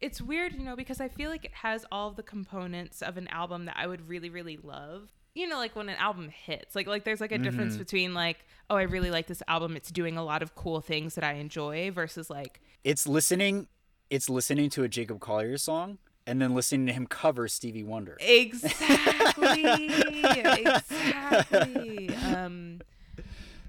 it's 0.00 0.20
weird 0.20 0.52
you 0.54 0.64
know 0.64 0.76
because 0.76 1.00
i 1.00 1.08
feel 1.08 1.28
like 1.30 1.44
it 1.44 1.52
has 1.54 1.84
all 1.90 2.10
the 2.12 2.22
components 2.22 3.02
of 3.02 3.16
an 3.16 3.26
album 3.28 3.64
that 3.64 3.76
i 3.78 3.86
would 3.86 4.08
really 4.08 4.30
really 4.30 4.56
love 4.62 5.08
you 5.34 5.46
know 5.46 5.56
like 5.56 5.74
when 5.76 5.88
an 5.88 5.96
album 5.96 6.28
hits 6.28 6.74
like 6.76 6.86
like 6.86 7.04
there's 7.04 7.20
like 7.20 7.32
a 7.32 7.38
difference 7.38 7.72
Mm-hmm. 7.74 7.82
between 7.82 8.14
like 8.14 8.38
oh 8.70 8.76
i 8.76 8.82
really 8.82 9.10
like 9.10 9.26
this 9.26 9.42
album 9.48 9.76
it's 9.76 9.90
doing 9.90 10.16
a 10.16 10.24
lot 10.24 10.42
of 10.42 10.54
cool 10.54 10.80
things 10.80 11.14
that 11.16 11.24
i 11.24 11.32
enjoy 11.34 11.90
versus 11.90 12.30
like 12.30 12.60
It's 12.84 13.06
listening. 13.06 13.66
It's 14.10 14.30
listening 14.30 14.70
to 14.70 14.84
a 14.84 14.88
Jacob 14.88 15.20
Collier 15.20 15.58
song 15.58 15.98
and 16.26 16.40
then 16.40 16.54
listening 16.54 16.86
to 16.86 16.92
him 16.92 17.06
cover 17.06 17.46
Stevie 17.48 17.82
Wonder. 17.84 18.16
exactly 18.20 19.64
exactly 21.08 22.14
um 22.16 22.80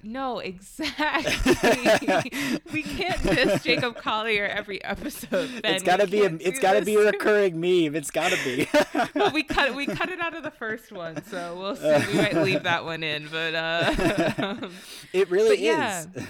no 0.04 0.40
exactly 0.40 2.32
we 2.74 2.84
can't 2.84 3.22
diss 3.24 3.62
jacob 3.64 3.96
collier 3.98 4.46
every 4.46 4.84
episode 4.84 5.50
ben. 5.62 5.76
it's 5.76 5.84
gotta 5.84 6.06
We 6.06 6.12
be. 6.12 6.22
A, 6.26 6.34
it's 6.40 6.60
gotta 6.60 6.84
be 6.84 6.96
a 6.96 7.06
recurring 7.06 7.60
meme. 7.60 7.96
It's 7.96 8.12
gotta 8.12 8.38
be. 8.44 8.68
well, 9.16 9.32
we 9.32 9.44
cut 9.56 9.76
we 9.76 9.86
cut 9.86 10.10
it 10.10 10.20
out 10.20 10.34
of 10.36 10.44
the 10.44 10.52
first 10.52 10.92
one, 10.92 11.24
so 11.26 11.56
we'll 11.58 11.76
see. 11.76 12.12
We 12.12 12.18
might 12.18 12.38
leave 12.38 12.64
that 12.64 12.86
one 12.86 13.04
in, 13.04 13.28
but 13.28 13.54
uh, 13.56 14.70
it 15.14 15.30
really 15.30 15.58
But 15.70 16.16
is. 16.16 16.28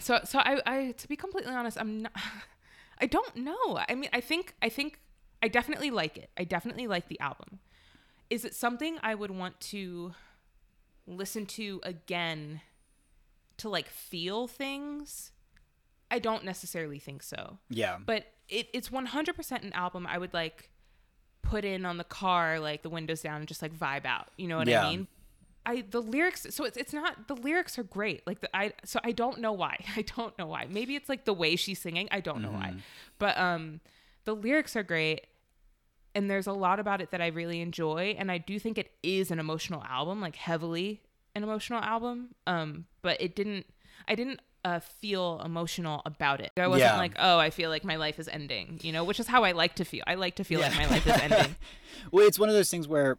so 0.00 0.20
so 0.24 0.38
I, 0.38 0.60
I 0.66 0.94
to 0.96 1.08
be 1.08 1.16
completely 1.16 1.52
honest, 1.54 1.78
I'm 1.78 2.02
not. 2.02 2.12
I 3.00 3.06
don't 3.06 3.36
know. 3.36 3.78
I 3.88 3.94
mean, 3.94 4.10
I 4.12 4.20
think 4.20 4.54
I 4.62 4.68
think 4.68 5.00
I 5.42 5.48
definitely 5.48 5.90
like 5.90 6.16
it. 6.16 6.30
I 6.38 6.44
definitely 6.44 6.86
like 6.86 7.08
the 7.08 7.18
album. 7.20 7.58
Is 8.30 8.44
it 8.44 8.54
something 8.54 8.98
I 9.02 9.14
would 9.14 9.30
want 9.30 9.60
to 9.72 10.14
listen 11.06 11.46
to 11.46 11.80
again 11.84 12.60
to 13.58 13.68
like 13.68 13.88
feel 13.88 14.46
things? 14.46 15.32
I 16.10 16.18
don't 16.20 16.44
necessarily 16.44 16.98
think 17.00 17.22
so 17.22 17.58
Yeah. 17.68 17.98
but 18.04 18.24
it, 18.48 18.68
it's 18.72 18.90
100% 18.90 19.62
an 19.64 19.72
album 19.72 20.06
I 20.06 20.18
would 20.18 20.32
like 20.32 20.70
put 21.42 21.64
in 21.64 21.84
on 21.84 21.96
the 21.96 22.04
car, 22.04 22.60
like 22.60 22.82
the 22.82 22.90
windows 22.90 23.22
down 23.22 23.36
and 23.38 23.48
just 23.48 23.60
like 23.62 23.72
vibe 23.76 24.04
out. 24.06 24.28
You 24.36 24.46
know 24.48 24.56
what 24.58 24.68
Yeah. 24.68 24.86
I 24.86 24.90
mean? 24.90 25.08
I 25.68 25.82
the 25.90 26.00
lyrics 26.00 26.46
so 26.50 26.62
it's 26.64 26.76
it's 26.76 26.92
not 26.92 27.26
the 27.26 27.34
lyrics 27.34 27.76
are 27.76 27.82
great 27.82 28.24
like 28.24 28.40
the 28.40 28.56
I 28.56 28.72
so 28.84 29.00
I 29.02 29.10
don't 29.10 29.40
know 29.40 29.50
why 29.52 29.84
I 29.96 30.02
don't 30.02 30.36
know 30.38 30.46
why 30.46 30.68
maybe 30.70 30.94
it's 30.94 31.08
like 31.08 31.24
the 31.24 31.34
way 31.34 31.56
she's 31.56 31.80
singing 31.80 32.06
I 32.12 32.20
don't 32.20 32.40
know 32.40 32.52
why 32.52 32.76
but 33.18 33.36
um 33.36 33.80
the 34.26 34.32
lyrics 34.36 34.76
are 34.76 34.84
great 34.84 35.26
and 36.14 36.30
there's 36.30 36.46
a 36.46 36.52
lot 36.52 36.78
about 36.78 37.00
it 37.00 37.10
that 37.10 37.20
I 37.20 37.26
really 37.26 37.60
enjoy 37.60 38.14
and 38.16 38.30
I 38.30 38.38
do 38.38 38.60
think 38.60 38.78
it 38.78 38.92
is 39.02 39.32
an 39.32 39.40
emotional 39.40 39.82
album 39.82 40.20
like 40.20 40.36
heavily 40.36 41.02
an 41.36 41.42
emotional 41.42 41.80
album 41.80 42.34
um 42.46 42.86
but 43.02 43.20
it 43.20 43.34
didn't 43.36 43.66
I 44.08 44.14
didn't 44.14 44.40
uh, 44.64 44.80
feel 44.80 45.40
emotional 45.44 46.02
about 46.04 46.40
it 46.40 46.50
I 46.56 46.66
wasn't 46.66 46.92
Yeah. 46.92 46.96
like 46.98 47.12
oh 47.18 47.38
I 47.38 47.50
feel 47.50 47.70
like 47.70 47.84
my 47.84 47.96
life 47.96 48.18
is 48.18 48.26
ending 48.28 48.80
you 48.82 48.92
know 48.92 49.04
which 49.04 49.20
is 49.20 49.28
how 49.28 49.44
I 49.44 49.52
like 49.52 49.74
to 49.76 49.84
feel 49.84 50.02
I 50.06 50.14
like 50.16 50.34
to 50.36 50.44
feel 50.44 50.60
like 50.60 50.74
my 50.76 50.86
life 50.86 51.06
is 51.06 51.16
ending 51.20 51.54
Well, 52.12 52.26
it's 52.26 52.38
one 52.38 52.48
of 52.48 52.54
those 52.54 52.70
things 52.70 52.86
where 52.88 53.16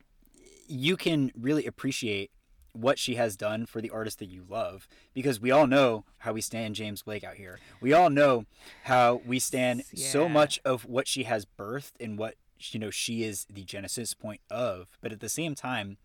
you 0.67 0.97
can 0.97 1.31
really 1.39 1.65
appreciate 1.65 2.31
what 2.73 2.99
she 2.99 3.15
has 3.15 3.35
done 3.35 3.65
for 3.65 3.81
the 3.81 3.89
artist 3.89 4.19
that 4.19 4.27
you 4.29 4.43
love 4.47 4.87
because 5.13 5.39
we 5.39 5.49
all 5.49 5.65
know 5.67 6.03
how 6.19 6.31
we 6.33 6.41
stand 6.41 6.75
James 6.75 7.01
Blake 7.01 7.23
out 7.23 7.35
here. 7.35 7.59
We 7.81 7.91
all 7.93 8.09
know 8.11 8.45
how 8.83 9.21
we 9.25 9.39
stand 9.39 9.83
so 9.95 10.29
much 10.29 10.59
of 10.63 10.85
what 10.85 11.07
she 11.07 11.23
has 11.23 11.45
birthed 11.45 11.93
and 11.99 12.17
what 12.19 12.35
you 12.59 12.79
know 12.79 12.91
she 12.91 13.23
is 13.23 13.45
the 13.51 13.63
genesis 13.63 14.13
point 14.13 14.41
of. 14.51 14.89
But 15.01 15.11
at 15.11 15.21
the 15.21 15.29
same 15.29 15.55
time, 15.55 15.97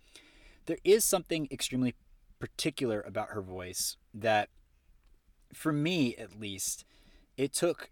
there 0.67 0.79
is 0.85 1.05
something 1.05 1.47
extremely 1.51 1.95
particular 2.43 3.01
about 3.03 3.29
her 3.29 3.41
voice 3.41 3.97
that 4.13 4.49
for 5.55 5.73
me 5.73 6.17
at 6.17 6.41
least 6.41 6.85
it 7.37 7.53
took 7.53 7.89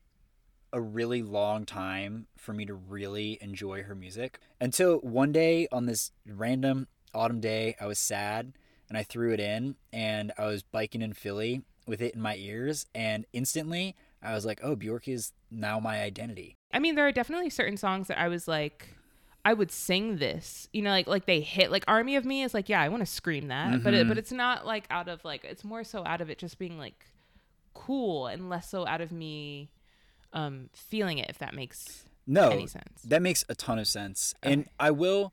a 0.72 0.80
really 0.80 1.22
long 1.22 1.64
time 1.64 2.26
for 2.36 2.52
me 2.52 2.66
to 2.66 2.74
really 2.74 3.38
enjoy 3.40 3.84
her 3.84 3.94
music 3.94 4.40
until 4.60 4.96
one 5.02 5.30
day 5.30 5.68
on 5.70 5.86
this 5.86 6.10
random 6.26 6.88
autumn 7.14 7.38
day 7.38 7.76
I 7.80 7.86
was 7.86 8.00
sad 8.00 8.54
and 8.88 8.98
I 8.98 9.04
threw 9.04 9.32
it 9.32 9.38
in 9.38 9.76
and 9.92 10.32
I 10.36 10.46
was 10.46 10.64
biking 10.64 11.00
in 11.00 11.12
Philly 11.12 11.62
with 11.86 12.02
it 12.02 12.16
in 12.16 12.20
my 12.20 12.34
ears 12.34 12.86
and 12.92 13.26
instantly 13.32 13.94
I 14.20 14.34
was 14.34 14.44
like 14.44 14.58
oh 14.64 14.74
Bjork 14.74 15.06
is 15.06 15.30
now 15.48 15.78
my 15.78 16.02
identity. 16.02 16.56
I 16.72 16.80
mean, 16.80 16.96
there 16.96 17.06
are 17.06 17.12
definitely 17.12 17.50
certain 17.50 17.76
songs 17.76 18.08
that 18.08 18.18
I 18.18 18.26
was 18.26 18.46
like, 18.48 18.96
I 19.44 19.54
would 19.54 19.72
sing 19.72 20.16
this, 20.18 20.68
you 20.72 20.82
know, 20.82 20.90
like 20.90 21.06
like 21.06 21.26
they 21.26 21.40
hit. 21.40 21.70
Like 21.70 21.84
Army 21.88 22.16
of 22.16 22.24
Me 22.24 22.42
is 22.42 22.52
like, 22.52 22.68
yeah, 22.68 22.80
I 22.80 22.88
want 22.88 23.00
to 23.00 23.06
scream 23.06 23.48
that, 23.48 23.82
but 23.82 23.94
it, 23.94 24.08
but 24.08 24.18
it's 24.18 24.32
not 24.32 24.66
like 24.66 24.84
out 24.90 25.08
of 25.08 25.24
like 25.24 25.44
it's 25.44 25.64
more 25.64 25.82
so 25.84 26.04
out 26.04 26.20
of 26.20 26.28
it 26.30 26.38
just 26.38 26.58
being 26.58 26.78
like 26.78 27.06
cool 27.72 28.26
and 28.26 28.50
less 28.50 28.68
so 28.68 28.86
out 28.86 29.00
of 29.00 29.12
me 29.12 29.70
um 30.32 30.68
feeling 30.74 31.18
it. 31.18 31.30
If 31.30 31.38
that 31.38 31.54
makes 31.54 32.04
no 32.26 32.50
any 32.50 32.66
sense. 32.66 33.02
that 33.06 33.22
makes 33.22 33.44
a 33.48 33.54
ton 33.54 33.78
of 33.78 33.88
sense 33.88 34.34
and 34.42 34.68
I 34.78 34.90
will 34.90 35.32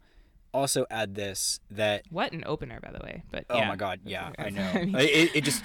also 0.58 0.86
add 0.90 1.16
this 1.16 1.60
that 1.72 2.04
What 2.10 2.34
an 2.34 2.44
opener, 2.46 2.80
by 2.82 2.92
the 2.92 3.00
way. 3.04 3.24
But 3.32 3.46
Oh 3.50 3.58
yeah. 3.58 3.68
my 3.68 3.76
god, 3.76 4.02
yeah, 4.06 4.32
I 4.38 4.50
know. 4.50 4.62
I 4.74 4.86
mean- 4.86 4.96
it, 4.96 5.36
it 5.36 5.44
just 5.44 5.64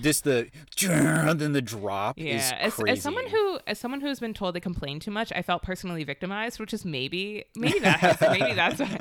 this 0.00 0.20
the 0.20 0.48
then 0.80 1.52
the 1.52 1.62
drop 1.62 2.18
is 2.18 2.24
Yeah, 2.50 2.56
as, 2.60 2.74
crazy. 2.74 2.92
as 2.92 3.02
someone 3.02 3.26
who 3.28 3.58
as 3.66 3.78
someone 3.78 4.00
who's 4.00 4.20
been 4.20 4.34
told 4.34 4.54
they 4.54 4.60
complain 4.60 5.00
too 5.00 5.10
much, 5.10 5.32
I 5.34 5.42
felt 5.42 5.62
personally 5.62 6.04
victimized, 6.04 6.60
which 6.60 6.72
is 6.74 6.84
maybe 6.84 7.44
maybe 7.56 7.78
that 7.80 8.00
has, 8.00 8.20
maybe 8.38 8.52
that's 8.54 8.78
why. 8.80 8.98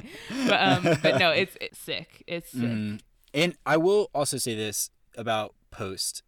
But 0.47 0.61
um, 0.61 0.97
but 1.03 1.19
no, 1.19 1.31
it's 1.31 1.55
it's 1.61 1.77
sick. 1.79 2.23
It's 2.27 2.51
sick. 2.51 2.61
Mhm. 2.61 2.99
And 3.33 3.55
I 3.65 3.77
will 3.77 4.09
also 4.13 4.37
say 4.37 4.55
this 4.55 4.89
about 5.17 5.53
Post 5.71 6.23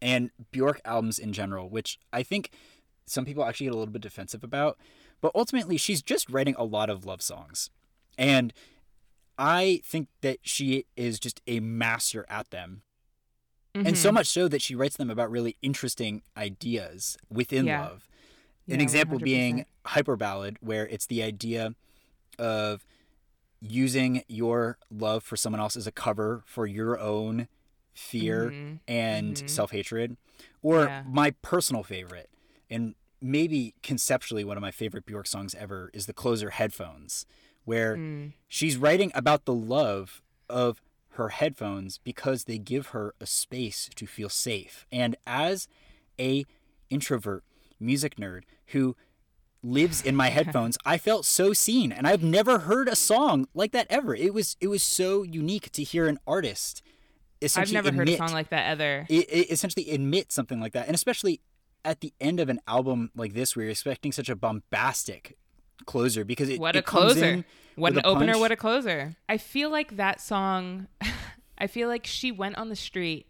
and 0.00 0.30
Bjork 0.52 0.80
albums 0.84 1.18
in 1.18 1.32
general, 1.32 1.68
which 1.68 1.98
I 2.12 2.22
think 2.22 2.50
some 3.06 3.24
people 3.24 3.44
actually 3.44 3.66
get 3.66 3.74
a 3.74 3.78
little 3.78 3.92
bit 3.92 4.02
defensive 4.02 4.44
about. 4.44 4.78
But 5.20 5.32
ultimately, 5.34 5.78
she's 5.78 6.02
just 6.02 6.28
writing 6.28 6.54
a 6.58 6.64
lot 6.64 6.90
of 6.90 7.06
love 7.06 7.22
songs. 7.22 7.70
And 8.18 8.52
I 9.38 9.80
think 9.84 10.08
that 10.20 10.38
she 10.42 10.86
is 10.96 11.18
just 11.18 11.40
a 11.46 11.60
master 11.60 12.24
at 12.28 12.50
them. 12.50 12.82
And 13.74 13.98
so 13.98 14.10
Mhm. 14.10 14.14
much 14.14 14.28
so 14.28 14.46
that 14.48 14.62
she 14.62 14.74
writes 14.76 14.96
them 14.96 15.10
about 15.10 15.30
really 15.30 15.56
interesting 15.60 16.22
ideas 16.36 17.16
within 17.28 17.66
Yeah. 17.66 17.80
love. 17.80 18.08
An 18.68 18.76
Yeah, 18.76 18.82
example 18.82 19.18
100%. 19.18 19.24
being 19.24 19.64
Hyperballad, 19.86 20.56
where 20.60 20.86
it's 20.86 21.06
the 21.06 21.22
idea 21.22 21.74
of 22.38 22.86
using 23.60 24.22
your 24.28 24.78
love 24.90 25.22
for 25.24 25.36
someone 25.36 25.60
else 25.60 25.76
as 25.76 25.86
a 25.86 25.92
cover 25.92 26.42
for 26.46 26.66
your 26.66 26.98
own 26.98 27.48
fear 27.94 28.50
Mhm. 28.50 28.80
and 28.86 29.36
Mhm. 29.36 29.48
self 29.48 29.70
hatred. 29.72 30.16
Or 30.62 30.86
Yeah. 30.88 31.02
my 31.06 31.32
personal 31.42 31.82
favorite, 31.82 32.30
and 32.70 32.94
maybe 33.20 33.74
conceptually 33.82 34.44
one 34.44 34.56
of 34.56 34.60
my 34.60 34.70
favorite 34.70 35.04
Bjork 35.06 35.26
songs 35.26 35.54
ever, 35.54 35.90
is 35.92 36.06
the 36.06 36.12
closer 36.12 36.50
Headphones, 36.50 37.26
where 37.64 37.96
Mm. 37.96 38.32
she's 38.48 38.76
writing 38.76 39.10
about 39.14 39.44
the 39.44 39.54
love 39.54 40.22
of 40.48 40.80
her 41.10 41.28
headphones 41.30 41.98
because 41.98 42.44
they 42.44 42.58
give 42.58 42.88
her 42.88 43.14
a 43.20 43.26
space 43.26 43.88
to 43.94 44.06
feel 44.06 44.28
safe. 44.28 44.84
And 44.90 45.16
as 45.26 45.68
a 46.18 46.44
introvert 46.90 47.44
music 47.80 48.16
nerd 48.16 48.42
who 48.68 48.96
lives 49.62 50.02
in 50.02 50.14
my 50.16 50.28
headphones, 50.38 50.76
I 50.84 50.98
felt 50.98 51.24
so 51.24 51.52
seen 51.52 51.92
and 51.92 52.06
I've 52.06 52.22
never 52.22 52.60
heard 52.60 52.88
a 52.88 52.96
song 52.96 53.46
like 53.54 53.72
that 53.72 53.86
ever. 53.90 54.14
It 54.14 54.34
was 54.34 54.56
it 54.60 54.68
was 54.68 54.82
so 54.82 55.22
unique 55.22 55.70
to 55.72 55.82
hear 55.82 56.06
an 56.08 56.18
artist 56.26 56.82
essentially 57.42 57.76
I've 57.78 57.84
never 57.84 57.96
heard 57.96 58.08
a 58.08 58.16
song 58.16 58.32
like 58.32 58.50
that 58.50 58.70
either. 58.72 59.06
it, 59.08 59.26
it 59.30 59.50
essentially 59.50 59.90
admit 59.90 60.32
something 60.32 60.60
like 60.60 60.72
that 60.72 60.86
and 60.86 60.94
especially 60.94 61.40
at 61.84 62.00
the 62.00 62.12
end 62.20 62.40
of 62.40 62.48
an 62.48 62.58
album 62.66 63.10
like 63.14 63.34
this 63.34 63.54
where 63.54 63.64
you're 63.64 63.70
expecting 63.72 64.12
such 64.12 64.28
a 64.28 64.36
bombastic 64.36 65.36
closer 65.86 66.24
because 66.24 66.48
it, 66.48 66.60
What 66.60 66.76
a 66.76 66.80
it 66.80 66.86
closer. 66.86 67.44
What 67.76 67.92
an 67.94 68.02
opener, 68.04 68.32
punch. 68.34 68.40
what 68.40 68.52
a 68.52 68.56
closer. 68.56 69.14
I 69.28 69.36
feel 69.36 69.70
like 69.70 69.96
that 69.96 70.20
song, 70.20 70.86
I 71.58 71.66
feel 71.66 71.88
like 71.88 72.06
she 72.06 72.30
went 72.30 72.56
on 72.56 72.68
the 72.68 72.76
street 72.76 73.26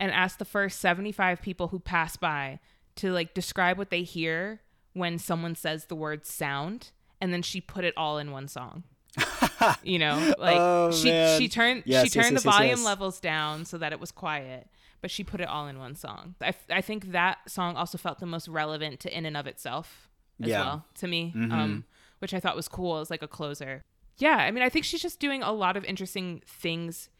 and 0.00 0.10
asked 0.10 0.38
the 0.40 0.44
first 0.44 0.80
75 0.80 1.40
people 1.40 1.68
who 1.68 1.78
pass 1.78 2.16
by 2.16 2.58
to 2.96 3.12
like 3.12 3.34
describe 3.34 3.78
what 3.78 3.90
they 3.90 4.02
hear 4.02 4.60
when 4.94 5.18
someone 5.18 5.54
says 5.54 5.86
the 5.86 5.94
word 5.94 6.26
sound. 6.26 6.90
And 7.20 7.32
then 7.32 7.42
she 7.42 7.60
put 7.60 7.84
it 7.84 7.94
all 7.96 8.18
in 8.18 8.32
one 8.32 8.48
song. 8.48 8.82
you 9.84 9.98
know, 10.00 10.34
like 10.38 10.56
Oh, 10.58 10.90
she 10.90 11.08
man. 11.10 11.40
she 11.40 11.48
turned 11.48 11.84
Yes, 11.86 12.04
she 12.04 12.10
turned 12.10 12.32
yes, 12.32 12.42
the 12.42 12.48
yes, 12.48 12.56
volume 12.56 12.82
levels 12.84 13.20
down 13.20 13.64
so 13.64 13.78
that 13.78 13.92
it 13.92 14.00
was 14.00 14.10
quiet, 14.10 14.68
but 15.00 15.10
she 15.10 15.22
put 15.22 15.40
it 15.40 15.46
all 15.48 15.68
in 15.68 15.78
one 15.78 15.94
song. 15.94 16.34
I, 16.40 16.52
I 16.68 16.80
think 16.80 17.12
that 17.12 17.48
song 17.48 17.76
also 17.76 17.96
felt 17.96 18.18
the 18.18 18.26
most 18.26 18.48
relevant 18.48 18.98
to 19.00 19.16
in 19.16 19.24
and 19.24 19.36
of 19.36 19.46
itself 19.46 20.08
as 20.42 20.48
Yeah. 20.48 20.60
well 20.60 20.86
to 20.96 21.06
me, 21.06 21.32
Mhm. 21.36 21.52
um, 21.52 21.84
which 22.18 22.34
I 22.34 22.40
thought 22.40 22.56
was 22.56 22.68
cool 22.68 22.98
as 22.98 23.10
like 23.10 23.22
a 23.22 23.28
closer. 23.28 23.82
Yeah, 24.18 24.36
I 24.36 24.50
mean, 24.50 24.62
I 24.62 24.68
think 24.68 24.84
she's 24.84 25.02
just 25.02 25.18
doing 25.20 25.42
a 25.42 25.52
lot 25.52 25.76
of 25.76 25.84
interesting 25.84 26.42
things 26.46 27.10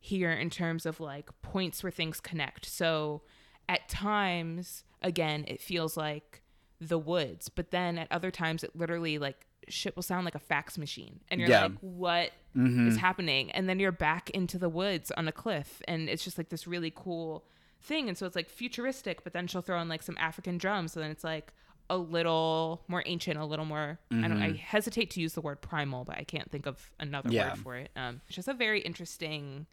here 0.00 0.30
in 0.32 0.48
terms 0.50 0.86
of 0.86 1.00
like 1.00 1.28
points 1.42 1.82
where 1.82 1.90
things 1.92 2.20
connect. 2.20 2.64
So 2.66 3.22
at 3.68 3.88
times, 3.88 4.84
again, 5.02 5.44
it 5.48 5.60
feels 5.60 5.96
like 5.96 6.42
the 6.80 6.98
woods, 6.98 7.48
but 7.48 7.70
then 7.70 7.98
at 7.98 8.10
other 8.10 8.30
times, 8.30 8.62
it 8.64 8.74
literally 8.76 9.18
like 9.18 9.46
shit 9.68 9.94
will 9.94 10.02
sound 10.02 10.24
like 10.24 10.34
a 10.34 10.38
fax 10.38 10.78
machine, 10.78 11.20
and 11.28 11.40
you're 11.40 11.50
Yeah. 11.50 11.64
like, 11.64 11.78
what 11.80 12.32
is 12.54 12.96
Mhm. 12.96 12.96
happening? 12.96 13.50
And 13.50 13.68
then 13.68 13.78
you're 13.78 13.92
back 13.92 14.30
into 14.30 14.56
the 14.58 14.70
woods 14.70 15.10
on 15.10 15.28
a 15.28 15.32
cliff, 15.32 15.82
and 15.86 16.08
it's 16.08 16.24
just 16.24 16.38
like 16.38 16.48
this 16.48 16.66
really 16.66 16.90
cool 16.94 17.44
thing. 17.80 18.08
And 18.08 18.16
so 18.16 18.24
it's 18.24 18.34
like 18.36 18.48
futuristic, 18.48 19.22
but 19.24 19.32
then 19.34 19.46
she'll 19.46 19.60
throw 19.60 19.80
in 19.82 19.88
like 19.88 20.02
some 20.02 20.16
African 20.18 20.56
drums, 20.56 20.92
so 20.92 21.00
then 21.00 21.10
it's 21.10 21.22
like 21.24 21.52
a 21.90 21.96
little 21.96 22.82
more 22.88 23.02
ancient, 23.06 23.38
a 23.38 23.44
little 23.44 23.64
more. 23.64 23.98
I 24.10 24.28
don't. 24.28 24.42
I 24.42 24.52
hesitate 24.52 25.10
to 25.12 25.20
use 25.20 25.32
the 25.32 25.40
word 25.40 25.60
primal, 25.62 26.04
but 26.04 26.16
I 26.18 26.24
can't 26.24 26.50
think 26.50 26.66
of 26.66 26.90
another 27.00 27.30
Yeah. 27.30 27.50
word 27.50 27.58
for 27.58 27.76
it. 27.76 27.90
Um, 27.96 28.20
it's 28.26 28.36
just 28.36 28.48
a 28.48 28.54
very 28.54 28.80
interesting, 28.80 29.66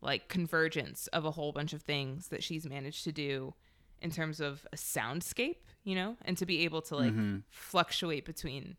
like 0.00 0.28
convergence 0.28 1.06
of 1.08 1.24
a 1.24 1.30
whole 1.30 1.52
bunch 1.52 1.72
of 1.72 1.82
things 1.82 2.28
that 2.28 2.42
she's 2.42 2.66
managed 2.68 3.04
to 3.04 3.12
do 3.12 3.54
in 4.02 4.10
terms 4.10 4.40
of 4.40 4.66
a 4.72 4.76
soundscape, 4.76 5.56
you 5.84 5.94
know, 5.94 6.16
and 6.24 6.36
to 6.38 6.44
be 6.46 6.64
able 6.64 6.82
to 6.82 6.96
like 6.96 7.14
fluctuate 7.50 8.24
between 8.24 8.76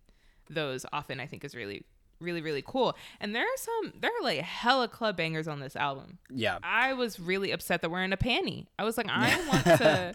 those 0.50 0.86
often, 0.94 1.20
I 1.20 1.26
think 1.26 1.44
is 1.44 1.56
really, 1.56 1.84
really, 2.20 2.42
really 2.42 2.62
cool. 2.66 2.96
And 3.20 3.34
there 3.34 3.44
are 3.44 3.58
some, 3.58 3.94
there 4.00 4.12
are 4.12 4.24
like 4.24 4.40
hella 4.42 4.88
club 4.88 5.18
bangers 5.18 5.48
on 5.48 5.60
this 5.60 5.76
album. 5.76 6.20
Yeah. 6.30 6.60
I 6.62 6.94
was 6.94 7.20
really 7.20 7.52
upset 7.52 7.82
that 7.82 7.90
we're 7.90 8.04
in 8.04 8.14
a 8.14 8.18
panty. 8.18 8.68
I 8.78 8.84
was 8.84 8.98
like, 8.98 9.08
I 9.10 9.36
want 9.48 9.64
to 9.80 10.14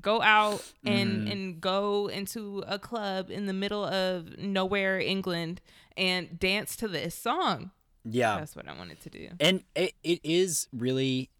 go 0.00 0.22
out 0.22 0.72
and 0.84 1.26
mm. 1.26 1.32
and 1.32 1.60
go 1.60 2.08
into 2.08 2.64
a 2.66 2.78
club 2.78 3.30
in 3.30 3.46
the 3.46 3.52
middle 3.52 3.84
of 3.84 4.38
nowhere, 4.38 4.98
England, 4.98 5.60
and 5.96 6.38
dance 6.38 6.76
to 6.76 6.88
this 6.88 7.14
song. 7.14 7.70
Yeah. 8.04 8.38
That's 8.38 8.54
what 8.54 8.68
I 8.68 8.76
wanted 8.76 9.00
to 9.00 9.10
do. 9.10 9.28
And 9.40 9.64
it, 9.74 9.94
it 10.02 10.20
is 10.22 10.68
really 10.72 11.30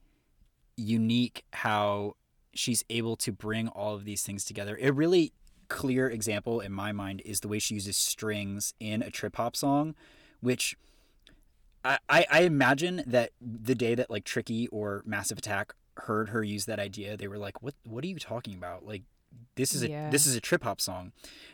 unique 0.76 1.44
how 1.52 2.16
she's 2.54 2.84
able 2.88 3.16
to 3.16 3.32
bring 3.32 3.68
all 3.68 3.94
of 3.94 4.04
these 4.04 4.22
things 4.22 4.44
together. 4.44 4.78
A 4.80 4.90
really 4.90 5.32
clear 5.68 6.08
example 6.08 6.60
in 6.60 6.72
my 6.72 6.92
mind 6.92 7.22
is 7.24 7.40
the 7.40 7.48
way 7.48 7.58
she 7.58 7.74
uses 7.74 7.96
strings 7.96 8.74
in 8.80 9.02
a 9.02 9.10
trip 9.10 9.36
hop 9.36 9.56
song, 9.56 9.94
which 10.40 10.76
I, 11.84 11.98
I, 12.08 12.26
I 12.30 12.40
imagine 12.42 13.02
that 13.06 13.30
the 13.40 13.74
day 13.74 13.94
that 13.94 14.10
like 14.10 14.24
Tricky 14.24 14.68
or 14.68 15.02
Massive 15.04 15.38
Attack 15.38 15.74
heard 15.96 16.28
her 16.30 16.42
use 16.42 16.64
that 16.66 16.78
idea, 16.78 17.16
they 17.16 17.28
were 17.28 17.38
like, 17.38 17.62
"What? 17.62 17.74
What 17.84 18.04
are 18.04 18.08
you 18.08 18.18
talking 18.18 18.54
about? 18.54 18.84
Like, 18.86 19.02
this 19.56 19.74
is 19.74 19.82
a 19.82 19.88
Yeah. 19.88 20.10
this 20.10 20.26
is 20.26 20.34
a 20.36 20.40
trip 20.40 20.64
hop 20.64 20.80
song," 20.80 21.12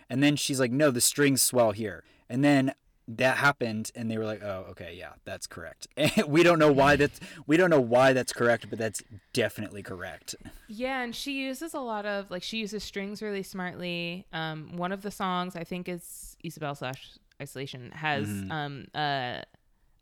and 0.08 0.22
then 0.22 0.36
she's 0.36 0.58
like, 0.60 0.70
"No, 0.72 0.90
the 0.90 1.00
strings 1.00 1.42
swell 1.42 1.72
here," 1.72 2.04
and 2.28 2.42
then 2.44 2.74
that 3.08 3.38
happened, 3.38 3.90
and 3.96 4.08
they 4.08 4.16
were 4.18 4.24
like, 4.24 4.40
"Oh, 4.42 4.66
okay, 4.70 4.94
yeah, 4.96 5.14
that's 5.24 5.46
correct." 5.48 5.88
we 6.28 6.42
don't 6.44 6.58
know 6.60 6.70
why 6.72 6.94
that's 6.96 7.18
we 7.46 7.56
don't 7.56 7.70
know 7.70 7.80
why 7.80 8.12
that's 8.12 8.32
correct, 8.32 8.68
but 8.70 8.78
that's 8.78 9.02
definitely 9.32 9.82
correct. 9.82 10.36
Yeah, 10.68 11.02
and 11.02 11.14
she 11.14 11.32
uses 11.42 11.74
a 11.74 11.80
lot 11.80 12.06
of 12.06 12.30
like 12.30 12.42
she 12.42 12.58
uses 12.58 12.84
strings 12.84 13.20
really 13.20 13.42
smartly. 13.42 14.26
Um, 14.32 14.76
one 14.76 14.92
of 14.92 15.02
the 15.02 15.10
songs 15.10 15.56
I 15.56 15.64
think 15.64 15.88
is 15.88 16.36
Isobel 16.44 16.76
slash 16.76 17.18
Isolation 17.42 17.90
has 17.92 18.28
Mm-hmm. 18.28 18.52
um 18.52 18.86
a 18.94 19.42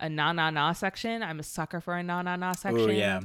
a 0.00 0.08
na 0.08 0.32
na 0.32 0.50
na 0.50 0.72
section. 0.72 1.22
I'm 1.22 1.40
a 1.40 1.42
sucker 1.44 1.80
for 1.80 1.96
a 1.96 2.02
na 2.02 2.20
na 2.22 2.36
na 2.36 2.52
section. 2.52 2.90
Oh 2.90 2.92
yeah, 2.92 3.20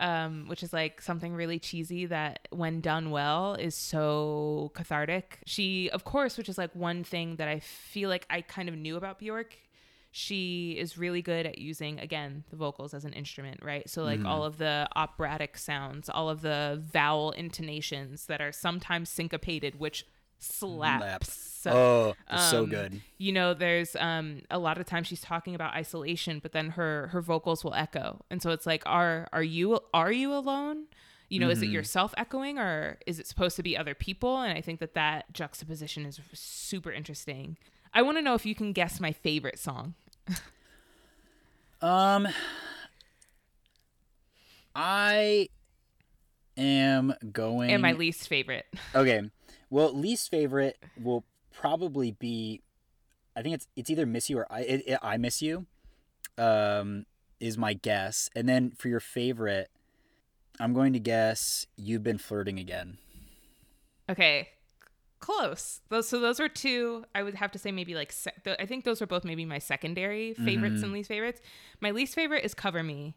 um, 0.00 0.46
which 0.48 0.62
is 0.62 0.72
like 0.72 1.00
something 1.00 1.34
really 1.34 1.58
cheesy 1.58 2.06
that 2.06 2.48
when 2.50 2.80
done 2.80 3.10
well 3.10 3.54
is 3.54 3.74
so 3.74 4.70
cathartic. 4.74 5.38
She, 5.46 5.90
of 5.90 6.04
course, 6.04 6.36
which 6.36 6.48
is 6.48 6.58
like 6.58 6.74
one 6.74 7.04
thing 7.04 7.36
that 7.36 7.48
I 7.48 7.60
feel 7.60 8.08
like 8.08 8.26
I 8.30 8.40
kind 8.42 8.68
of 8.68 8.76
knew 8.76 8.96
about 8.96 9.18
Bjork. 9.18 9.56
She 10.12 10.72
is 10.78 10.96
really 10.96 11.20
good 11.20 11.44
at 11.44 11.58
using 11.58 12.00
again 12.00 12.44
the 12.48 12.56
vocals 12.56 12.94
as 12.94 13.04
an 13.04 13.12
instrument, 13.12 13.60
right? 13.62 13.88
So 13.88 14.02
like 14.02 14.24
all 14.24 14.44
of 14.44 14.56
the 14.56 14.88
operatic 14.96 15.58
sounds, 15.58 16.08
all 16.08 16.30
of 16.30 16.40
the 16.40 16.82
vowel 16.90 17.32
intonations 17.32 18.24
that 18.26 18.40
are 18.40 18.52
sometimes 18.52 19.10
syncopated, 19.10 19.78
which 19.78 20.06
slaps. 20.38 21.02
Laps. 21.02 21.55
So, 21.66 21.72
oh, 21.74 22.14
it's 22.30 22.50
so 22.50 22.62
um, 22.62 22.70
good. 22.70 23.00
you 23.18 23.32
know 23.32 23.54
there's 23.54 23.96
um 23.96 24.42
a 24.50 24.58
lot 24.58 24.78
of 24.78 24.86
times 24.86 25.06
she's 25.08 25.20
talking 25.20 25.54
about 25.54 25.74
isolation 25.74 26.38
but 26.40 26.52
then 26.52 26.70
her 26.70 27.08
her 27.08 27.20
vocals 27.20 27.64
will 27.64 27.74
echo 27.74 28.20
and 28.30 28.40
so 28.40 28.50
it's 28.50 28.66
like 28.66 28.82
are 28.86 29.26
are 29.32 29.42
you 29.42 29.80
are 29.92 30.12
you 30.12 30.32
alone 30.32 30.84
you 31.28 31.40
know 31.40 31.48
is 31.48 31.62
it 31.62 31.66
yourself 31.68 32.14
echoing 32.16 32.56
or 32.58 32.98
is 33.06 33.18
it 33.18 33.26
supposed 33.26 33.56
to 33.56 33.62
be 33.62 33.76
other 33.76 33.94
people 33.94 34.38
and 34.42 34.56
i 34.56 34.60
think 34.60 34.78
that 34.80 34.94
that 34.94 35.32
juxtaposition 35.32 36.06
is 36.06 36.20
super 36.34 36.92
interesting 36.92 37.56
i 37.92 38.00
want 38.00 38.16
to 38.16 38.22
know 38.22 38.34
if 38.34 38.46
you 38.46 38.54
can 38.54 38.72
guess 38.72 39.00
my 39.00 39.12
favorite 39.12 39.58
song 39.58 39.94
Um, 41.82 42.26
I 44.74 45.48
am 46.56 47.14
going. 47.32 47.70
and 47.70 47.82
my 47.82 47.92
least 47.92 48.28
favorite 48.28 48.66
Okay. 48.94 49.20
Well, 49.68 49.92
least 49.92 50.30
favorite 50.30 50.76
will 51.00 51.24
probably 51.58 52.12
be 52.12 52.60
I 53.36 53.42
think 53.42 53.54
it's 53.54 53.66
it's 53.76 53.90
either 53.90 54.06
Miss 54.06 54.28
You 54.30 54.38
or 54.38 54.52
I 54.52 54.60
it, 54.62 54.82
it- 54.86 54.98
I 55.02 55.16
Miss 55.16 55.40
You. 55.42 55.66
Um 56.38 57.06
is 57.40 57.58
my 57.58 57.74
guess. 57.74 58.30
And 58.34 58.48
then 58.48 58.70
for 58.70 58.88
your 58.88 59.00
favorite, 59.00 59.68
I'm 60.58 60.72
going 60.72 60.94
to 60.94 60.98
guess 61.00 61.66
You've 61.76 62.02
Been 62.02 62.16
Flirting 62.18 62.58
Again. 62.58 62.96
okay 64.10 64.48
close 65.18 65.80
those 65.88 66.06
so 66.06 66.20
those 66.20 66.38
are 66.38 66.48
two 66.48 67.02
i 67.14 67.22
would 67.22 67.34
have 67.34 67.50
to 67.50 67.58
say 67.58 67.72
maybe 67.72 67.94
like 67.94 68.12
sec- 68.12 68.46
i 68.60 68.66
think 68.66 68.84
those 68.84 69.00
are 69.00 69.06
both 69.06 69.24
maybe 69.24 69.46
my 69.46 69.58
secondary 69.58 70.34
favorites 70.34 70.82
and 70.82 70.92
least 70.92 71.08
favorites 71.08 71.40
my 71.80 71.90
least 71.90 72.14
favorite 72.14 72.44
is 72.44 72.52
cover 72.54 72.82
me 72.82 73.14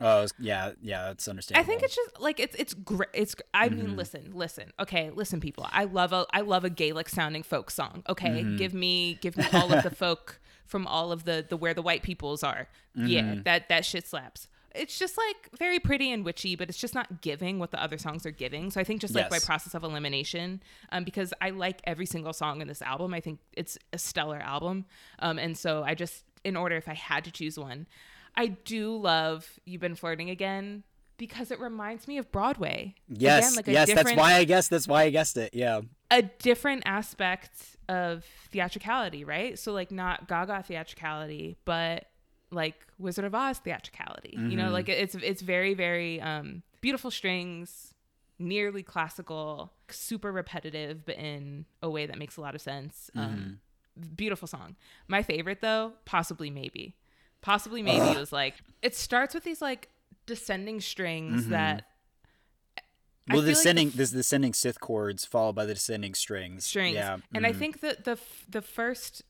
Oh, 0.00 0.26
yeah, 0.40 0.72
yeah, 0.82 1.04
that's 1.04 1.28
understandable. 1.28 1.64
I 1.64 1.66
think 1.66 1.82
it's 1.84 1.94
just 1.94 2.20
like 2.20 2.40
it's 2.40 2.54
it's 2.56 2.74
great. 2.74 3.08
It's 3.14 3.34
I 3.54 3.68
Mm-hmm. 3.68 3.78
mean, 3.78 3.96
listen, 3.96 4.30
listen. 4.34 4.72
Okay, 4.80 5.10
listen, 5.10 5.40
people. 5.40 5.66
I 5.70 5.84
love 5.84 6.12
a 6.12 6.26
I 6.32 6.40
love 6.40 6.64
a 6.64 6.70
Gaelic 6.70 7.08
sounding 7.08 7.42
folk 7.44 7.70
song. 7.70 8.02
Okay, 8.08 8.28
Mm-hmm. 8.28 8.56
give 8.56 8.74
me 8.74 9.18
give 9.20 9.36
me 9.36 9.44
all 9.52 9.72
of 9.72 9.82
the 9.84 9.90
folk 9.94 10.40
from 10.66 10.86
all 10.86 11.12
of 11.12 11.24
the 11.24 11.46
the 11.48 11.56
where 11.56 11.74
the 11.74 11.82
white 11.82 12.02
peoples 12.02 12.42
are. 12.42 12.66
Mm-hmm. 12.96 13.06
Yeah, 13.06 13.34
that 13.44 13.68
that 13.68 13.84
shit 13.84 14.06
slaps. 14.08 14.48
It's 14.74 14.98
just 14.98 15.16
like 15.16 15.56
very 15.56 15.78
pretty 15.78 16.10
and 16.10 16.24
witchy, 16.24 16.56
but 16.56 16.68
it's 16.68 16.78
just 16.78 16.96
not 16.96 17.20
giving 17.20 17.60
what 17.60 17.70
the 17.70 17.80
other 17.80 17.96
songs 17.96 18.26
are 18.26 18.32
giving. 18.32 18.72
So 18.72 18.80
I 18.80 18.84
think 18.84 19.00
just 19.00 19.14
like 19.14 19.30
by 19.30 19.38
process 19.38 19.72
of 19.74 19.84
elimination, 19.84 20.60
um, 20.90 21.04
because 21.04 21.32
I 21.40 21.50
like 21.50 21.80
every 21.84 22.06
single 22.06 22.32
song 22.32 22.60
in 22.60 22.66
this 22.66 22.82
album. 22.82 23.14
I 23.14 23.20
think 23.20 23.38
it's 23.52 23.78
a 23.92 23.98
stellar 23.98 24.40
album. 24.40 24.86
Um, 25.20 25.38
and 25.38 25.56
so 25.56 25.84
I 25.84 25.94
just, 25.94 26.24
in 26.42 26.56
order, 26.56 26.74
if 26.74 26.88
I 26.88 26.94
had 26.94 27.22
to 27.26 27.30
choose 27.30 27.56
one, 27.56 27.86
I 28.36 28.48
do 28.48 28.96
love 28.96 29.48
You've 29.64 29.80
Been 29.80 29.94
Flirting 29.94 30.30
Again 30.30 30.82
because 31.16 31.50
it 31.50 31.60
reminds 31.60 32.08
me 32.08 32.18
of 32.18 32.30
Broadway. 32.32 32.94
Yes, 33.08 33.44
Again, 33.44 33.56
like 33.56 33.66
yes, 33.68 33.92
that's 33.94 34.14
why 34.16 34.34
I 34.34 34.44
guess 34.44 34.68
that's 34.68 34.88
why 34.88 35.02
I 35.04 35.10
guessed 35.10 35.36
it. 35.36 35.54
Yeah. 35.54 35.82
a 36.10 36.22
different 36.22 36.82
aspect 36.86 37.76
of 37.88 38.24
theatricality, 38.50 39.24
right? 39.24 39.58
So 39.58 39.72
like 39.72 39.90
not 39.90 40.26
Gaga 40.28 40.64
theatricality, 40.66 41.56
but 41.64 42.06
like 42.50 42.74
Wizard 42.98 43.24
of 43.24 43.34
Oz 43.34 43.58
theatricality. 43.58 44.30
You 44.32 44.38
Mm-hmm. 44.40 44.56
know, 44.56 44.70
like 44.70 44.88
it's 44.88 45.14
it's 45.14 45.42
very 45.42 45.74
very 45.74 46.20
um 46.20 46.62
beautiful 46.80 47.10
strings, 47.10 47.94
nearly 48.38 48.82
classical, 48.82 49.72
super 49.88 50.32
repetitive, 50.32 51.04
but 51.06 51.16
in 51.16 51.64
a 51.82 51.88
way 51.90 52.06
that 52.06 52.18
makes 52.18 52.36
a 52.36 52.40
lot 52.40 52.54
of 52.54 52.60
sense. 52.60 53.10
Um, 53.16 53.58
Mm-hmm. 54.00 54.14
beautiful 54.16 54.48
song. 54.48 54.74
My 55.06 55.22
favorite 55.22 55.60
though, 55.60 55.92
possibly 56.04 56.50
maybe, 56.50 56.96
possibly 57.44 57.82
maybe 57.82 58.06
it 58.06 58.16
was 58.16 58.32
like 58.32 58.54
it 58.80 58.96
starts 58.96 59.34
with 59.34 59.44
these 59.44 59.62
like 59.62 59.88
descending 60.26 60.80
strings 60.80 61.48
that. 61.48 61.76
Mm-hmm. 61.76 63.34
Well, 63.34 63.42
the 63.42 63.42
feel 63.42 63.42
like 63.42 63.44
the 63.44 63.52
descending 63.52 63.88
f- 63.88 63.94
this 63.94 64.10
descending 64.10 64.52
synth 64.52 64.80
chords 64.80 65.24
followed 65.24 65.54
by 65.54 65.64
the 65.64 65.74
descending 65.74 66.14
strings. 66.14 66.66
strings. 66.66 66.96
Yeah. 66.96 67.18
And 67.34 67.46
I 67.46 67.52
mhm. 67.52 67.58
think 67.58 67.80
that 67.80 68.04
the 68.04 68.12
f- 68.12 68.44
the 68.48 68.60
first 68.60 69.22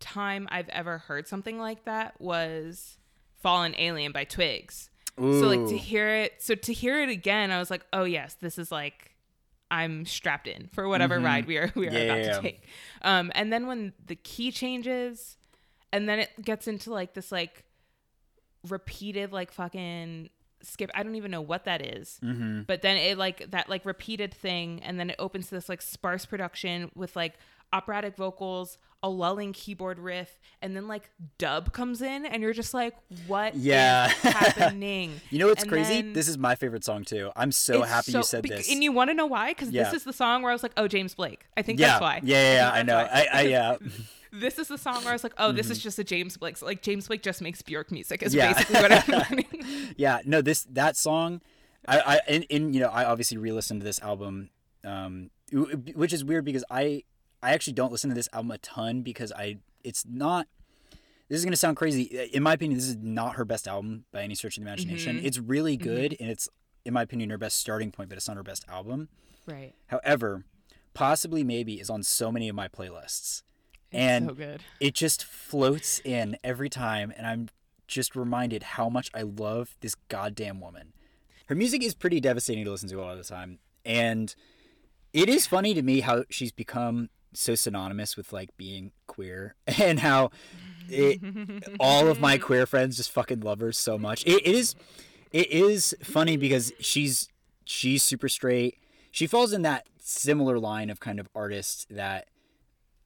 time 0.00 0.48
I've 0.50 0.68
ever 0.70 0.98
heard 0.98 1.28
something 1.28 1.58
like 1.58 1.84
that 1.84 2.20
was 2.20 2.98
Fallen 3.40 3.74
Alien 3.78 4.12
by 4.12 4.24
Twigs. 4.24 4.90
So 5.18 5.24
like 5.24 5.68
to 5.68 5.76
hear 5.76 6.08
it 6.08 6.34
so 6.38 6.54
to 6.54 6.72
hear 6.72 7.02
it 7.02 7.10
again, 7.10 7.50
I 7.50 7.58
was 7.58 7.70
like, 7.70 7.84
"Oh 7.92 8.04
yes, 8.04 8.36
this 8.40 8.58
is 8.58 8.72
like 8.72 9.10
I'm 9.70 10.06
strapped 10.06 10.46
in 10.48 10.68
for 10.72 10.88
whatever 10.88 11.20
ride 11.20 11.46
we 11.46 11.58
are 11.58 11.70
we 11.74 11.88
are 11.88 11.90
Mm-hmm. 11.90 11.96
Yeah, 11.96 12.04
about 12.04 12.24
yeah, 12.24 12.32
to 12.36 12.40
take." 12.42 12.62
Um 13.02 13.30
and 13.34 13.52
then 13.52 13.66
when 13.66 13.92
the 14.06 14.16
key 14.16 14.50
changes 14.50 15.36
and 15.92 16.08
then 16.08 16.18
it 16.20 16.30
gets 16.42 16.66
into 16.68 16.92
like 16.92 17.14
this 17.14 17.30
like 17.32 17.64
repeated 18.68 19.32
like 19.32 19.52
fucking 19.52 20.30
skip 20.62 20.90
I 20.94 21.02
don't 21.02 21.14
even 21.14 21.30
know 21.30 21.40
what 21.40 21.64
that 21.64 21.84
is. 21.84 22.18
Mm-hmm. 22.22 22.62
But 22.66 22.82
then 22.82 22.96
it 22.98 23.16
like 23.16 23.50
that 23.50 23.68
like 23.68 23.84
repeated 23.86 24.34
thing 24.34 24.80
and 24.82 25.00
then 25.00 25.10
it 25.10 25.16
opens 25.18 25.48
to 25.48 25.54
this 25.54 25.68
like 25.68 25.80
sparse 25.82 26.26
production 26.26 26.90
with 26.94 27.16
like 27.16 27.34
operatic 27.72 28.16
vocals, 28.16 28.76
a 29.02 29.08
lulling 29.08 29.52
keyboard 29.54 29.98
riff, 29.98 30.40
and 30.60 30.76
then 30.76 30.88
like 30.88 31.08
dub 31.38 31.72
comes 31.72 32.02
in 32.02 32.26
and 32.26 32.42
you're 32.42 32.52
just 32.52 32.74
like, 32.74 32.94
what 33.26 33.54
Yeah. 33.54 34.08
happening? 34.08 35.12
You 35.30 35.38
know 35.38 35.46
what's 35.46 35.62
And 35.62 35.70
crazy? 35.72 36.02
then 36.02 36.12
This 36.12 36.28
is 36.28 36.36
my 36.36 36.56
favorite 36.56 36.84
song 36.84 37.04
too. 37.04 37.30
I'm 37.36 37.52
so 37.52 37.80
happy 37.82 38.12
so- 38.12 38.18
you 38.18 38.24
said 38.24 38.42
bec- 38.42 38.58
this. 38.58 38.70
And 38.70 38.82
you 38.84 38.92
want 38.92 39.08
to 39.08 39.14
know 39.14 39.26
why? 39.26 39.52
Because 39.52 39.70
Yeah. 39.70 39.84
this 39.84 39.94
is 39.94 40.04
the 40.04 40.12
song 40.12 40.42
where 40.42 40.50
I 40.50 40.54
was 40.54 40.62
like, 40.62 40.72
oh, 40.76 40.88
James 40.88 41.14
Blake. 41.14 41.46
I 41.56 41.62
think 41.62 41.78
yeah, 41.80 41.86
that's 41.86 42.00
why. 42.02 42.20
yeah, 42.22 42.36
yeah, 42.36 42.54
yeah, 42.54 42.70
I 42.70 42.74
think 42.76 42.86
know. 42.88 42.96
I. 42.98 43.26
I, 43.32 43.40
yeah, 43.54 43.76
This 44.32 44.58
is 44.58 44.68
the 44.68 44.78
song 44.78 44.96
where 45.02 45.10
I 45.10 45.12
was 45.12 45.24
like, 45.24 45.34
oh, 45.38 45.52
this 45.52 45.70
is 45.70 45.78
Mm-hmm. 45.78 45.82
just 45.82 45.98
a 45.98 46.04
James 46.04 46.36
Blake. 46.36 46.56
So, 46.56 46.66
like 46.66 46.82
James 46.82 47.06
Blake 47.08 47.22
just 47.22 47.40
makes 47.42 47.62
Bjork 47.62 47.90
music. 47.90 48.22
Is 48.22 48.34
Yeah. 48.34 48.52
basically 48.52 48.80
what 48.80 48.92
I'm 48.92 49.22
learning. 49.30 49.94
yeah. 49.96 50.20
No, 50.24 50.40
this 50.42 50.64
that 50.70 50.96
song, 50.96 51.40
I, 51.88 52.00
I, 52.00 52.20
in, 52.32 52.42
in 52.44 52.72
you 52.74 52.80
know, 52.80 52.88
I 52.88 53.04
obviously 53.04 53.38
re-listened 53.38 53.80
to 53.80 53.84
this 53.84 54.00
album, 54.00 54.50
um, 54.84 55.30
which 55.52 56.12
is 56.12 56.24
weird 56.24 56.44
because 56.44 56.64
I, 56.70 57.02
I 57.42 57.52
actually 57.54 57.72
don't 57.72 57.90
listen 57.90 58.08
to 58.10 58.14
this 58.14 58.28
album 58.32 58.50
a 58.52 58.58
ton 58.58 59.02
because 59.02 59.32
I, 59.32 59.58
it's 59.82 60.04
not. 60.06 60.46
This 61.28 61.38
is 61.38 61.44
gonna 61.44 61.56
sound 61.56 61.76
crazy. 61.76 62.02
In 62.32 62.42
my 62.42 62.54
opinion, 62.54 62.76
this 62.78 62.88
is 62.88 62.96
not 62.96 63.36
her 63.36 63.44
best 63.44 63.66
album 63.68 64.04
by 64.12 64.22
any 64.22 64.34
stretch 64.34 64.58
of 64.58 64.64
the 64.64 64.68
imagination. 64.68 65.16
Mhm. 65.18 65.24
It's 65.24 65.38
really 65.38 65.76
good, 65.76 66.16
and 66.20 66.28
it's, 66.28 66.48
in 66.84 66.92
my 66.92 67.02
opinion, 67.02 67.30
her 67.30 67.38
best 67.38 67.58
starting 67.58 67.92
point, 67.92 68.08
but 68.08 68.16
it's 68.18 68.26
not 68.26 68.36
her 68.36 68.42
best 68.42 68.64
album. 68.68 69.08
right. 69.46 69.72
However, 69.86 70.44
Possibly 70.92 71.44
Maybe 71.44 71.74
is 71.80 71.88
on 71.88 72.02
so 72.02 72.32
many 72.32 72.48
of 72.48 72.56
my 72.56 72.66
playlists. 72.66 73.42
And 73.92 74.28
so 74.28 74.34
good. 74.34 74.62
it 74.78 74.94
just 74.94 75.24
floats 75.24 76.00
in 76.04 76.36
every 76.44 76.68
time 76.68 77.12
and 77.16 77.26
I'm 77.26 77.48
just 77.88 78.14
reminded 78.14 78.62
how 78.62 78.88
much 78.88 79.10
I 79.12 79.22
love 79.22 79.76
this 79.80 79.96
goddamn 80.08 80.60
woman. 80.60 80.92
Her 81.46 81.54
music 81.54 81.82
is 81.82 81.94
pretty 81.94 82.20
devastating 82.20 82.64
to 82.64 82.70
listen 82.70 82.88
to 82.88 83.00
a 83.00 83.02
lot 83.02 83.12
of 83.12 83.18
the 83.18 83.24
time. 83.24 83.58
And 83.84 84.32
it 85.12 85.28
is 85.28 85.46
funny 85.46 85.74
to 85.74 85.82
me 85.82 86.00
how 86.00 86.24
she's 86.30 86.52
become 86.52 87.10
so 87.32 87.54
synonymous 87.54 88.16
with 88.16 88.32
like 88.32 88.56
being 88.56 88.92
queer 89.06 89.54
and 89.66 90.00
how 90.00 90.30
it, 90.88 91.20
all 91.80 92.08
of 92.08 92.20
my 92.20 92.38
queer 92.38 92.66
friends 92.66 92.96
just 92.96 93.10
fucking 93.10 93.40
love 93.40 93.60
her 93.60 93.72
so 93.72 93.98
much. 93.98 94.24
It, 94.24 94.46
it 94.46 94.54
is 94.54 94.74
it 95.32 95.50
is 95.50 95.96
funny 96.02 96.36
because 96.36 96.72
she's 96.80 97.28
she's 97.64 98.02
super 98.02 98.28
straight. 98.28 98.78
She 99.10 99.26
falls 99.26 99.52
in 99.52 99.62
that 99.62 99.86
similar 99.98 100.58
line 100.58 100.90
of 100.90 101.00
kind 101.00 101.20
of 101.20 101.28
artist 101.34 101.86
that 101.90 102.28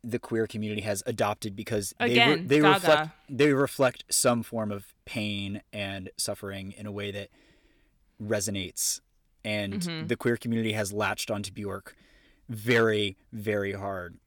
the 0.05 0.19
queer 0.19 0.47
community 0.47 0.83
has 0.83 1.03
adopted 1.07 1.57
because 1.57 1.95
they 1.99 2.19
re- 2.19 2.43
they 2.43 2.61
reflect 2.61 3.11
they 3.29 3.53
reflect 3.53 4.05
some 4.11 4.43
form 4.43 4.71
of 4.71 4.93
pain 5.05 5.63
and 5.73 6.11
suffering 6.17 6.73
in 6.77 6.87
a 6.87 6.93
way 6.93 7.11
that 7.11 7.31
resonates 8.23 9.01
and 9.45 9.75
Mhm. 9.75 10.09
the 10.09 10.17
queer 10.17 10.37
community 10.37 10.73
has 10.73 10.93
latched 10.93 11.31
onto 11.31 11.51
Bjork 11.53 11.97
very 12.49 13.17
very 13.33 13.73
hard. 13.73 14.19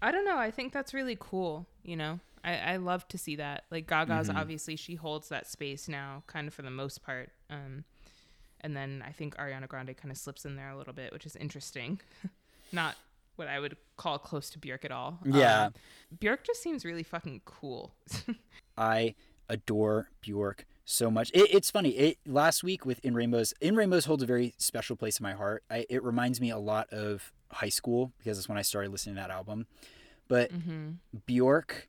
I 0.00 0.10
don't 0.10 0.24
know. 0.24 0.36
I 0.36 0.50
think 0.50 0.72
that's 0.72 0.92
really 0.92 1.16
cool. 1.18 1.66
You 1.84 1.96
know, 1.96 2.20
I, 2.42 2.56
I 2.56 2.76
love 2.76 3.06
to 3.08 3.18
see 3.18 3.36
that. 3.36 3.64
Like 3.70 3.86
Gaga's 3.86 4.28
Mhm. 4.28 4.36
obviously 4.36 4.74
she 4.76 4.96
holds 4.96 5.28
that 5.28 5.46
space 5.46 5.88
now, 5.88 6.24
kind 6.26 6.48
of 6.48 6.54
for 6.54 6.62
the 6.62 6.70
most 6.70 7.02
part. 7.04 7.30
Um, 7.48 7.84
and 8.60 8.76
then 8.76 9.04
I 9.06 9.12
think 9.12 9.36
Ariana 9.36 9.68
Grande 9.68 9.96
kind 9.96 10.10
of 10.10 10.18
slips 10.18 10.44
in 10.44 10.56
there 10.56 10.70
a 10.70 10.76
little 10.76 10.92
bit, 10.92 11.12
which 11.12 11.24
is 11.26 11.36
interesting. 11.36 12.00
Not 12.72 12.96
what 13.36 13.48
I 13.48 13.60
would 13.60 13.76
call 13.96 14.18
close 14.18 14.50
to 14.50 14.58
Björk 14.58 14.84
at 14.84 14.92
all. 14.92 15.18
Yeah. 15.24 15.66
Um, 15.66 15.74
Björk 16.18 16.44
just 16.44 16.62
seems 16.62 16.84
really 16.84 17.02
fucking 17.02 17.42
cool. 17.44 17.94
I 18.76 19.14
adore 19.48 20.10
Bjork 20.20 20.66
so 20.84 21.10
much. 21.10 21.30
It, 21.32 21.54
it's 21.54 21.70
funny. 21.70 21.90
It 21.90 22.18
last 22.26 22.62
week 22.64 22.84
with 22.84 22.98
In 23.04 23.14
Rainbows. 23.14 23.54
In 23.60 23.76
Rainbows 23.76 24.04
holds 24.04 24.22
a 24.22 24.26
very 24.26 24.54
special 24.58 24.96
place 24.96 25.18
in 25.18 25.24
my 25.24 25.32
heart. 25.32 25.64
I, 25.70 25.86
it 25.88 26.02
reminds 26.02 26.40
me 26.40 26.50
a 26.50 26.58
lot 26.58 26.90
of 26.90 27.32
high 27.50 27.68
school 27.68 28.12
because 28.18 28.38
that's 28.38 28.48
when 28.48 28.58
I 28.58 28.62
started 28.62 28.90
listening 28.90 29.16
to 29.16 29.20
that 29.22 29.30
album. 29.30 29.66
But 30.28 30.50
hmm 30.50 30.92
Bjork 31.26 31.88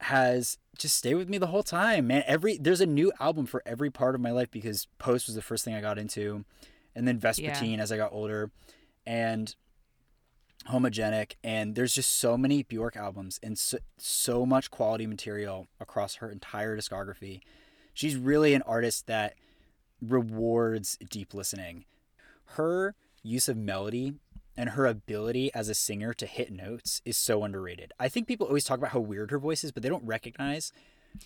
has 0.00 0.58
just 0.76 0.96
stayed 0.96 1.14
with 1.14 1.28
me 1.28 1.38
the 1.38 1.46
whole 1.46 1.62
time, 1.62 2.08
man. 2.08 2.24
Every 2.26 2.56
there's 2.58 2.80
a 2.80 2.86
new 2.86 3.12
album 3.20 3.46
for 3.46 3.62
every 3.64 3.90
part 3.90 4.14
of 4.14 4.20
my 4.20 4.32
life 4.32 4.50
because 4.50 4.88
Post 4.98 5.26
was 5.26 5.36
the 5.36 5.42
first 5.42 5.64
thing 5.64 5.74
I 5.74 5.80
got 5.80 5.98
into, 5.98 6.44
and 6.96 7.06
then 7.06 7.20
Vespertine 7.20 7.78
as 7.78 7.92
I 7.92 7.96
got 7.96 8.12
older, 8.12 8.50
and 9.06 9.54
Homogenic, 10.70 11.32
and 11.42 11.74
there's 11.74 11.94
just 11.94 12.12
so 12.18 12.36
many 12.36 12.62
Bjork 12.62 12.96
albums 12.96 13.40
and 13.42 13.58
so, 13.58 13.78
so 13.98 14.46
much 14.46 14.70
quality 14.70 15.06
material 15.06 15.68
across 15.80 16.16
her 16.16 16.30
entire 16.30 16.76
discography. 16.76 17.40
She's 17.94 18.16
really 18.16 18.54
an 18.54 18.62
artist 18.62 19.06
that 19.06 19.34
rewards 20.00 20.98
deep 21.10 21.34
listening. 21.34 21.84
Her 22.56 22.94
use 23.22 23.48
of 23.48 23.56
melody 23.56 24.14
and 24.56 24.70
her 24.70 24.86
ability 24.86 25.52
as 25.54 25.68
a 25.68 25.74
singer 25.74 26.12
to 26.14 26.26
hit 26.26 26.52
notes 26.52 27.00
is 27.04 27.16
so 27.16 27.42
underrated. 27.42 27.92
I 27.98 28.08
think 28.08 28.26
people 28.26 28.46
always 28.46 28.64
talk 28.64 28.78
about 28.78 28.90
how 28.90 29.00
weird 29.00 29.30
her 29.30 29.38
voice 29.38 29.64
is, 29.64 29.72
but 29.72 29.82
they 29.82 29.88
don't 29.88 30.06
recognize 30.06 30.72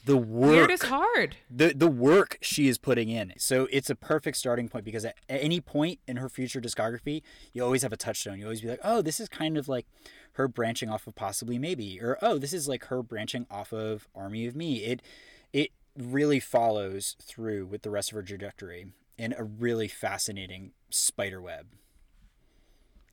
the 0.05 0.17
work 0.17 0.51
Weird 0.51 0.71
is 0.71 0.83
hard. 0.83 1.37
the 1.51 1.73
the 1.75 1.89
work 1.89 2.39
she 2.41 2.69
is 2.69 2.79
putting 2.79 3.09
in. 3.09 3.33
So 3.39 3.69
it's 3.71 3.91
a 3.91 3.95
perfect 3.95 4.37
starting 4.37 4.69
point 4.69 4.85
because 4.85 5.05
at, 5.05 5.17
at 5.29 5.43
any 5.43 5.61
point 5.61 6.01
in 6.07 6.17
her 6.17 6.29
future 6.29 6.61
discography, 6.61 7.23
you 7.53 7.65
always 7.65 7.83
have 7.83 7.93
a 7.93 7.97
touchstone. 7.97 8.39
You 8.39 8.45
always 8.45 8.61
be 8.61 8.69
like, 8.69 8.81
"Oh, 8.85 9.03
this 9.03 9.21
is 9.21 9.29
kind 9.29 9.57
of 9.57 9.69
like 9.69 9.87
her 10.33 10.49
branching 10.49 10.89
off 10.89 11.07
of 11.07 11.15
possibly 11.15 11.59
maybe," 11.59 12.01
or 12.01 12.19
"Oh, 12.23 12.39
this 12.39 12.53
is 12.53 12.69
like 12.69 12.87
her 12.87 13.03
branching 13.03 13.47
off 13.51 13.73
of 13.73 14.09
Army 14.15 14.47
of 14.47 14.57
Me." 14.57 14.79
It 14.79 15.03
it 15.53 15.71
really 15.97 16.41
follows 16.41 17.17
through 17.23 17.67
with 17.67 17.83
the 17.83 17.91
rest 17.91 18.11
of 18.11 18.17
her 18.17 18.23
trajectory 18.23 18.87
in 19.17 19.35
a 19.39 19.45
really 19.45 19.89
fascinating 19.89 20.73
spider 20.91 21.41
web. 21.41 21.67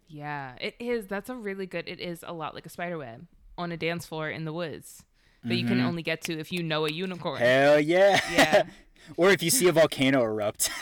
Yeah, 0.07 0.55
it 0.59 0.75
is. 0.79 1.07
That's 1.07 1.29
a 1.29 1.35
really 1.35 1.65
good. 1.65 1.87
It 1.87 1.99
is 1.99 2.23
a 2.27 2.33
lot 2.33 2.53
like 2.53 2.65
a 2.65 2.69
spider 2.69 2.97
web 2.97 3.27
on 3.57 3.71
a 3.71 3.77
dance 3.77 4.05
floor 4.05 4.29
in 4.29 4.45
the 4.45 4.53
woods 4.53 5.03
that 5.43 5.55
you 5.55 5.65
can 5.65 5.79
Mhm. 5.79 5.85
only 5.85 6.03
get 6.03 6.21
to 6.23 6.39
if 6.39 6.51
you 6.51 6.63
know 6.63 6.85
a 6.85 6.91
unicorn. 6.91 7.39
Hell 7.39 7.79
yeah. 7.79 8.19
Yeah. 8.31 8.63
or 9.17 9.29
if 9.31 9.43
you 9.43 9.49
see 9.49 9.67
a 9.67 9.71
volcano 9.71 10.23
erupt. 10.23 10.69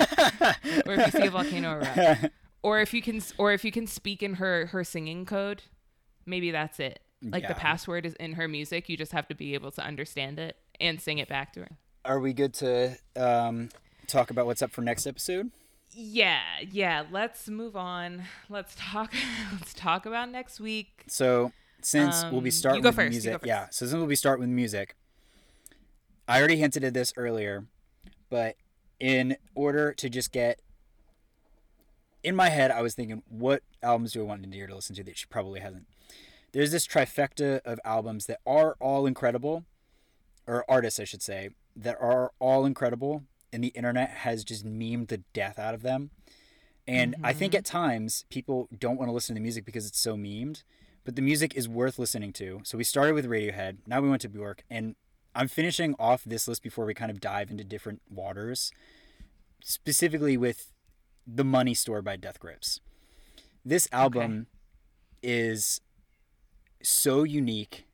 or 0.85 0.93
if 0.93 1.05
you 1.13 1.19
see 1.21 1.27
a 1.27 1.31
volcano 1.31 1.79
erupt, 1.81 2.25
or 2.63 2.79
if 2.79 2.93
you 2.93 3.01
can, 3.01 3.21
or 3.37 3.51
if 3.53 3.63
you 3.65 3.71
can 3.71 3.87
speak 3.87 4.21
in 4.23 4.35
her 4.35 4.67
her 4.67 4.83
singing 4.83 5.25
code, 5.25 5.63
maybe 6.25 6.51
that's 6.51 6.79
it. 6.79 6.99
Like 7.23 7.47
the 7.47 7.53
password 7.53 8.05
is 8.05 8.13
in 8.15 8.33
her 8.33 8.47
music. 8.47 8.89
You 8.89 8.97
just 8.97 9.11
have 9.11 9.27
to 9.27 9.35
be 9.35 9.53
able 9.53 9.69
to 9.71 9.83
understand 9.83 10.39
it 10.39 10.57
and 10.79 10.99
sing 10.99 11.19
it 11.19 11.29
back 11.29 11.53
to 11.53 11.59
her. 11.61 11.69
Are 12.03 12.19
we 12.19 12.33
good 12.33 12.53
to 12.55 12.97
um, 13.15 13.69
talk 14.07 14.31
about 14.31 14.47
what's 14.47 14.63
up 14.63 14.71
for 14.71 14.81
next 14.81 15.05
episode? 15.05 15.51
Yeah, 15.93 16.39
yeah. 16.71 17.03
Let's 17.11 17.47
move 17.47 17.75
on. 17.75 18.23
Let's 18.49 18.73
talk. 18.75 19.13
Let's 19.51 19.73
talk 19.75 20.07
about 20.07 20.29
next 20.31 20.59
week. 20.59 21.03
So 21.07 21.51
since 21.81 22.23
we'll 22.31 22.41
be 22.41 22.49
Um, 22.49 22.51
starting 22.51 22.83
with 22.83 22.95
first, 22.95 23.09
music, 23.09 23.41
yeah. 23.45 23.65
So 23.69 23.85
since 23.85 23.93
we'll 23.97 24.07
be 24.07 24.15
starting 24.15 24.41
with 24.41 24.49
music, 24.49 24.95
I 26.27 26.39
already 26.39 26.57
hinted 26.57 26.83
at 26.83 26.93
this 26.93 27.13
earlier, 27.17 27.65
but 28.29 28.55
in 28.99 29.37
order 29.55 29.93
to 29.93 30.09
just 30.09 30.31
get 30.31 30.59
in 32.23 32.35
my 32.35 32.49
head, 32.49 32.69
I 32.71 32.81
was 32.81 32.93
thinking, 32.93 33.23
what 33.27 33.63
albums 33.81 34.11
do 34.13 34.21
I 34.21 34.25
want 34.25 34.41
Nadir 34.41 34.67
to 34.67 34.75
listen 34.75 34.95
to 34.95 35.03
that 35.03 35.17
she 35.17 35.25
probably 35.25 35.59
hasn't? 35.59 35.87
There's 36.51 36.71
this 36.71 36.85
trifecta 36.85 37.61
of 37.65 37.79
albums 37.83 38.27
that 38.27 38.39
are 38.45 38.75
all 38.79 39.05
incredible, 39.07 39.65
or 40.45 40.63
artists, 40.69 40.99
I 40.99 41.05
should 41.05 41.21
say, 41.23 41.49
that 41.75 41.97
are 41.99 42.31
all 42.39 42.65
incredible, 42.65 43.23
and 43.51 43.63
the 43.63 43.69
internet 43.69 44.09
has 44.09 44.43
just 44.43 44.65
memed 44.65 45.07
the 45.07 45.17
death 45.33 45.57
out 45.57 45.73
of 45.73 45.81
them. 45.81 46.11
And 46.87 47.15
I 47.23 47.33
think 47.33 47.53
Mhm. 47.53 47.57
at 47.59 47.65
times 47.65 48.25
people 48.29 48.67
don't 48.77 48.97
want 48.97 49.07
to 49.09 49.13
listen 49.13 49.33
to 49.35 49.39
the 49.39 49.43
music 49.43 49.65
because 49.65 49.87
it's 49.87 49.99
so 49.99 50.15
memed, 50.15 50.63
but 51.03 51.15
the 51.15 51.21
music 51.21 51.55
is 51.55 51.67
worth 51.67 51.97
listening 51.99 52.33
to. 52.33 52.61
So 52.63 52.77
we 52.77 52.83
started 52.83 53.13
with 53.13 53.25
Radiohead, 53.25 53.77
now 53.87 54.01
we 54.01 54.09
went 54.09 54.21
to 54.23 54.29
Bjork, 54.29 54.63
and 54.69 54.95
I'm 55.33 55.47
finishing 55.47 55.95
off 55.97 56.23
this 56.23 56.47
list 56.47 56.61
before 56.61 56.85
we 56.85 56.93
kind 56.93 57.09
of 57.11 57.19
dive 57.21 57.49
into 57.51 57.63
different 57.63 58.01
waters, 58.09 58.71
specifically 59.63 60.37
with 60.37 60.71
The 61.27 61.43
Money 61.43 61.73
Store 61.73 62.01
by 62.01 62.15
Death 62.17 62.39
Grips. 62.39 62.79
This 63.63 63.87
album 63.91 64.47
is 65.21 65.81
so 66.81 67.23
unique 67.23 67.85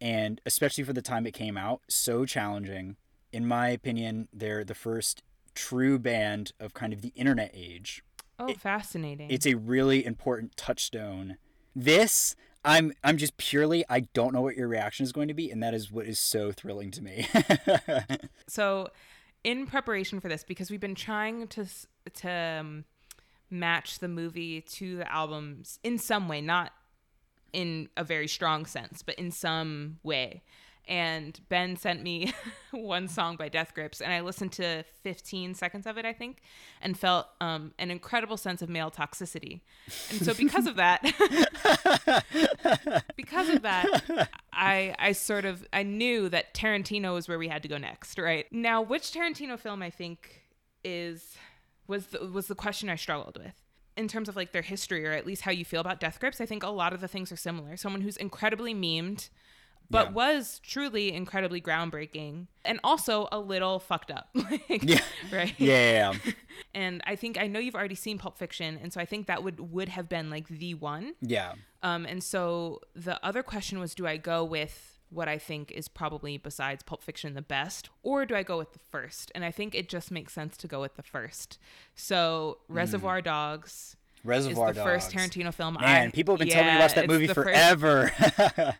and 0.00 0.40
especially 0.46 0.84
for 0.84 0.92
the 0.92 1.02
time 1.02 1.26
it 1.26 1.32
came 1.34 1.56
out, 1.56 1.80
so 1.88 2.24
challenging. 2.24 2.96
In 3.32 3.46
my 3.46 3.68
opinion, 3.68 4.28
they're 4.32 4.62
the 4.64 4.74
first 4.74 5.22
true 5.54 5.98
band 5.98 6.52
of 6.60 6.72
kind 6.72 6.92
of 6.92 7.02
the 7.02 7.12
internet 7.16 7.50
age. 7.52 8.02
Oh, 8.38 8.46
It- 8.46 8.60
fascinating. 8.60 9.28
It's 9.30 9.46
a 9.46 9.54
really 9.54 10.04
important 10.06 10.56
touchstone. 10.56 11.36
This 11.78 12.34
I'm 12.64 12.92
I'm 13.04 13.16
just 13.18 13.36
purely 13.36 13.84
I 13.88 14.00
don't 14.00 14.34
know 14.34 14.40
what 14.40 14.56
your 14.56 14.66
reaction 14.66 15.04
is 15.04 15.12
going 15.12 15.28
to 15.28 15.34
be 15.34 15.50
and 15.50 15.62
that 15.62 15.74
is 15.74 15.92
what 15.92 16.06
is 16.06 16.18
so 16.18 16.50
thrilling 16.50 16.90
to 16.90 17.02
me. 17.02 17.28
so 18.48 18.88
in 19.44 19.64
preparation 19.66 20.18
for 20.18 20.28
this 20.28 20.42
because 20.42 20.70
we've 20.70 20.80
been 20.80 20.96
trying 20.96 21.46
to 21.48 21.66
to 22.14 22.30
um, 22.30 22.84
match 23.48 24.00
the 24.00 24.08
movie 24.08 24.60
to 24.62 24.96
the 24.96 25.12
albums 25.12 25.78
in 25.84 25.98
some 25.98 26.26
way 26.26 26.40
not 26.40 26.72
in 27.52 27.88
a 27.96 28.02
very 28.02 28.26
strong 28.26 28.66
sense 28.66 29.02
but 29.02 29.14
in 29.14 29.30
some 29.30 29.98
way 30.02 30.42
and 30.88 31.40
ben 31.48 31.76
sent 31.76 32.02
me 32.02 32.32
one 32.72 33.08
song 33.08 33.36
by 33.36 33.48
death 33.48 33.72
grips 33.74 34.00
and 34.00 34.12
i 34.12 34.20
listened 34.20 34.52
to 34.52 34.84
15 35.02 35.54
seconds 35.54 35.86
of 35.86 35.98
it 35.98 36.04
i 36.04 36.12
think 36.12 36.40
and 36.80 36.98
felt 36.98 37.26
um, 37.40 37.72
an 37.78 37.90
incredible 37.90 38.36
sense 38.36 38.62
of 38.62 38.68
male 38.68 38.90
toxicity 38.90 39.60
and 40.10 40.24
so 40.24 40.34
because 40.34 40.66
of 40.66 40.76
that 40.76 41.02
because 43.16 43.48
of 43.48 43.62
that 43.62 44.28
I 44.58 44.94
I 44.98 45.12
sort 45.12 45.44
of 45.44 45.66
I 45.72 45.84
knew 45.84 46.28
that 46.28 46.52
Tarantino 46.52 47.14
was 47.14 47.28
where 47.28 47.38
we 47.38 47.48
had 47.48 47.62
to 47.62 47.68
go 47.68 47.78
next, 47.78 48.18
right? 48.18 48.46
Now, 48.50 48.82
which 48.82 49.12
Tarantino 49.12 49.58
film 49.58 49.82
I 49.82 49.90
think 49.90 50.42
is 50.84 51.36
was 51.86 52.08
the, 52.08 52.26
was 52.26 52.48
the 52.48 52.54
question 52.54 52.90
I 52.90 52.96
struggled 52.96 53.38
with 53.38 53.54
in 53.96 54.08
terms 54.08 54.28
of 54.28 54.36
like 54.36 54.52
their 54.52 54.62
history 54.62 55.06
or 55.06 55.12
at 55.12 55.26
least 55.26 55.42
how 55.42 55.50
you 55.50 55.64
feel 55.64 55.80
about 55.80 56.00
Death 56.00 56.20
Grips. 56.20 56.40
I 56.40 56.46
think 56.46 56.62
a 56.62 56.68
lot 56.68 56.92
of 56.92 57.00
the 57.00 57.08
things 57.08 57.32
are 57.32 57.36
similar. 57.36 57.76
Someone 57.76 58.02
who's 58.02 58.16
incredibly 58.16 58.74
memed, 58.74 59.30
but 59.90 60.08
Yeah. 60.08 60.12
was 60.12 60.60
truly 60.62 61.12
incredibly 61.12 61.60
groundbreaking 61.60 62.46
and 62.64 62.78
also 62.84 63.28
a 63.32 63.38
little 63.38 63.78
fucked 63.78 64.10
up. 64.10 64.28
like, 64.34 64.82
Yeah. 64.82 65.00
right. 65.32 65.54
yeah. 65.58 66.12
And 66.74 67.02
I 67.06 67.14
think 67.16 67.38
I 67.38 67.46
know 67.46 67.60
you've 67.60 67.76
already 67.76 67.94
seen 67.94 68.18
Pulp 68.18 68.36
Fiction, 68.36 68.78
and 68.82 68.92
so 68.92 69.00
I 69.00 69.04
think 69.04 69.26
that 69.28 69.42
would 69.44 69.72
would 69.72 69.88
have 69.88 70.08
been 70.08 70.28
like 70.28 70.48
the 70.48 70.74
one. 70.74 71.14
Yeah. 71.20 71.52
Um, 71.82 72.04
and 72.04 72.22
so 72.22 72.80
the 72.94 73.24
other 73.24 73.42
question 73.44 73.78
was, 73.78 73.94
do 73.94 74.06
I 74.06 74.16
go 74.16 74.44
with 74.44 74.98
what 75.10 75.28
I 75.28 75.38
think 75.38 75.70
is 75.70 75.86
probably 75.88 76.36
besides 76.36 76.82
Pulp 76.82 77.02
Fiction 77.02 77.34
the 77.34 77.42
best, 77.42 77.90
or 78.02 78.26
do 78.26 78.34
I 78.34 78.42
go 78.42 78.58
with 78.58 78.72
the 78.72 78.80
first? 78.90 79.30
And 79.34 79.44
I 79.44 79.50
think 79.52 79.74
it 79.74 79.88
just 79.88 80.10
makes 80.10 80.32
sense 80.32 80.56
to 80.58 80.66
go 80.66 80.80
with 80.80 80.96
the 80.96 81.02
first. 81.02 81.58
So 81.94 82.58
Reservoir 82.68 83.22
Dogs 83.22 83.96
Reservoir 84.24 84.70
is 84.70 84.76
the 84.76 84.82
first 84.82 85.12
Tarantino 85.12 85.54
film. 85.54 85.74
Man, 85.80 86.08
I, 86.08 86.10
people 86.10 86.34
have 86.34 86.40
been 86.40 86.48
yeah, 86.48 86.54
telling 86.54 86.68
me 86.68 86.74
to 86.74 86.80
watch 86.80 86.94
that 86.94 87.08
movie 87.08 87.26
forever. 87.28 88.12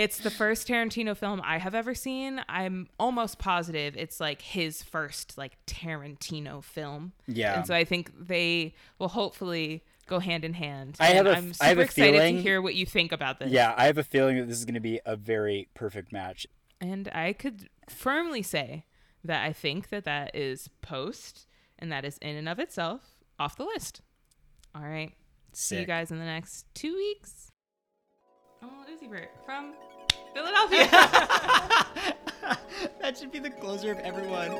it's 0.00 0.18
the 0.18 0.30
first 0.30 0.66
Tarantino 0.68 1.16
film 1.16 1.40
I 1.44 1.58
have 1.58 1.74
ever 1.74 1.94
seen. 1.94 2.42
I'm 2.48 2.88
almost 2.98 3.38
positive 3.38 3.96
it's 3.96 4.18
like 4.20 4.40
his 4.42 4.82
first 4.82 5.36
like 5.36 5.58
Tarantino 5.66 6.62
film. 6.64 7.12
Yeah. 7.26 7.56
And 7.58 7.66
so 7.66 7.74
I 7.74 7.84
think 7.84 8.10
they 8.18 8.74
will 8.98 9.08
hopefully 9.08 9.84
go 10.06 10.18
hand 10.18 10.44
in 10.44 10.54
hand. 10.54 10.96
I 10.98 11.08
have 11.08 11.26
a- 11.26 11.36
I'm 11.36 11.52
super 11.52 11.64
I 11.64 11.68
have 11.68 11.78
a 11.78 11.82
excited 11.82 12.14
feeling- 12.14 12.36
to 12.36 12.42
hear 12.42 12.60
what 12.62 12.74
you 12.74 12.86
think 12.86 13.12
about 13.12 13.38
this. 13.38 13.50
yeah, 13.50 13.74
I 13.76 13.84
have 13.86 13.98
a 13.98 14.02
feeling 14.02 14.38
that 14.38 14.48
this 14.48 14.58
is 14.58 14.64
going 14.64 14.74
to 14.74 14.80
be 14.80 15.00
a 15.04 15.16
very 15.16 15.68
perfect 15.74 16.12
match. 16.12 16.46
And 16.80 17.08
I 17.14 17.32
could 17.32 17.68
firmly 17.88 18.42
say 18.42 18.86
that 19.22 19.44
I 19.44 19.52
think 19.52 19.90
that 19.90 20.04
that 20.04 20.34
is 20.34 20.68
post 20.80 21.46
and 21.78 21.92
that 21.92 22.04
is 22.04 22.16
in 22.18 22.36
and 22.36 22.48
of 22.48 22.58
itself 22.58 23.02
off 23.38 23.56
the 23.56 23.64
list. 23.64 24.00
All 24.74 24.82
right. 24.82 25.12
See 25.52 25.78
you 25.78 25.84
guys 25.86 26.10
in 26.10 26.18
the 26.18 26.24
next 26.24 26.64
two 26.74 26.94
weeks. 26.94 27.52
Oh, 28.62 28.84
Izzy 28.92 29.06
Bert 29.08 29.30
from 29.44 29.72
Philadelphia. 30.34 30.88
that 33.00 33.18
should 33.18 33.32
be 33.32 33.38
the 33.38 33.50
closer 33.50 33.92
of 33.92 33.98
everyone. 33.98 34.50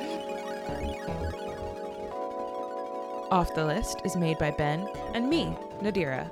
Off 3.31 3.53
the 3.55 3.65
List 3.65 4.01
is 4.03 4.15
made 4.15 4.37
by 4.37 4.51
Ben 4.51 4.87
and 5.13 5.29
me, 5.29 5.55
Nadira. 5.81 6.29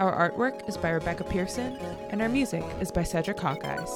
Our 0.00 0.30
artwork 0.30 0.68
is 0.68 0.76
by 0.76 0.90
Rebecca 0.90 1.22
Pearson, 1.22 1.76
and 2.10 2.20
our 2.20 2.28
music 2.28 2.64
is 2.80 2.90
by 2.90 3.04
Cedric 3.04 3.36
Hawkeyes. 3.36 3.88